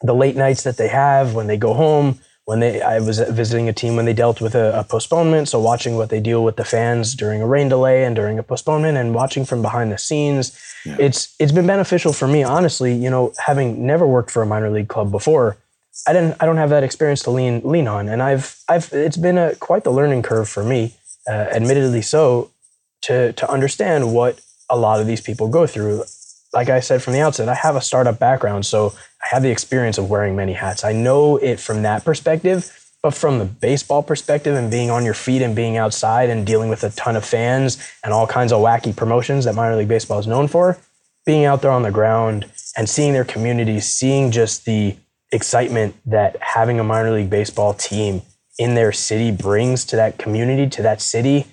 the 0.03 0.15
late 0.15 0.37
nights 0.37 0.63
that 0.63 0.77
they 0.77 0.89
have 0.89 1.35
when 1.35 1.47
they 1.47 1.57
go 1.57 1.75
home. 1.75 2.19
When 2.49 2.61
they, 2.61 2.81
I 2.81 2.99
was 3.01 3.19
visiting 3.19 3.69
a 3.69 3.75
team 3.75 3.95
when 3.95 4.07
they 4.07 4.15
dealt 4.15 4.41
with 4.41 4.55
a, 4.55 4.81
a 4.81 4.83
postponement, 4.83 5.51
so 5.51 5.61
watching 5.61 5.97
what 5.97 6.09
they 6.09 6.19
deal 6.19 6.43
with 6.43 6.57
the 6.57 6.65
fans 6.65 7.15
during 7.15 7.43
a 7.43 7.47
rain 7.47 7.69
delay 7.69 8.05
and 8.07 8.17
during 8.17 8.39
a 8.39 8.43
postponement, 8.43 8.97
and 8.97 9.15
watching 9.15 9.45
from 9.45 9.61
behind 9.61 9.93
the 9.93 9.99
scenes, 9.99 10.59
it's 10.87 11.37
it's 11.39 11.53
been 11.53 11.67
beneficial 11.67 12.15
for 12.15 12.27
me. 12.27 12.43
Honestly, 12.43 12.95
you 12.95 13.11
know, 13.11 13.35
having 13.37 13.87
never 13.87 14.07
worked 14.07 14.31
for 14.31 14.41
a 14.41 14.47
minor 14.47 14.71
league 14.71 14.89
club 14.89 15.11
before, 15.11 15.59
I 16.07 16.15
didn't 16.15 16.37
I 16.41 16.47
don't 16.47 16.57
have 16.57 16.71
that 16.71 16.85
experience 16.85 17.23
to 17.25 17.31
lean 17.31 17.61
lean 17.65 17.87
on, 17.87 18.09
and 18.09 18.23
I've 18.23 18.57
I've 18.67 18.89
it's 18.95 19.19
been 19.19 19.37
a 19.37 19.55
quite 19.57 19.85
the 19.85 19.93
learning 19.93 20.23
curve 20.23 20.49
for 20.49 20.65
me, 20.65 20.95
uh, 21.29 21.49
admittedly 21.59 22.01
so, 22.01 22.51
to 23.03 23.35
to 23.35 23.51
understand 23.51 24.15
what 24.15 24.41
a 24.71 24.77
lot 24.79 25.01
of 25.01 25.07
these 25.07 25.21
people 25.21 25.49
go 25.49 25.67
through. 25.67 26.05
Like 26.53 26.71
I 26.71 26.81
said 26.81 27.03
from 27.03 27.13
the 27.13 27.21
outset, 27.21 27.49
I 27.49 27.55
have 27.55 27.77
a 27.77 27.81
startup 27.81 28.19
background, 28.19 28.65
so 28.65 28.95
I 29.23 29.27
have 29.35 29.43
the 29.43 29.51
experience 29.51 29.99
of 29.99 30.09
wearing 30.09 30.35
many 30.35 30.55
hats. 30.55 30.85
I 30.85 30.93
know 30.93 31.37
it 31.37 31.61
from 31.61 31.83
that 31.83 32.05
perspective, 32.05 32.75
but 33.03 33.15
from 33.15 33.39
the 33.39 33.45
baseball 33.45 34.03
perspective 34.03 34.57
and 34.57 34.71
being 34.71 34.91
on 34.91 35.05
your 35.05 35.15
feet 35.15 35.43
and 35.43 35.55
being 35.55 35.77
outside 35.77 36.31
and 36.31 36.47
dealing 36.47 36.69
with 36.69 36.83
a 36.85 36.91
ton 36.91 37.17
of 37.17 37.25
fans 37.25 37.79
and 38.03 38.13
all 38.13 38.27
kinds 38.27 38.53
of 38.53 38.61
wacky 38.61 38.97
promotions 38.97 39.45
that 39.45 39.55
minor 39.55 39.77
league 39.77 39.89
baseball 39.89 40.19
is 40.19 40.27
known 40.27 40.49
for, 40.49 40.79
being 41.27 41.45
out 41.45 41.63
there 41.63 41.71
on 41.71 41.83
the 41.83 41.91
ground 41.91 42.51
and 42.77 42.89
seeing 42.89 43.13
their 43.13 43.25
communities, 43.25 43.87
seeing 43.87 44.31
just 44.31 44.65
the 44.65 44.97
excitement 45.31 45.95
that 46.07 46.37
having 46.41 46.81
a 46.81 46.85
minor 46.85 47.11
league 47.11 47.31
baseball 47.31 47.75
team 47.75 48.23
in 48.59 48.75
their 48.75 48.93
city 48.93 49.31
brings 49.31 49.85
to 49.85 49.97
that 49.97 50.19
community, 50.19 50.69
to 50.69 50.83
that 50.83 51.01
city, 51.01 51.47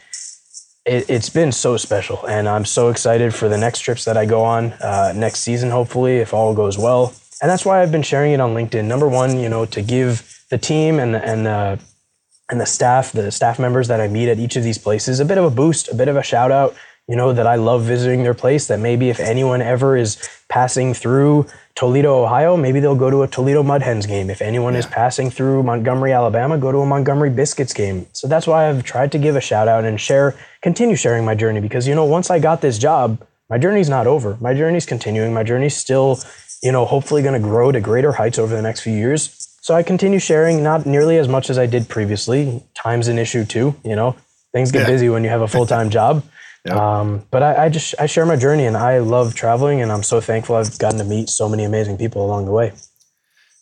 it, 0.85 1.09
it's 1.09 1.29
been 1.29 1.51
so 1.51 1.77
special. 1.77 2.25
And 2.27 2.47
I'm 2.47 2.65
so 2.65 2.89
excited 2.89 3.33
for 3.33 3.49
the 3.49 3.57
next 3.57 3.79
trips 3.79 4.05
that 4.05 4.17
I 4.17 4.25
go 4.25 4.43
on 4.43 4.73
uh, 4.73 5.13
next 5.15 5.39
season, 5.39 5.69
hopefully, 5.69 6.17
if 6.17 6.33
all 6.33 6.53
goes 6.53 6.77
well. 6.77 7.13
And 7.41 7.51
that's 7.51 7.65
why 7.65 7.81
I've 7.81 7.91
been 7.91 8.03
sharing 8.03 8.33
it 8.33 8.39
on 8.39 8.53
LinkedIn. 8.53 8.85
Number 8.85 9.07
one, 9.07 9.39
you 9.39 9.49
know, 9.49 9.65
to 9.65 9.81
give 9.81 10.43
the 10.49 10.57
team 10.57 10.99
and 10.99 11.13
the, 11.13 11.25
and 11.25 11.45
the, 11.45 11.79
and 12.49 12.61
the 12.61 12.65
staff, 12.65 13.11
the 13.11 13.31
staff 13.31 13.57
members 13.59 13.87
that 13.87 13.99
I 13.99 14.07
meet 14.07 14.29
at 14.29 14.39
each 14.39 14.55
of 14.55 14.63
these 14.63 14.77
places, 14.77 15.19
a 15.19 15.25
bit 15.25 15.37
of 15.37 15.43
a 15.43 15.49
boost, 15.49 15.89
a 15.89 15.95
bit 15.95 16.07
of 16.07 16.15
a 16.15 16.23
shout 16.23 16.51
out. 16.51 16.75
You 17.07 17.15
know 17.15 17.33
that 17.33 17.45
I 17.45 17.55
love 17.55 17.83
visiting 17.83 18.23
their 18.23 18.33
place. 18.33 18.67
That 18.67 18.79
maybe 18.79 19.09
if 19.09 19.19
anyone 19.19 19.61
ever 19.61 19.95
is 19.95 20.17
passing 20.49 20.93
through 20.93 21.45
Toledo, 21.75 22.23
Ohio, 22.23 22.57
maybe 22.57 22.79
they'll 22.79 22.95
go 22.95 23.11
to 23.11 23.21
a 23.21 23.27
Toledo 23.27 23.61
Mud 23.61 23.83
Hens 23.83 24.05
game. 24.07 24.29
If 24.29 24.41
anyone 24.41 24.75
is 24.75 24.85
passing 24.87 25.29
through 25.29 25.61
Montgomery, 25.63 26.13
Alabama, 26.13 26.57
go 26.57 26.71
to 26.71 26.79
a 26.79 26.85
Montgomery 26.85 27.29
Biscuits 27.29 27.73
game. 27.73 28.07
So 28.13 28.27
that's 28.27 28.47
why 28.47 28.67
I've 28.69 28.83
tried 28.83 29.11
to 29.11 29.19
give 29.19 29.35
a 29.35 29.41
shout 29.41 29.67
out 29.67 29.83
and 29.85 30.01
share, 30.01 30.35
continue 30.61 30.95
sharing 30.95 31.25
my 31.25 31.35
journey 31.35 31.59
because, 31.59 31.87
you 31.87 31.93
know, 31.93 32.05
once 32.05 32.31
I 32.31 32.39
got 32.39 32.61
this 32.61 32.79
job, 32.79 33.21
my 33.49 33.59
journey's 33.59 33.89
not 33.89 34.07
over. 34.07 34.37
My 34.41 34.55
journey's 34.55 34.87
continuing. 34.87 35.31
My 35.31 35.43
journey's 35.43 35.75
still, 35.77 36.17
you 36.63 36.71
know, 36.71 36.85
hopefully 36.85 37.21
going 37.21 37.39
to 37.39 37.47
grow 37.47 37.71
to 37.71 37.79
greater 37.79 38.13
heights 38.13 38.39
over 38.39 38.55
the 38.55 38.61
next 38.63 38.79
few 38.79 38.93
years. 38.93 39.51
So 39.61 39.75
I 39.75 39.83
continue 39.83 40.17
sharing, 40.19 40.63
not 40.63 40.85
nearly 40.87 41.17
as 41.17 41.27
much 41.27 41.49
as 41.51 41.59
I 41.59 41.67
did 41.67 41.87
previously. 41.87 42.63
Time's 42.73 43.07
an 43.09 43.19
issue 43.19 43.45
too, 43.45 43.75
you 43.83 43.95
know. 43.95 44.15
Things 44.53 44.71
get 44.71 44.83
Yeah. 44.83 44.87
busy 44.87 45.09
when 45.09 45.23
you 45.23 45.29
have 45.29 45.41
a 45.41 45.47
full 45.47 45.65
time 45.67 45.89
job. 45.89 46.23
Um, 46.73 47.25
but 47.29 47.43
I, 47.43 47.65
I 47.65 47.69
just 47.69 47.93
I 47.99 48.07
share 48.07 48.25
my 48.25 48.35
journey 48.35 48.65
and 48.65 48.75
I 48.75 48.99
love 48.99 49.35
traveling 49.35 49.81
and 49.81 49.91
I'm 49.91 50.03
so 50.03 50.19
thankful 50.19 50.55
I've 50.55 50.77
gotten 50.79 50.99
to 50.99 51.05
meet 51.05 51.29
so 51.29 51.47
many 51.47 51.63
amazing 51.63 51.97
people 51.97 52.25
along 52.25 52.45
the 52.45 52.51
way. 52.51 52.73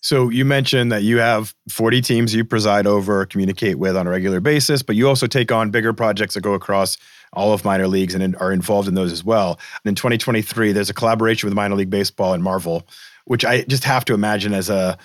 So 0.02 0.28
you 0.30 0.44
mentioned 0.44 0.92
that 0.92 1.04
you 1.04 1.20
have 1.20 1.56
40 1.70 2.02
teams 2.02 2.36
you 2.36 2.44
preside 2.44 2.86
over, 2.86 3.26
communicate 3.26 3.80
with 3.80 3.96
on 3.96 4.06
a 4.06 4.10
regular 4.10 4.42
basis, 4.42 4.84
but 4.84 4.98
you 4.98 5.08
also 5.08 5.28
take 5.28 5.50
on 5.50 5.72
bigger 5.72 5.94
projects 5.94 6.34
that 6.34 6.42
go 6.42 6.54
across 6.54 6.98
all 7.32 7.54
of 7.54 7.64
minor 7.64 7.88
leagues 7.88 8.14
and 8.14 8.36
are 8.36 8.52
involved 8.52 8.90
in 8.90 8.96
those 8.96 9.14
as 9.14 9.24
well. 9.24 9.60
And 9.84 9.90
in 9.90 9.96
2023, 9.96 10.74
there's 10.74 10.90
a 10.90 10.94
collaboration 10.94 11.48
with 11.48 11.56
minor 11.56 11.76
league 11.76 11.90
baseball 11.90 12.34
and 12.34 12.44
Marvel, 12.44 12.86
which 13.26 13.46
I 13.46 13.64
just 13.64 13.86
have 13.86 14.04
to 14.06 14.14
imagine 14.14 14.54
as 14.54 14.70
a 14.70 14.98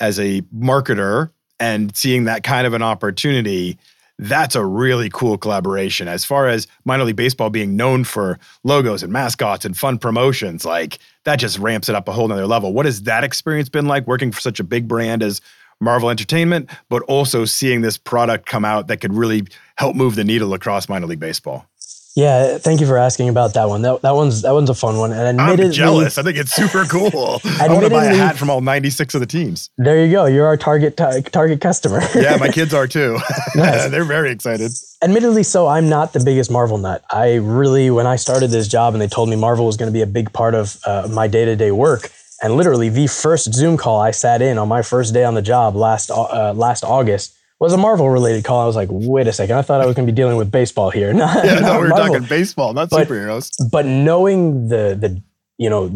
as 0.00 0.18
a 0.18 0.40
marketer 0.54 1.30
and 1.60 1.94
seeing 1.96 2.24
that 2.24 2.42
kind 2.42 2.66
of 2.66 2.74
an 2.74 2.82
opportunity. 2.82 3.78
That's 4.22 4.54
a 4.54 4.62
really 4.62 5.08
cool 5.08 5.38
collaboration. 5.38 6.06
As 6.06 6.26
far 6.26 6.46
as 6.46 6.66
minor 6.84 7.04
league 7.04 7.16
baseball 7.16 7.48
being 7.48 7.74
known 7.74 8.04
for 8.04 8.38
logos 8.64 9.02
and 9.02 9.10
mascots 9.10 9.64
and 9.64 9.74
fun 9.74 9.96
promotions, 9.96 10.66
like 10.66 10.98
that 11.24 11.36
just 11.36 11.58
ramps 11.58 11.88
it 11.88 11.94
up 11.94 12.06
a 12.06 12.12
whole 12.12 12.28
nother 12.28 12.46
level. 12.46 12.74
What 12.74 12.84
has 12.84 13.04
that 13.04 13.24
experience 13.24 13.70
been 13.70 13.86
like 13.86 14.06
working 14.06 14.30
for 14.30 14.42
such 14.42 14.60
a 14.60 14.64
big 14.64 14.86
brand 14.86 15.22
as 15.22 15.40
Marvel 15.80 16.10
Entertainment, 16.10 16.68
but 16.90 17.00
also 17.04 17.46
seeing 17.46 17.80
this 17.80 17.96
product 17.96 18.44
come 18.44 18.62
out 18.62 18.88
that 18.88 18.98
could 18.98 19.14
really 19.14 19.46
help 19.76 19.96
move 19.96 20.16
the 20.16 20.24
needle 20.24 20.52
across 20.52 20.86
minor 20.86 21.06
league 21.06 21.18
baseball? 21.18 21.64
Yeah, 22.16 22.58
thank 22.58 22.80
you 22.80 22.86
for 22.88 22.98
asking 22.98 23.28
about 23.28 23.54
that 23.54 23.68
one. 23.68 23.82
That, 23.82 24.02
that 24.02 24.14
one's 24.16 24.42
that 24.42 24.52
one's 24.52 24.68
a 24.68 24.74
fun 24.74 24.98
one. 24.98 25.12
And 25.12 25.40
I'm 25.40 25.50
admittedly, 25.50 25.72
jealous. 25.76 26.18
I 26.18 26.22
think 26.24 26.36
it's 26.38 26.52
super 26.52 26.84
cool. 26.84 27.40
I 27.60 27.68
want 27.68 27.84
to 27.84 27.90
buy 27.90 28.06
a 28.06 28.14
hat 28.14 28.36
from 28.36 28.50
all 28.50 28.60
96 28.60 29.14
of 29.14 29.20
the 29.20 29.26
teams. 29.26 29.70
there 29.78 30.04
you 30.04 30.10
go. 30.10 30.26
You're 30.26 30.46
our 30.46 30.56
target 30.56 30.96
ta- 30.96 31.20
target 31.30 31.60
customer. 31.60 32.00
Yeah, 32.14 32.36
my 32.36 32.48
kids 32.52 32.74
are 32.74 32.88
too. 32.88 33.16
Nice. 33.54 33.88
They're 33.90 34.04
very 34.04 34.32
excited. 34.32 34.72
admittedly 35.02 35.42
so 35.42 35.66
i'm 35.66 35.88
not 35.88 36.12
the 36.12 36.20
biggest 36.20 36.50
marvel 36.50 36.76
nut 36.76 37.02
i 37.10 37.36
really 37.36 37.90
when 37.90 38.06
i 38.06 38.16
started 38.16 38.50
this 38.50 38.68
job 38.68 38.92
and 38.92 39.00
they 39.00 39.08
told 39.08 39.28
me 39.30 39.36
marvel 39.36 39.64
was 39.64 39.76
going 39.78 39.88
to 39.88 39.92
be 39.92 40.02
a 40.02 40.06
big 40.06 40.30
part 40.32 40.54
of 40.54 40.76
uh, 40.86 41.08
my 41.10 41.26
day-to-day 41.26 41.70
work 41.70 42.10
and 42.42 42.54
literally 42.54 42.90
the 42.90 43.06
first 43.06 43.54
zoom 43.54 43.78
call 43.78 43.98
i 43.98 44.10
sat 44.10 44.42
in 44.42 44.58
on 44.58 44.68
my 44.68 44.82
first 44.82 45.14
day 45.14 45.24
on 45.24 45.32
the 45.34 45.40
job 45.40 45.74
last 45.74 46.10
uh, 46.10 46.52
last 46.54 46.84
august 46.84 47.34
was 47.60 47.72
a 47.72 47.76
marvel 47.76 48.08
related 48.10 48.42
call 48.44 48.60
i 48.62 48.66
was 48.66 48.74
like 48.76 48.88
wait 48.90 49.26
a 49.26 49.32
second 49.32 49.56
i 49.56 49.62
thought 49.62 49.80
i 49.80 49.86
was 49.86 49.94
going 49.94 50.06
to 50.06 50.12
be 50.12 50.16
dealing 50.16 50.36
with 50.36 50.50
baseball 50.50 50.90
here 50.90 51.12
not, 51.24 51.44
Yeah, 51.44 51.54
not 51.56 51.62
no, 51.62 51.72
we 51.74 51.78
were 51.82 51.88
Marvel. 51.88 52.14
talking 52.14 52.28
baseball, 52.28 52.72
not 52.72 52.90
But- 52.90 53.06
superheroes. 53.08 53.50
but 53.70 53.84
knowing 53.86 54.68
the 54.68 54.96
the 54.98 55.22
you 55.58 55.68
know 55.70 55.90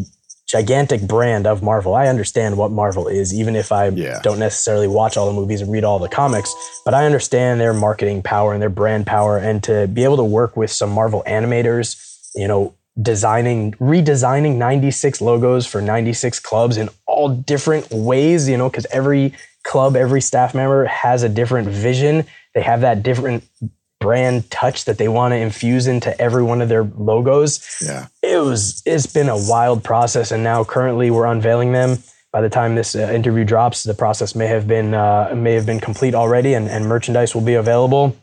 gigantic 0.47 1.01
brand 1.09 1.47
of 1.47 1.63
Marvel, 1.63 1.95
I 1.95 2.07
understand 2.09 2.59
what 2.59 2.71
Marvel 2.71 3.09
is, 3.09 3.33
even 3.33 3.57
if 3.57 3.73
I 3.73 3.89
Yeah. 3.89 4.21
don't 4.23 4.39
necessarily 4.39 4.87
watch 4.87 5.17
all 5.17 5.27
the 5.27 5.33
movies 5.33 5.63
and 5.63 5.73
read 5.73 5.85
all 5.85 5.99
the 5.99 6.09
comics. 6.09 6.55
But 6.85 6.93
I 6.93 7.07
understand 7.07 7.61
their 7.63 7.73
marketing 7.73 8.23
power 8.23 8.53
and 8.53 8.61
their 8.61 8.69
brand 8.69 9.07
power, 9.07 9.39
and 9.39 9.63
to 9.65 9.87
be 9.89 10.05
able 10.05 10.19
to 10.19 10.23
work 10.25 10.55
with 10.55 10.71
some 10.71 10.91
Marvel 10.91 11.23
animators, 11.27 11.97
you 12.35 12.47
know, 12.47 12.75
designing, 13.01 13.73
redesigning 13.81 14.57
96 14.57 15.23
logos 15.23 15.67
for 15.67 15.81
96 15.81 16.39
clubs 16.41 16.77
in 16.77 16.91
all 17.07 17.31
different 17.31 17.91
ways, 17.91 18.47
you 18.47 18.59
know, 18.59 18.69
because 18.69 18.87
every 18.93 19.33
club, 19.65 19.97
every 19.97 20.21
staff 20.21 20.55
member 20.55 20.85
has 20.85 21.23
a 21.23 21.29
different 21.29 21.69
vision. 21.69 22.27
They 22.55 22.63
have 22.63 22.83
that 22.83 23.03
different 23.03 23.45
brand 24.05 24.51
touch 24.51 24.85
that 24.85 24.99
they 24.99 25.09
want 25.09 25.33
to 25.33 25.37
infuse 25.37 25.87
into 25.87 26.21
every 26.21 26.43
one 26.43 26.61
of 26.61 26.69
their 26.69 26.85
logos. 26.85 27.83
Yeah. 27.83 28.09
it 28.23 28.37
was 28.37 28.83
it's 28.85 29.07
been 29.07 29.31
a 29.31 29.49
wild 29.49 29.83
process 29.83 30.31
and 30.31 30.45
now 30.45 30.63
currently 30.63 31.11
we're 31.11 31.25
unveiling 31.25 31.73
them. 31.73 31.99
By 32.31 32.43
the 32.43 32.51
time 32.51 32.75
this 32.75 32.95
uh, 32.95 33.11
interview 33.11 33.45
drops 33.45 33.83
the 33.83 33.95
process 33.95 34.35
may 34.35 34.47
have 34.47 34.69
been 34.69 34.93
uh, 34.93 35.33
may 35.35 35.55
have 35.55 35.65
been 35.65 35.81
complete 35.81 36.15
already 36.15 36.53
and, 36.53 36.69
and 36.69 36.87
merchandise 36.87 37.35
will 37.35 37.43
be 37.43 37.55
available. 37.55 38.15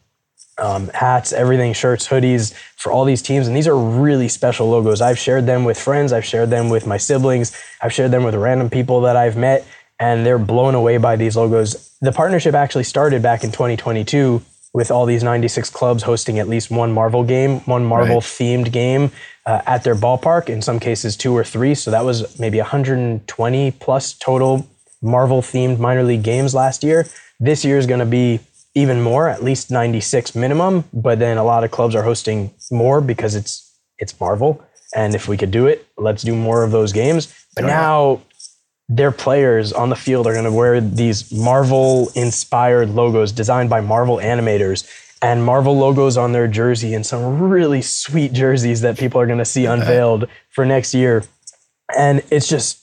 Um, 0.60 0.90
hats 0.90 1.34
everything 1.34 1.74
shirts 1.74 2.08
hoodies 2.08 2.54
for 2.76 2.92
all 2.92 3.04
these 3.04 3.24
teams 3.24 3.48
and 3.48 3.56
these 3.56 3.68
are 3.68 3.78
really 3.78 4.28
special 4.28 4.70
logos. 4.70 5.02
I've 5.02 5.18
shared 5.18 5.48
them 5.48 5.66
with 5.66 5.80
friends 5.80 6.14
i've 6.14 6.26
shared 6.26 6.52
them 6.52 6.70
with 6.70 6.86
my 6.86 6.98
siblings 6.98 7.58
i've 7.82 7.94
shared 7.94 8.12
them 8.12 8.24
with 8.24 8.36
random 8.36 8.70
people 8.70 9.02
that 9.02 9.16
i've 9.16 9.36
met 9.36 9.66
and 10.02 10.26
they're 10.26 10.40
blown 10.54 10.76
away 10.76 10.98
by 10.98 11.16
these 11.16 11.36
logos 11.38 11.70
the 12.02 12.12
partnership 12.12 12.54
actually 12.56 12.84
started 12.84 13.22
back 13.22 13.44
in 13.46 13.52
2022 13.52 14.42
with 14.74 14.90
all 14.90 15.06
these 15.06 15.24
96 15.24 15.70
clubs 15.70 16.04
hosting 16.04 16.40
at 16.40 16.48
least 16.48 16.72
one 16.72 16.92
marvel 16.92 17.24
game 17.24 17.60
one 17.62 17.86
marvel 17.86 18.16
Right. 18.16 18.24
themed 18.24 18.72
game 18.72 19.12
uh, 19.46 19.62
at 19.66 19.84
their 19.84 19.96
ballpark, 19.96 20.50
in 20.50 20.62
some 20.62 20.80
cases 20.80 21.18
two 21.18 21.34
or 21.36 21.44
three. 21.44 21.74
So 21.74 21.90
that 21.92 22.06
was 22.06 22.40
maybe 22.40 22.60
120 22.60 23.72
plus 23.72 24.14
total 24.14 24.68
Marvel 25.02 25.42
themed 25.42 25.80
minor 25.80 26.04
league 26.04 26.24
games 26.24 26.54
last 26.54 26.84
year. 26.84 27.08
This 27.40 27.66
year 27.66 27.78
is 27.78 27.88
going 27.88 28.00
to 28.02 28.06
be 28.06 28.40
even 28.76 29.02
more, 29.02 29.28
at 29.28 29.44
least 29.44 29.72
96 29.72 30.36
minimum. 30.36 30.84
But 30.94 31.18
then 31.20 31.38
a 31.38 31.44
lot 31.44 31.64
of 31.64 31.72
clubs 31.72 31.96
are 31.96 32.04
hosting 32.04 32.52
more 32.70 33.02
because 33.02 33.34
it's 33.36 33.68
it's 33.98 34.20
Marvel. 34.20 34.64
And 34.96 35.16
if 35.16 35.28
we 35.28 35.38
could 35.38 35.52
do 35.52 35.68
it, 35.68 35.88
let's 35.98 36.22
do 36.22 36.36
more 36.36 36.64
of 36.64 36.72
those 36.72 36.92
games. 36.94 37.34
But 37.56 37.66
now 37.66 38.22
their 38.94 39.12
players 39.12 39.72
on 39.72 39.90
the 39.90 39.96
field 39.96 40.28
are 40.28 40.34
going 40.34 40.44
to 40.44 40.52
wear 40.52 40.82
these 40.82 41.32
Marvel 41.32 42.12
inspired 42.14 42.90
logos 42.90 43.32
designed 43.32 43.70
by 43.70 43.80
Marvel 43.80 44.18
animators 44.18 44.86
and 45.22 45.46
Marvel 45.46 45.78
logos 45.78 46.18
on 46.18 46.34
their 46.34 46.46
jersey 46.46 46.94
and 46.94 47.06
some 47.06 47.40
really 47.40 47.82
sweet 47.82 48.34
jerseys 48.34 48.82
that 48.82 48.98
people 48.98 49.22
are 49.22 49.26
going 49.26 49.40
to 49.40 49.46
see 49.46 49.66
unveiled 49.66 50.28
for 50.50 50.66
next 50.66 50.94
year. 50.94 51.24
And 51.98 52.22
it's 52.32 52.50
just, 52.50 52.82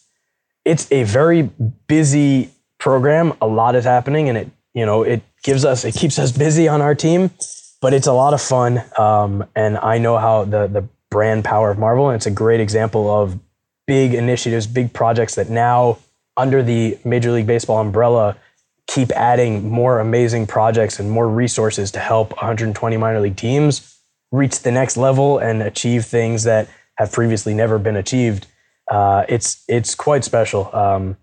it's 0.65 0.91
a 0.91 1.03
very 1.03 1.43
busy 1.89 2.53
program. 2.79 3.35
A 3.43 3.47
lot 3.47 3.75
is 3.75 3.85
happening 3.85 4.31
and 4.31 4.39
it, 4.39 4.51
you 4.73 4.87
know, 4.87 5.03
it 5.03 5.23
gives 5.43 5.63
us, 5.67 5.85
it 5.85 5.95
keeps 5.95 6.19
us 6.19 6.33
busy 6.33 6.69
on 6.69 6.81
our 6.81 6.95
team, 6.95 7.31
but 7.83 7.93
it's 7.93 8.07
a 8.07 8.13
lot 8.15 8.33
of 8.33 8.41
fun. 8.41 8.83
Um, 8.97 9.45
and 9.55 9.77
I 9.77 9.99
know 9.99 10.17
how 10.17 10.45
the, 10.45 10.69
the 10.69 10.89
brand 11.11 11.45
power 11.45 11.71
of 11.71 11.79
Marvel, 11.79 12.09
and 12.09 12.17
it's 12.17 12.27
a 12.27 12.31
great 12.31 12.61
example 12.61 13.15
of 13.15 13.39
big 13.89 14.15
initiatives, 14.15 14.69
big 14.69 14.93
projects 14.93 15.35
that 15.35 15.51
now 15.51 15.99
under 16.37 16.63
the 16.63 16.97
Major 17.05 17.33
League 17.33 17.47
Baseball 17.49 17.81
umbrella 17.81 18.37
keep 18.87 19.11
adding 19.13 19.69
more 19.69 19.99
amazing 19.99 20.47
projects 20.47 21.01
and 21.01 21.11
more 21.11 21.29
resources 21.29 21.91
to 21.93 21.99
help 21.99 22.31
120 22.31 22.97
minor 22.97 23.21
league 23.21 23.37
teams 23.37 23.99
reach 24.31 24.61
the 24.61 24.71
next 24.71 24.97
level 24.97 25.39
and 25.39 25.63
achieve 25.63 26.05
things 26.05 26.45
that 26.45 26.69
have 26.99 27.11
previously 27.13 27.55
never 27.55 27.79
been 27.79 27.97
achieved. 27.97 28.47
Uh, 28.91 29.25
it's 29.29 29.65
it's 29.69 29.95
quite 29.95 30.23
special. 30.25 30.75
Um, 30.75 31.17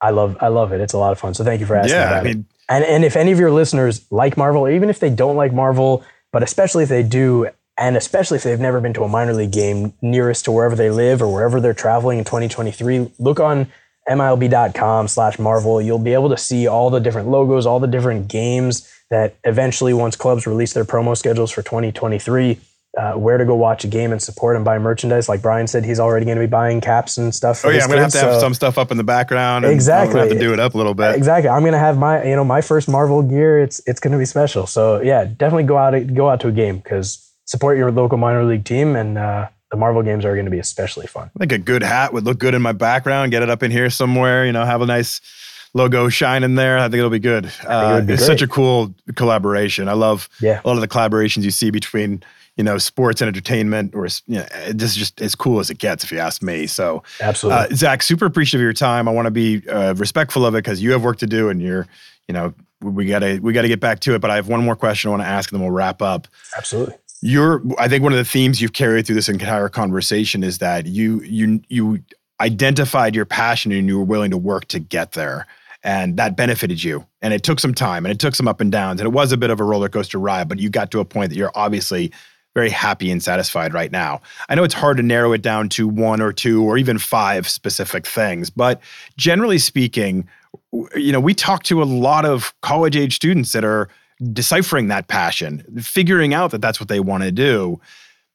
I 0.00 0.10
love 0.10 0.36
I 0.40 0.48
love 0.48 0.72
it. 0.72 0.80
It's 0.80 0.92
a 0.92 0.98
lot 0.98 1.12
of 1.12 1.18
fun. 1.18 1.34
So 1.34 1.44
thank 1.44 1.60
you 1.60 1.66
for 1.66 1.76
asking 1.76 1.96
Yeah, 1.96 2.14
I 2.14 2.20
it. 2.20 2.24
mean, 2.24 2.46
And 2.68 2.84
and 2.84 3.04
if 3.04 3.16
any 3.16 3.32
of 3.32 3.38
your 3.38 3.50
listeners 3.50 4.04
like 4.10 4.36
Marvel, 4.36 4.62
or 4.62 4.70
even 4.70 4.90
if 4.90 4.98
they 5.00 5.10
don't 5.10 5.36
like 5.36 5.52
Marvel, 5.52 6.04
but 6.32 6.42
especially 6.42 6.82
if 6.82 6.88
they 6.88 7.02
do, 7.02 7.48
and 7.78 7.96
especially 7.96 8.36
if 8.36 8.42
they've 8.42 8.58
never 8.58 8.80
been 8.80 8.92
to 8.94 9.04
a 9.04 9.08
minor 9.08 9.32
league 9.32 9.52
game 9.52 9.92
nearest 10.02 10.44
to 10.46 10.52
wherever 10.52 10.74
they 10.74 10.90
live 10.90 11.22
or 11.22 11.32
wherever 11.32 11.60
they're 11.60 11.72
traveling 11.74 12.18
in 12.18 12.24
2023, 12.24 13.10
look 13.18 13.38
on 13.38 13.68
MLB.com 14.08 15.06
slash 15.08 15.38
Marvel. 15.38 15.80
You'll 15.80 15.98
be 15.98 16.12
able 16.12 16.28
to 16.30 16.36
see 16.36 16.66
all 16.66 16.90
the 16.90 16.98
different 16.98 17.28
logos, 17.28 17.66
all 17.66 17.78
the 17.78 17.86
different 17.86 18.28
games 18.28 18.92
that 19.10 19.36
eventually, 19.44 19.94
once 19.94 20.16
clubs 20.16 20.46
release 20.46 20.72
their 20.72 20.84
promo 20.84 21.16
schedules 21.16 21.50
for 21.50 21.62
2023, 21.62 22.58
uh, 22.98 23.12
where 23.12 23.38
to 23.38 23.44
go 23.44 23.54
watch 23.54 23.84
a 23.84 23.86
game 23.88 24.12
and 24.12 24.20
support 24.20 24.56
and 24.56 24.64
buy 24.64 24.78
merchandise. 24.78 25.28
Like 25.28 25.40
Brian 25.40 25.66
said, 25.66 25.84
he's 25.84 26.00
already 26.00 26.26
going 26.26 26.36
to 26.36 26.42
be 26.42 26.50
buying 26.50 26.80
caps 26.80 27.16
and 27.16 27.34
stuff. 27.34 27.64
Oh 27.64 27.70
yeah, 27.70 27.82
I'm 27.82 27.88
gonna 27.88 28.00
have 28.00 28.06
kids, 28.06 28.20
to 28.20 28.26
have 28.26 28.34
so- 28.34 28.40
some 28.40 28.54
stuff 28.54 28.76
up 28.76 28.90
in 28.90 28.96
the 28.96 29.04
background. 29.04 29.64
And 29.64 29.72
Exactly. 29.72 30.20
Have 30.20 30.30
to 30.30 30.38
do 30.38 30.52
it 30.52 30.58
up 30.60 30.74
a 30.74 30.76
little 30.76 30.94
bit. 30.94 31.14
Exactly. 31.14 31.48
I'm 31.48 31.64
gonna 31.64 31.78
have 31.78 31.96
my 31.96 32.24
you 32.24 32.34
know 32.34 32.44
my 32.44 32.60
first 32.60 32.88
Marvel 32.88 33.22
gear. 33.22 33.60
It's 33.62 33.80
it's 33.86 34.00
gonna 34.00 34.18
be 34.18 34.24
special. 34.24 34.66
So 34.66 35.00
yeah, 35.00 35.24
definitely 35.24 35.64
go 35.64 35.76
out 35.76 36.14
go 36.14 36.28
out 36.28 36.40
to 36.40 36.48
a 36.48 36.52
game 36.52 36.78
because 36.78 37.27
support 37.48 37.78
your 37.78 37.90
local 37.90 38.18
minor 38.18 38.44
league 38.44 38.64
team 38.64 38.94
and 38.94 39.16
uh, 39.16 39.48
the 39.70 39.76
Marvel 39.76 40.02
games 40.02 40.24
are 40.24 40.36
gonna 40.36 40.50
be 40.50 40.58
especially 40.58 41.06
fun. 41.06 41.30
I 41.36 41.38
think 41.40 41.52
a 41.52 41.58
good 41.58 41.82
hat 41.82 42.12
would 42.12 42.24
look 42.24 42.38
good 42.38 42.54
in 42.54 42.60
my 42.62 42.72
background. 42.72 43.30
Get 43.32 43.42
it 43.42 43.48
up 43.50 43.62
in 43.62 43.70
here 43.70 43.88
somewhere. 43.90 44.44
You 44.44 44.52
know, 44.52 44.64
have 44.64 44.82
a 44.82 44.86
nice 44.86 45.20
logo 45.74 46.08
shine 46.10 46.44
in 46.44 46.54
there. 46.56 46.78
I 46.78 46.82
think 46.82 46.94
it'll 46.96 47.10
be 47.10 47.18
good. 47.18 47.50
Uh, 47.66 47.92
would 47.96 48.06
be 48.06 48.14
it's 48.14 48.24
such 48.26 48.42
a 48.42 48.46
cool 48.48 48.94
collaboration. 49.14 49.88
I 49.88 49.92
love 49.94 50.28
Yeah. 50.40 50.60
a 50.62 50.66
lot 50.68 50.74
of 50.74 50.80
the 50.82 50.88
collaborations 50.88 51.42
you 51.44 51.50
see 51.50 51.70
between 51.70 52.22
you 52.56 52.64
know 52.64 52.76
sports 52.78 53.20
and 53.22 53.28
entertainment, 53.28 53.94
or 53.94 54.06
you 54.26 54.36
know, 54.40 54.46
this 54.70 54.90
is 54.90 54.96
just 54.96 55.20
as 55.22 55.34
cool 55.34 55.60
as 55.60 55.70
it 55.70 55.78
gets, 55.78 56.04
if 56.04 56.10
you 56.12 56.18
ask 56.18 56.42
me. 56.42 56.66
So, 56.66 57.02
Absolutely. 57.20 57.66
uh, 57.66 57.74
Zack, 57.76 58.02
super 58.02 58.26
appreciative 58.26 58.60
of 58.60 58.64
your 58.64 58.72
time. 58.72 59.06
I 59.08 59.12
want 59.12 59.26
to 59.26 59.30
be 59.30 59.66
uh, 59.68 59.94
respectful 59.94 60.44
of 60.44 60.54
it 60.54 60.58
because 60.64 60.82
you 60.82 60.90
have 60.92 61.02
work 61.04 61.18
to 61.18 61.26
do, 61.26 61.48
and 61.50 61.62
you're, 61.62 61.86
you 62.26 62.32
know, 62.34 62.52
we 62.80 63.06
gotta 63.06 63.38
we 63.42 63.52
gotta 63.52 63.68
get 63.68 63.78
back 63.80 64.00
to 64.00 64.14
it. 64.14 64.20
But 64.20 64.30
I 64.32 64.36
have 64.36 64.48
one 64.48 64.64
more 64.64 64.74
question 64.76 65.08
I 65.08 65.10
want 65.12 65.22
to 65.22 65.28
ask, 65.28 65.52
and 65.52 65.60
then 65.60 65.64
we'll 65.66 65.74
wrap 65.76 66.02
up. 66.02 66.26
Absolutely. 66.56 66.94
You're, 67.20 67.62
I 67.78 67.88
think 67.88 68.02
one 68.02 68.12
of 68.12 68.18
the 68.18 68.24
themes 68.24 68.60
you've 68.60 68.72
carried 68.72 69.06
through 69.06 69.16
this 69.16 69.28
entire 69.28 69.68
conversation 69.68 70.44
is 70.44 70.58
that 70.58 70.86
you 70.86 71.20
you 71.22 71.60
you 71.68 71.98
identified 72.40 73.14
your 73.14 73.24
passion 73.24 73.72
and 73.72 73.88
you 73.88 73.98
were 73.98 74.04
willing 74.04 74.30
to 74.30 74.38
work 74.38 74.66
to 74.68 74.78
get 74.78 75.12
there. 75.12 75.46
And 75.84 76.16
that 76.16 76.36
benefited 76.36 76.82
you. 76.82 77.06
And 77.22 77.32
it 77.32 77.42
took 77.42 77.60
some 77.60 77.74
time 77.74 78.04
and 78.04 78.12
it 78.12 78.18
took 78.18 78.34
some 78.34 78.48
up 78.48 78.60
and 78.60 78.70
downs. 78.70 79.00
And 79.00 79.06
it 79.06 79.12
was 79.12 79.32
a 79.32 79.36
bit 79.36 79.50
of 79.50 79.60
a 79.60 79.64
roller 79.64 79.88
coaster 79.88 80.18
ride, 80.18 80.48
but 80.48 80.58
you 80.58 80.68
got 80.68 80.90
to 80.90 81.00
a 81.00 81.04
point 81.04 81.30
that 81.30 81.36
you're 81.36 81.52
obviously 81.54 82.12
very 82.54 82.70
happy 82.70 83.10
and 83.10 83.22
satisfied 83.22 83.72
right 83.72 83.92
now. 83.92 84.20
I 84.48 84.54
know 84.54 84.64
it's 84.64 84.74
hard 84.74 84.96
to 84.96 85.02
narrow 85.02 85.32
it 85.32 85.42
down 85.42 85.68
to 85.70 85.86
one 85.86 86.20
or 86.20 86.32
two 86.32 86.64
or 86.64 86.78
even 86.78 86.98
five 86.98 87.48
specific 87.48 88.06
things, 88.06 88.50
but 88.50 88.80
generally 89.16 89.58
speaking, 89.58 90.28
you 90.72 91.12
know, 91.12 91.20
we 91.20 91.34
talk 91.34 91.62
to 91.64 91.82
a 91.82 91.84
lot 91.84 92.24
of 92.24 92.52
college 92.62 92.96
age 92.96 93.14
students 93.14 93.52
that 93.52 93.64
are 93.64 93.88
deciphering 94.32 94.88
that 94.88 95.08
passion, 95.08 95.64
figuring 95.80 96.34
out 96.34 96.50
that 96.50 96.60
that's 96.60 96.80
what 96.80 96.88
they 96.88 97.00
want 97.00 97.24
to 97.24 97.32
do 97.32 97.80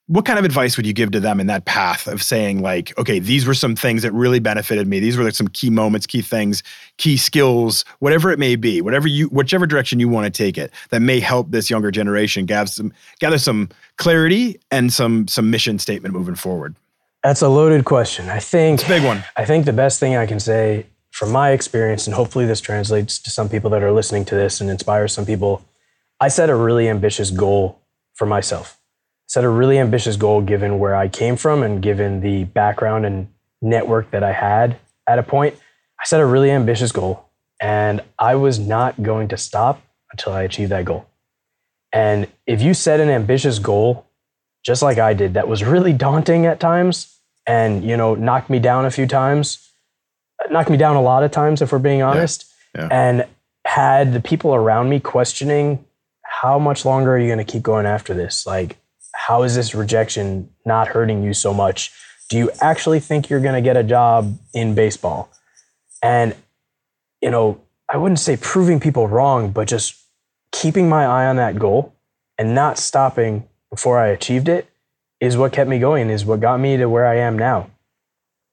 what 0.08 0.26
kind 0.26 0.38
of 0.38 0.44
advice 0.44 0.76
would 0.76 0.86
you 0.86 0.92
give 0.92 1.12
to 1.12 1.20
them 1.20 1.40
in 1.40 1.48
that 1.48 1.64
path 1.66 2.08
of 2.08 2.22
saying 2.22 2.62
like 2.62 2.98
okay 2.98 3.20
these 3.20 3.46
were 3.46 3.54
some 3.54 3.76
things 3.76 4.02
that 4.02 4.12
really 4.12 4.40
benefited 4.40 4.88
me. 4.88 5.00
These 5.00 5.18
were 5.18 5.24
like 5.24 5.36
some 5.36 5.48
key 5.48 5.70
moments 5.70 6.06
key 6.06 6.22
things 6.22 6.62
key 6.98 7.16
skills 7.16 7.86
whatever 8.00 8.32
it 8.32 8.40
may 8.40 8.56
be 8.56 8.82
whatever 8.82 9.08
you 9.08 9.28
whichever 9.28 9.66
direction 9.66 10.00
you 10.00 10.10
want 10.10 10.26
to 10.26 10.30
take 10.32 10.58
it 10.58 10.72
that 10.90 11.02
may 11.02 11.20
help 11.20 11.52
this 11.52 11.70
younger 11.70 11.90
generation 11.90 12.46
gather 12.46 12.68
some 12.68 12.92
gather 13.20 13.38
some 13.38 13.70
clarity 13.98 14.60
and 14.72 14.92
some 14.92 15.28
some 15.28 15.50
mission 15.50 15.80
statement 15.80 16.14
moving 16.14 16.36
forward? 16.36 16.76
That's 17.24 17.42
a 17.42 17.48
loaded 17.48 17.86
question. 17.86 18.30
I 18.30 18.40
think 18.40 18.82
it's 18.82 18.90
a 18.90 18.94
big 18.94 19.04
one. 19.06 19.24
I 19.38 19.46
think 19.46 19.66
the 19.66 19.74
best 19.74 20.00
thing 20.02 20.18
i 20.18 20.26
can 20.26 20.40
say 20.40 20.86
from 21.12 21.32
my 21.32 21.52
experience 21.52 22.08
and 22.08 22.16
hopefully 22.16 22.46
this 22.46 22.60
translates 22.60 23.20
to 23.20 23.30
some 23.30 23.48
people 23.48 23.70
that 23.70 23.84
are 23.84 23.92
listening 23.92 24.26
to 24.26 24.36
this 24.36 24.60
and 24.60 24.70
inspires 24.70 25.14
some 25.14 25.26
people 25.26 25.64
i 26.24 26.28
set 26.28 26.50
a 26.50 26.56
really 26.56 26.88
ambitious 26.90 27.30
goal 27.32 27.80
for 28.16 28.26
myself 28.26 28.80
set 29.34 29.44
a 29.44 29.50
really 29.50 29.80
ambitious 29.80 30.16
goal 30.16 30.42
given 30.42 30.78
where 30.78 30.96
I 30.96 31.08
came 31.08 31.38
from 31.38 31.64
and 31.64 31.82
given 31.82 32.22
the 32.22 32.44
background 32.44 33.04
and 33.04 33.28
network 33.64 34.12
that 34.12 34.24
I 34.24 34.32
had 34.32 34.78
at 35.08 35.18
a 35.18 35.24
point. 35.24 35.56
I 36.00 36.06
set 36.06 36.20
a 36.22 36.26
really 36.26 36.52
ambitious 36.52 36.92
goal 36.92 37.26
and 37.60 38.02
I 38.20 38.36
was 38.36 38.60
not 38.60 39.02
going 39.02 39.30
to 39.30 39.38
stop 39.38 39.82
until 40.12 40.34
I 40.34 40.44
achieved 40.44 40.72
that 40.72 40.86
goal. 40.86 41.08
And 41.92 42.28
if 42.46 42.62
you 42.62 42.76
set 42.76 43.00
an 43.00 43.10
ambitious 43.10 43.58
goal, 43.58 44.06
just 44.64 44.84
like 44.84 45.00
I 45.00 45.14
did, 45.14 45.34
that 45.34 45.48
was 45.48 45.64
really 45.64 45.94
daunting 45.94 46.46
at 46.46 46.60
times 46.60 47.18
and, 47.48 47.84
you 47.84 47.98
know, 47.98 48.14
knocked 48.14 48.52
me 48.52 48.60
down 48.60 48.86
a 48.86 48.92
few 48.92 49.08
times, 49.08 49.68
knocked 50.52 50.70
me 50.70 50.78
down 50.78 50.96
a 50.96 51.02
lot 51.02 51.24
of 51.24 51.32
times, 51.32 51.62
if 51.62 51.72
we're 51.72 51.80
being 51.80 52.04
honest, 52.04 52.46
yeah. 52.76 52.82
Yeah. 52.82 52.88
and 52.92 53.28
had 53.66 54.14
the 54.14 54.20
people 54.20 54.54
around 54.54 54.90
me 54.90 55.00
questioning, 55.00 55.84
how 56.44 56.60
much 56.60 56.84
longer 56.84 57.14
are 57.14 57.18
you 57.18 57.28
going 57.28 57.38
to 57.38 57.50
keep 57.50 57.64
going 57.64 57.86
after 57.86 58.14
this? 58.14 58.46
Like, 58.46 58.76
how 59.16 59.44
is 59.44 59.56
this 59.56 59.74
rejection 59.74 60.50
not 60.66 60.90
hurting 60.90 61.24
you 61.24 61.34
so 61.34 61.54
much? 61.54 61.94
Do 62.30 62.38
you 62.38 62.52
actually 62.60 63.00
think 63.00 63.30
you're 63.30 63.40
going 63.40 63.54
to 63.54 63.62
get 63.62 63.78
a 63.78 63.84
job 63.84 64.38
in 64.54 64.76
baseball? 64.76 65.32
And, 66.02 66.36
you 67.22 67.32
know, 67.32 67.62
I 67.88 67.96
wouldn't 67.96 68.20
say 68.20 68.36
proving 68.36 68.82
people 68.82 69.08
wrong, 69.08 69.52
but 69.52 69.70
just 69.70 69.96
keeping 70.52 70.90
my 70.90 71.06
eye 71.06 71.28
on 71.28 71.38
that 71.38 71.58
goal 71.58 71.94
and 72.38 72.54
not 72.54 72.78
stopping 72.78 73.48
before 73.70 73.98
I 73.98 74.08
achieved 74.08 74.50
it 74.50 74.68
is 75.22 75.38
what 75.38 75.54
kept 75.54 75.70
me 75.70 75.80
going, 75.80 76.10
is 76.10 76.26
what 76.26 76.42
got 76.42 76.60
me 76.60 76.76
to 76.76 76.90
where 76.90 77.08
I 77.08 77.20
am 77.20 77.40
now. 77.40 77.72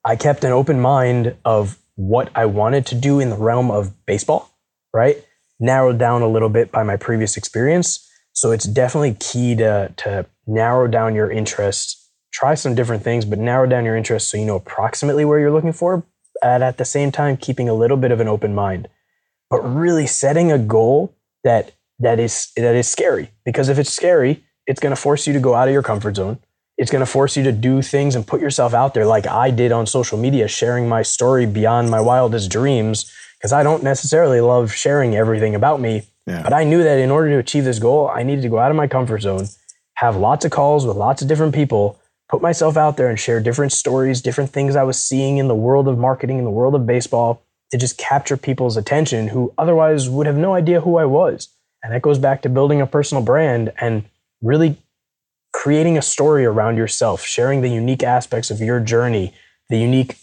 I 0.05 0.15
kept 0.15 0.45
an 0.45 0.53
open 0.53 0.79
mind 0.79 1.35
of 1.43 1.77
what 1.95 2.31
I 2.35 2.45
wanted 2.45 2.85
to 2.85 2.95
do 2.95 3.19
in 3.19 3.31
the 3.31 3.35
realm 3.35 3.69
of 3.69 4.05
baseball, 4.05 4.49
right? 4.93 5.21
Narrowed 5.61 5.97
down 5.97 6.21
a 6.21 6.27
little 6.27 6.49
bit 6.49 6.71
by 6.71 6.83
my 6.83 6.97
previous 6.97 7.37
experience. 7.37 8.05
So 8.33 8.51
it's 8.51 8.65
definitely 8.65 9.15
key 9.19 9.55
to, 9.57 9.93
to 9.97 10.25
narrow 10.47 10.87
down 10.87 11.15
your 11.15 11.31
interests, 11.31 12.09
try 12.33 12.55
some 12.55 12.75
different 12.75 13.03
things, 13.03 13.25
but 13.25 13.39
narrow 13.39 13.67
down 13.67 13.85
your 13.85 13.95
interests 13.95 14.29
so 14.31 14.37
you 14.37 14.45
know 14.45 14.55
approximately 14.55 15.23
where 15.23 15.39
you're 15.39 15.51
looking 15.51 15.73
for, 15.73 16.03
and 16.41 16.63
at 16.63 16.77
the 16.77 16.85
same 16.85 17.11
time 17.11 17.37
keeping 17.37 17.69
a 17.69 17.73
little 17.73 17.97
bit 17.97 18.11
of 18.11 18.19
an 18.19 18.27
open 18.27 18.55
mind. 18.55 18.89
But 19.49 19.61
really 19.61 20.07
setting 20.07 20.51
a 20.51 20.57
goal 20.57 21.15
that 21.43 21.73
that 21.99 22.19
is 22.19 22.51
that 22.55 22.75
is 22.75 22.87
scary 22.87 23.29
because 23.45 23.69
if 23.69 23.77
it's 23.77 23.93
scary, 23.93 24.43
it's 24.65 24.79
going 24.79 24.95
to 24.95 25.01
force 25.01 25.27
you 25.27 25.33
to 25.33 25.39
go 25.39 25.53
out 25.53 25.67
of 25.67 25.73
your 25.73 25.83
comfort 25.83 26.15
zone. 26.15 26.39
It's 26.77 26.89
going 26.89 27.05
to 27.05 27.11
force 27.11 27.37
you 27.37 27.43
to 27.43 27.51
do 27.51 27.81
things 27.81 28.15
and 28.15 28.25
put 28.25 28.41
yourself 28.41 28.73
out 28.73 28.93
there 28.93 29.05
like 29.05 29.27
I 29.27 29.51
did 29.51 29.71
on 29.71 29.85
social 29.85 30.17
media 30.17 30.47
sharing 30.47 30.89
my 30.89 31.03
story 31.03 31.45
beyond 31.45 31.91
my 31.91 32.01
wildest 32.01 32.49
dreams 32.49 33.11
because 33.41 33.53
I 33.53 33.63
don't 33.63 33.81
necessarily 33.81 34.39
love 34.39 34.71
sharing 34.71 35.15
everything 35.15 35.55
about 35.55 35.81
me. 35.81 36.03
Yeah. 36.27 36.43
But 36.43 36.53
I 36.53 36.63
knew 36.63 36.83
that 36.83 36.99
in 36.99 37.09
order 37.09 37.31
to 37.31 37.39
achieve 37.39 37.63
this 37.63 37.79
goal, 37.79 38.07
I 38.07 38.21
needed 38.21 38.43
to 38.43 38.49
go 38.49 38.59
out 38.59 38.69
of 38.69 38.77
my 38.77 38.87
comfort 38.87 39.21
zone 39.21 39.47
have 39.95 40.15
lots 40.15 40.45
of 40.45 40.49
calls 40.49 40.85
with 40.85 40.97
lots 40.97 41.21
of 41.21 41.27
different 41.27 41.53
people, 41.53 41.99
put 42.27 42.41
myself 42.41 42.75
out 42.75 42.97
there 42.97 43.07
and 43.07 43.19
share 43.19 43.39
different 43.39 43.71
stories, 43.71 44.19
different 44.19 44.49
things 44.49 44.75
I 44.75 44.81
was 44.81 44.99
seeing 44.99 45.37
in 45.37 45.47
the 45.47 45.55
world 45.55 45.87
of 45.87 45.97
marketing, 45.97 46.39
in 46.39 46.43
the 46.43 46.49
world 46.49 46.73
of 46.73 46.87
baseball, 46.87 47.43
to 47.69 47.77
just 47.77 47.99
capture 47.99 48.35
people's 48.35 48.77
attention 48.77 49.27
who 49.27 49.53
otherwise 49.59 50.09
would 50.09 50.25
have 50.25 50.37
no 50.37 50.55
idea 50.55 50.81
who 50.81 50.97
I 50.97 51.05
was. 51.05 51.49
And 51.83 51.93
that 51.93 52.01
goes 52.01 52.17
back 52.17 52.41
to 52.41 52.49
building 52.49 52.81
a 52.81 52.87
personal 52.87 53.23
brand 53.23 53.73
and 53.79 54.03
really 54.41 54.77
creating 55.53 55.99
a 55.99 56.01
story 56.01 56.45
around 56.45 56.77
yourself, 56.77 57.23
sharing 57.23 57.61
the 57.61 57.69
unique 57.69 58.01
aspects 58.01 58.49
of 58.49 58.59
your 58.59 58.79
journey, 58.79 59.33
the 59.69 59.77
unique 59.77 60.17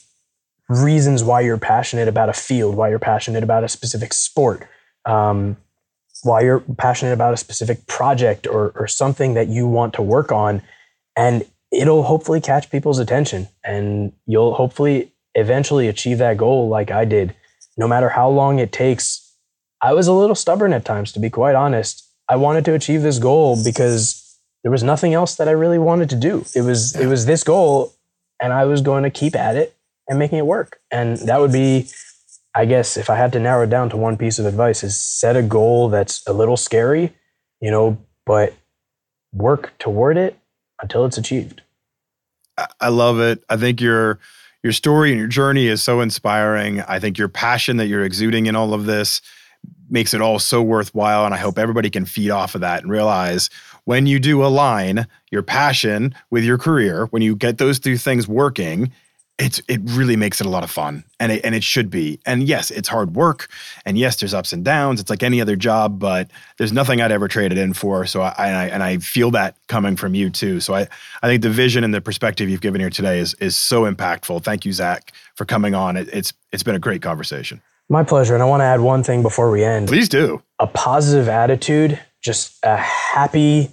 reasons 0.68 1.24
why 1.24 1.40
you're 1.40 1.58
passionate 1.58 2.08
about 2.08 2.28
a 2.28 2.32
field, 2.32 2.74
why 2.74 2.88
you're 2.90 2.98
passionate 2.98 3.42
about 3.42 3.64
a 3.64 3.68
specific 3.68 4.12
sport. 4.12 4.68
Um, 5.04 5.56
why 6.22 6.40
you're 6.40 6.60
passionate 6.76 7.12
about 7.12 7.34
a 7.34 7.36
specific 7.36 7.86
project 7.86 8.46
or, 8.46 8.72
or 8.74 8.86
something 8.86 9.34
that 9.34 9.48
you 9.48 9.66
want 9.66 9.94
to 9.94 10.02
work 10.02 10.32
on. 10.32 10.62
And 11.16 11.44
it'll 11.70 12.02
hopefully 12.02 12.40
catch 12.40 12.70
people's 12.70 12.98
attention 12.98 13.48
and 13.64 14.12
you'll 14.26 14.54
hopefully 14.54 15.12
eventually 15.34 15.88
achieve 15.88 16.18
that 16.18 16.36
goal 16.36 16.68
like 16.68 16.90
I 16.90 17.04
did. 17.04 17.34
No 17.76 17.86
matter 17.86 18.08
how 18.08 18.28
long 18.28 18.58
it 18.58 18.72
takes, 18.72 19.36
I 19.80 19.92
was 19.92 20.08
a 20.08 20.12
little 20.12 20.34
stubborn 20.34 20.72
at 20.72 20.84
times, 20.84 21.12
to 21.12 21.20
be 21.20 21.30
quite 21.30 21.54
honest. 21.54 22.04
I 22.28 22.36
wanted 22.36 22.64
to 22.66 22.74
achieve 22.74 23.02
this 23.02 23.18
goal 23.18 23.62
because 23.62 24.38
there 24.62 24.72
was 24.72 24.82
nothing 24.82 25.14
else 25.14 25.36
that 25.36 25.48
I 25.48 25.52
really 25.52 25.78
wanted 25.78 26.10
to 26.10 26.16
do. 26.16 26.44
It 26.54 26.62
was 26.62 26.96
it 26.96 27.06
was 27.06 27.26
this 27.26 27.44
goal 27.44 27.94
and 28.42 28.52
I 28.52 28.64
was 28.64 28.80
going 28.80 29.04
to 29.04 29.10
keep 29.10 29.36
at 29.36 29.56
it 29.56 29.76
and 30.08 30.18
making 30.18 30.38
it 30.38 30.46
work. 30.46 30.80
And 30.90 31.18
that 31.18 31.40
would 31.40 31.52
be 31.52 31.88
I 32.54 32.64
guess 32.64 32.96
if 32.96 33.08
I 33.08 33.14
had 33.14 33.32
to 33.34 33.40
narrow 33.40 33.62
it 33.62 33.70
down 33.70 33.88
to 33.90 33.96
one 33.96 34.16
piece 34.16 34.40
of 34.40 34.46
advice 34.46 34.82
is 34.82 34.98
set 34.98 35.36
a 35.36 35.42
goal 35.42 35.90
that's 35.90 36.26
a 36.26 36.32
little 36.32 36.56
scary, 36.56 37.14
you 37.60 37.70
know, 37.70 37.98
but 38.26 38.52
work 39.32 39.72
toward 39.78 40.16
it 40.16 40.36
until 40.82 41.04
it's 41.04 41.18
achieved. 41.18 41.62
I 42.80 42.88
love 42.88 43.20
it. 43.20 43.44
I 43.48 43.56
think 43.56 43.80
your 43.80 44.18
your 44.64 44.72
story 44.72 45.10
and 45.10 45.18
your 45.20 45.28
journey 45.28 45.68
is 45.68 45.84
so 45.84 46.00
inspiring. 46.00 46.80
I 46.80 46.98
think 46.98 47.16
your 47.16 47.28
passion 47.28 47.76
that 47.76 47.86
you're 47.86 48.04
exuding 48.04 48.46
in 48.46 48.56
all 48.56 48.74
of 48.74 48.86
this 48.86 49.20
makes 49.88 50.12
it 50.12 50.20
all 50.20 50.38
so 50.38 50.60
worthwhile 50.60 51.24
and 51.24 51.34
I 51.34 51.38
hope 51.38 51.58
everybody 51.58 51.90
can 51.90 52.04
feed 52.04 52.30
off 52.30 52.54
of 52.54 52.60
that 52.62 52.82
and 52.82 52.90
realize 52.90 53.50
when 53.84 54.06
you 54.06 54.18
do 54.18 54.44
align 54.44 55.06
your 55.30 55.42
passion 55.42 56.14
with 56.30 56.44
your 56.44 56.58
career, 56.58 57.06
when 57.06 57.22
you 57.22 57.36
get 57.36 57.58
those 57.58 57.78
two 57.78 57.96
things 57.96 58.26
working, 58.26 58.92
it's 59.38 59.60
it 59.68 59.80
really 59.84 60.16
makes 60.16 60.40
it 60.40 60.46
a 60.46 60.50
lot 60.50 60.64
of 60.64 60.70
fun 60.70 61.04
and 61.20 61.30
it, 61.30 61.44
and 61.44 61.54
it 61.54 61.62
should 61.62 61.90
be. 61.90 62.18
And 62.26 62.42
yes 62.42 62.70
it's 62.70 62.88
hard 62.88 63.14
work 63.14 63.48
and 63.84 63.96
yes 63.96 64.16
there's 64.16 64.34
ups 64.34 64.52
and 64.52 64.64
downs. 64.64 65.00
It's 65.00 65.10
like 65.10 65.22
any 65.22 65.40
other 65.40 65.56
job 65.56 65.98
but 65.98 66.30
there's 66.56 66.72
nothing 66.72 67.00
i'd 67.00 67.12
ever 67.12 67.28
trade 67.28 67.52
it 67.52 67.58
in 67.58 67.72
for. 67.72 68.04
So 68.06 68.22
i, 68.22 68.32
I 68.36 68.66
and 68.66 68.82
i 68.82 68.98
feel 68.98 69.30
that 69.32 69.56
coming 69.68 69.96
from 69.96 70.14
you 70.14 70.30
too. 70.30 70.60
So 70.60 70.74
i 70.74 70.88
i 71.22 71.28
think 71.28 71.42
the 71.42 71.50
vision 71.50 71.84
and 71.84 71.94
the 71.94 72.00
perspective 72.00 72.48
you've 72.48 72.60
given 72.60 72.80
here 72.80 72.90
today 72.90 73.18
is 73.18 73.34
is 73.34 73.56
so 73.56 73.90
impactful. 73.90 74.42
Thank 74.42 74.64
you 74.64 74.72
zack 74.72 75.12
for 75.34 75.44
coming 75.44 75.74
on. 75.74 75.96
It, 75.96 76.08
it's 76.12 76.32
it's 76.52 76.62
been 76.62 76.74
a 76.74 76.80
great 76.80 77.02
conversation. 77.02 77.60
My 77.88 78.02
pleasure 78.02 78.34
and 78.34 78.42
i 78.42 78.46
want 78.46 78.60
to 78.60 78.64
add 78.64 78.80
one 78.80 79.02
thing 79.02 79.22
before 79.22 79.50
we 79.50 79.64
end. 79.64 79.88
Please 79.88 80.08
do. 80.08 80.42
A 80.58 80.66
positive 80.66 81.28
attitude 81.28 81.98
just 82.20 82.58
a 82.62 82.76
happy 82.76 83.70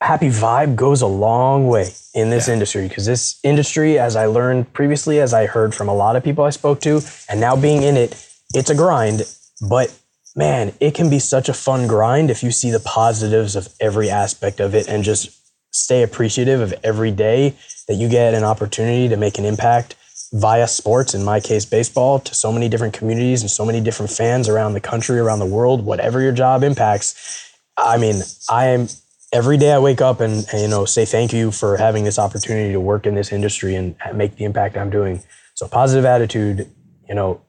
happy 0.00 0.28
vibe 0.28 0.76
goes 0.76 1.02
a 1.02 1.06
long 1.06 1.68
way 1.68 1.88
in 2.14 2.30
this 2.30 2.48
yeah. 2.48 2.54
industry 2.54 2.88
because 2.88 3.06
this 3.06 3.38
industry, 3.42 3.98
as 3.98 4.16
I 4.16 4.26
learned 4.26 4.72
previously, 4.72 5.20
as 5.20 5.32
I 5.32 5.46
heard 5.46 5.74
from 5.74 5.88
a 5.88 5.94
lot 5.94 6.16
of 6.16 6.24
people 6.24 6.44
I 6.44 6.50
spoke 6.50 6.80
to, 6.82 7.00
and 7.28 7.40
now 7.40 7.56
being 7.56 7.82
in 7.82 7.96
it, 7.96 8.12
it's 8.54 8.70
a 8.70 8.74
grind, 8.74 9.22
but 9.68 9.96
man, 10.34 10.72
it 10.80 10.94
can 10.94 11.08
be 11.08 11.18
such 11.18 11.48
a 11.48 11.54
fun 11.54 11.88
grind 11.88 12.30
if 12.30 12.42
you 12.42 12.50
see 12.50 12.70
the 12.70 12.80
positives 12.80 13.56
of 13.56 13.68
every 13.80 14.10
aspect 14.10 14.60
of 14.60 14.74
it 14.74 14.86
and 14.86 15.02
just 15.02 15.30
stay 15.72 16.02
appreciative 16.02 16.60
of 16.60 16.74
every 16.84 17.10
day 17.10 17.54
that 17.88 17.94
you 17.94 18.08
get 18.08 18.34
an 18.34 18.44
opportunity 18.44 19.08
to 19.08 19.16
make 19.16 19.38
an 19.38 19.44
impact 19.44 19.94
via 20.32 20.66
sports, 20.66 21.14
in 21.14 21.24
my 21.24 21.40
case, 21.40 21.64
baseball, 21.64 22.18
to 22.18 22.34
so 22.34 22.52
many 22.52 22.68
different 22.68 22.92
communities 22.92 23.42
and 23.42 23.50
so 23.50 23.64
many 23.64 23.80
different 23.80 24.10
fans 24.10 24.48
around 24.48 24.74
the 24.74 24.80
country, 24.80 25.18
around 25.18 25.38
the 25.38 25.46
world, 25.46 25.84
whatever 25.84 26.20
your 26.20 26.32
job 26.32 26.62
impacts. 26.62 27.54
I 27.76 27.96
mean, 27.96 28.22
I 28.50 28.66
am 28.66 28.88
every 29.32 29.56
day 29.56 29.72
I 29.72 29.78
wake 29.78 30.00
up 30.00 30.20
and, 30.20 30.46
and, 30.52 30.62
you 30.62 30.68
know 30.68 30.84
say 30.84 31.04
thank 31.04 31.32
you 31.32 31.50
for 31.50 31.76
having 31.76 32.04
this 32.04 32.18
opportunity 32.18 32.72
to 32.72 32.80
work 32.80 33.06
in 33.06 33.14
this 33.14 33.32
industry 33.32 33.74
and 33.74 33.96
make 34.14 34.36
the 34.36 34.44
impact 34.44 34.76
I'm 34.76 34.90
doing. 34.90 35.22
So 35.54 35.66
positive 35.68 36.04
attitude, 36.04 36.70
you 37.08 37.14
know, 37.14 37.40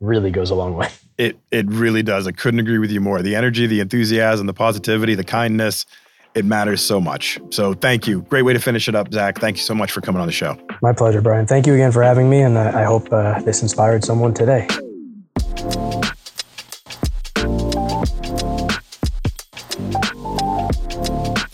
really 0.00 0.30
goes 0.30 0.50
a 0.50 0.54
long 0.54 0.74
way. 0.74 0.88
It 1.16 1.38
it 1.52 1.66
really 1.68 2.02
does. 2.02 2.26
I 2.26 2.32
couldn't 2.32 2.58
agree 2.58 2.78
with 2.78 2.90
you 2.90 3.00
more. 3.00 3.22
The 3.22 3.36
energy, 3.36 3.68
the 3.68 3.78
enthusiasm, 3.78 4.48
the 4.48 4.52
positivity, 4.52 5.14
the 5.14 5.22
kindness, 5.22 5.86
It 6.34 6.44
matters 6.44 6.82
so 6.82 7.00
much. 7.00 7.38
So 7.50 7.72
thank 7.74 8.08
you. 8.08 8.22
Great 8.22 8.42
way 8.42 8.52
to 8.52 8.58
finish 8.58 8.88
it 8.88 8.96
up, 8.96 9.12
Zack. 9.12 9.38
Thank 9.38 9.56
you 9.56 9.62
so 9.62 9.74
much 9.74 9.92
for 9.92 10.00
coming 10.00 10.20
on 10.20 10.26
the 10.26 10.32
show. 10.32 10.58
My 10.82 10.92
pleasure, 10.92 11.20
Brian. 11.20 11.46
Thank 11.46 11.68
you 11.68 11.74
again 11.74 11.92
for 11.92 12.02
having 12.02 12.28
me, 12.28 12.42
and 12.42 12.58
I 12.58 12.82
hope 12.82 13.12
uh, 13.12 13.40
this 13.42 13.62
inspired 13.62 14.04
someone 14.04 14.34
today. 14.34 14.66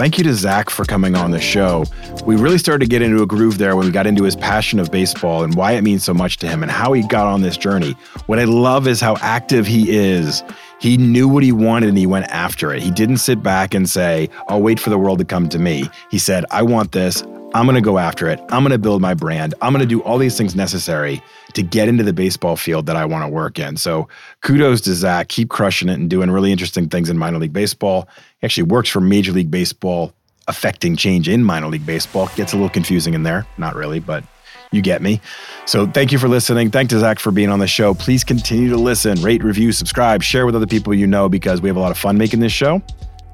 Thank 0.00 0.16
you 0.16 0.24
to 0.24 0.32
Zack 0.32 0.70
for 0.70 0.86
coming 0.86 1.14
on 1.14 1.30
the 1.30 1.42
show. 1.42 1.84
We 2.24 2.34
really 2.34 2.56
started 2.56 2.86
to 2.86 2.88
get 2.88 3.02
into 3.02 3.22
a 3.22 3.26
groove 3.26 3.58
there 3.58 3.76
when 3.76 3.84
we 3.84 3.92
got 3.92 4.06
into 4.06 4.22
his 4.22 4.34
passion 4.34 4.78
of 4.80 4.90
baseball 4.90 5.44
and 5.44 5.54
why 5.54 5.72
it 5.72 5.82
means 5.82 6.04
so 6.04 6.14
much 6.14 6.38
to 6.38 6.48
him 6.48 6.62
and 6.62 6.72
how 6.72 6.94
he 6.94 7.06
got 7.06 7.26
on 7.26 7.42
this 7.42 7.58
journey. 7.58 7.92
What 8.24 8.38
I 8.38 8.44
love 8.44 8.88
is 8.88 8.98
how 8.98 9.18
active 9.20 9.66
he 9.66 9.94
is. 9.94 10.42
He 10.80 10.96
knew 10.96 11.28
what 11.28 11.42
he 11.42 11.52
wanted 11.52 11.90
and 11.90 11.98
he 11.98 12.06
went 12.06 12.24
after 12.28 12.72
it. 12.72 12.82
He 12.82 12.90
didn't 12.90 13.18
sit 13.18 13.42
back 13.42 13.74
and 13.74 13.90
say, 13.90 14.30
I'll 14.48 14.62
wait 14.62 14.80
for 14.80 14.88
the 14.88 14.96
world 14.96 15.18
to 15.18 15.24
come 15.26 15.50
to 15.50 15.58
me. 15.58 15.86
He 16.10 16.18
said, 16.18 16.46
I 16.50 16.62
want 16.62 16.92
this. 16.92 17.22
I'm 17.52 17.66
going 17.66 17.74
to 17.74 17.82
go 17.82 17.98
after 17.98 18.28
it. 18.28 18.40
I'm 18.48 18.62
going 18.62 18.70
to 18.70 18.78
build 18.78 19.02
my 19.02 19.12
brand. 19.12 19.54
I'm 19.60 19.72
going 19.72 19.82
to 19.82 19.86
do 19.86 20.00
all 20.04 20.18
these 20.18 20.38
things 20.38 20.54
necessary 20.54 21.20
to 21.54 21.62
get 21.62 21.88
into 21.88 22.04
the 22.04 22.12
baseball 22.12 22.56
field 22.56 22.86
that 22.86 22.94
I 22.94 23.04
want 23.04 23.24
to 23.24 23.28
work 23.28 23.58
in. 23.58 23.76
So 23.76 24.08
kudos 24.40 24.80
to 24.82 24.94
Zack. 24.94 25.28
Keep 25.28 25.48
crushing 25.48 25.88
it 25.88 25.94
and 25.94 26.08
doing 26.08 26.30
really 26.30 26.52
interesting 26.52 26.88
things 26.88 27.10
in 27.10 27.18
minor 27.18 27.38
league 27.38 27.52
baseball. 27.52 28.08
He 28.40 28.46
actually 28.46 28.64
works 28.64 28.88
for 28.88 29.00
Major 29.00 29.32
League 29.32 29.50
Baseball, 29.50 30.12
affecting 30.48 30.96
change 30.96 31.28
in 31.28 31.44
minor 31.44 31.68
league 31.68 31.84
baseball. 31.84 32.28
Gets 32.36 32.52
a 32.52 32.56
little 32.56 32.70
confusing 32.70 33.14
in 33.14 33.22
there. 33.22 33.46
Not 33.58 33.74
really, 33.74 34.00
but 34.00 34.24
you 34.72 34.80
get 34.82 35.02
me. 35.02 35.20
So 35.66 35.86
thank 35.86 36.12
you 36.12 36.18
for 36.18 36.28
listening. 36.28 36.70
Thank 36.70 36.90
to 36.90 36.98
Zack 36.98 37.18
for 37.18 37.32
being 37.32 37.50
on 37.50 37.58
the 37.58 37.66
show. 37.66 37.92
Please 37.92 38.24
continue 38.24 38.70
to 38.70 38.76
listen, 38.76 39.20
rate, 39.22 39.42
review, 39.42 39.72
subscribe, 39.72 40.22
share 40.22 40.46
with 40.46 40.56
other 40.56 40.66
people 40.66 40.94
you 40.94 41.06
know 41.06 41.28
because 41.28 41.60
we 41.60 41.68
have 41.68 41.76
a 41.76 41.80
lot 41.80 41.90
of 41.90 41.98
fun 41.98 42.16
making 42.16 42.40
this 42.40 42.52
show. 42.52 42.82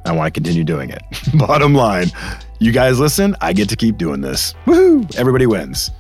I 0.05 0.13
want 0.13 0.33
to 0.33 0.41
continue 0.41 0.65
doing 0.65 0.91
it. 0.91 1.03
Bottom 1.35 1.75
line, 1.75 2.09
you 2.59 2.73
guys 2.73 2.99
listen, 2.99 3.37
I 3.41 3.53
get 3.53 3.69
to 3.71 3.77
keep 3.77 3.99
doing 3.99 4.21
this. 4.21 4.55
Woohoo! 4.67 5.17
Everybody 5.17 5.47
wins. 5.47 5.91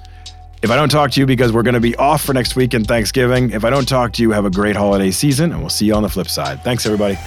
If 0.62 0.70
I 0.70 0.76
don't 0.76 0.88
talk 0.88 1.11
to 1.12 1.20
you 1.20 1.26
because 1.26 1.52
we're 1.52 1.62
going 1.62 1.74
to 1.74 1.80
be 1.80 1.94
off 1.96 2.24
for 2.24 2.32
next 2.32 2.57
week 2.57 2.72
and 2.72 2.86
Thanksgiving, 2.86 3.50
if 3.50 3.64
I 3.64 3.70
don't 3.70 3.86
talk 3.86 4.12
to 4.14 4.22
you, 4.22 4.30
have 4.30 4.46
a 4.46 4.50
great 4.50 4.74
holiday 4.74 5.11
season 5.11 5.52
and 5.52 5.61
we'll 5.61 5.70
see 5.70 5.86
you 5.86 5.94
on 5.94 6.02
the 6.02 6.09
flip 6.09 6.28
side. 6.28 6.62
Thanks, 6.64 6.86
everybody. 6.86 7.18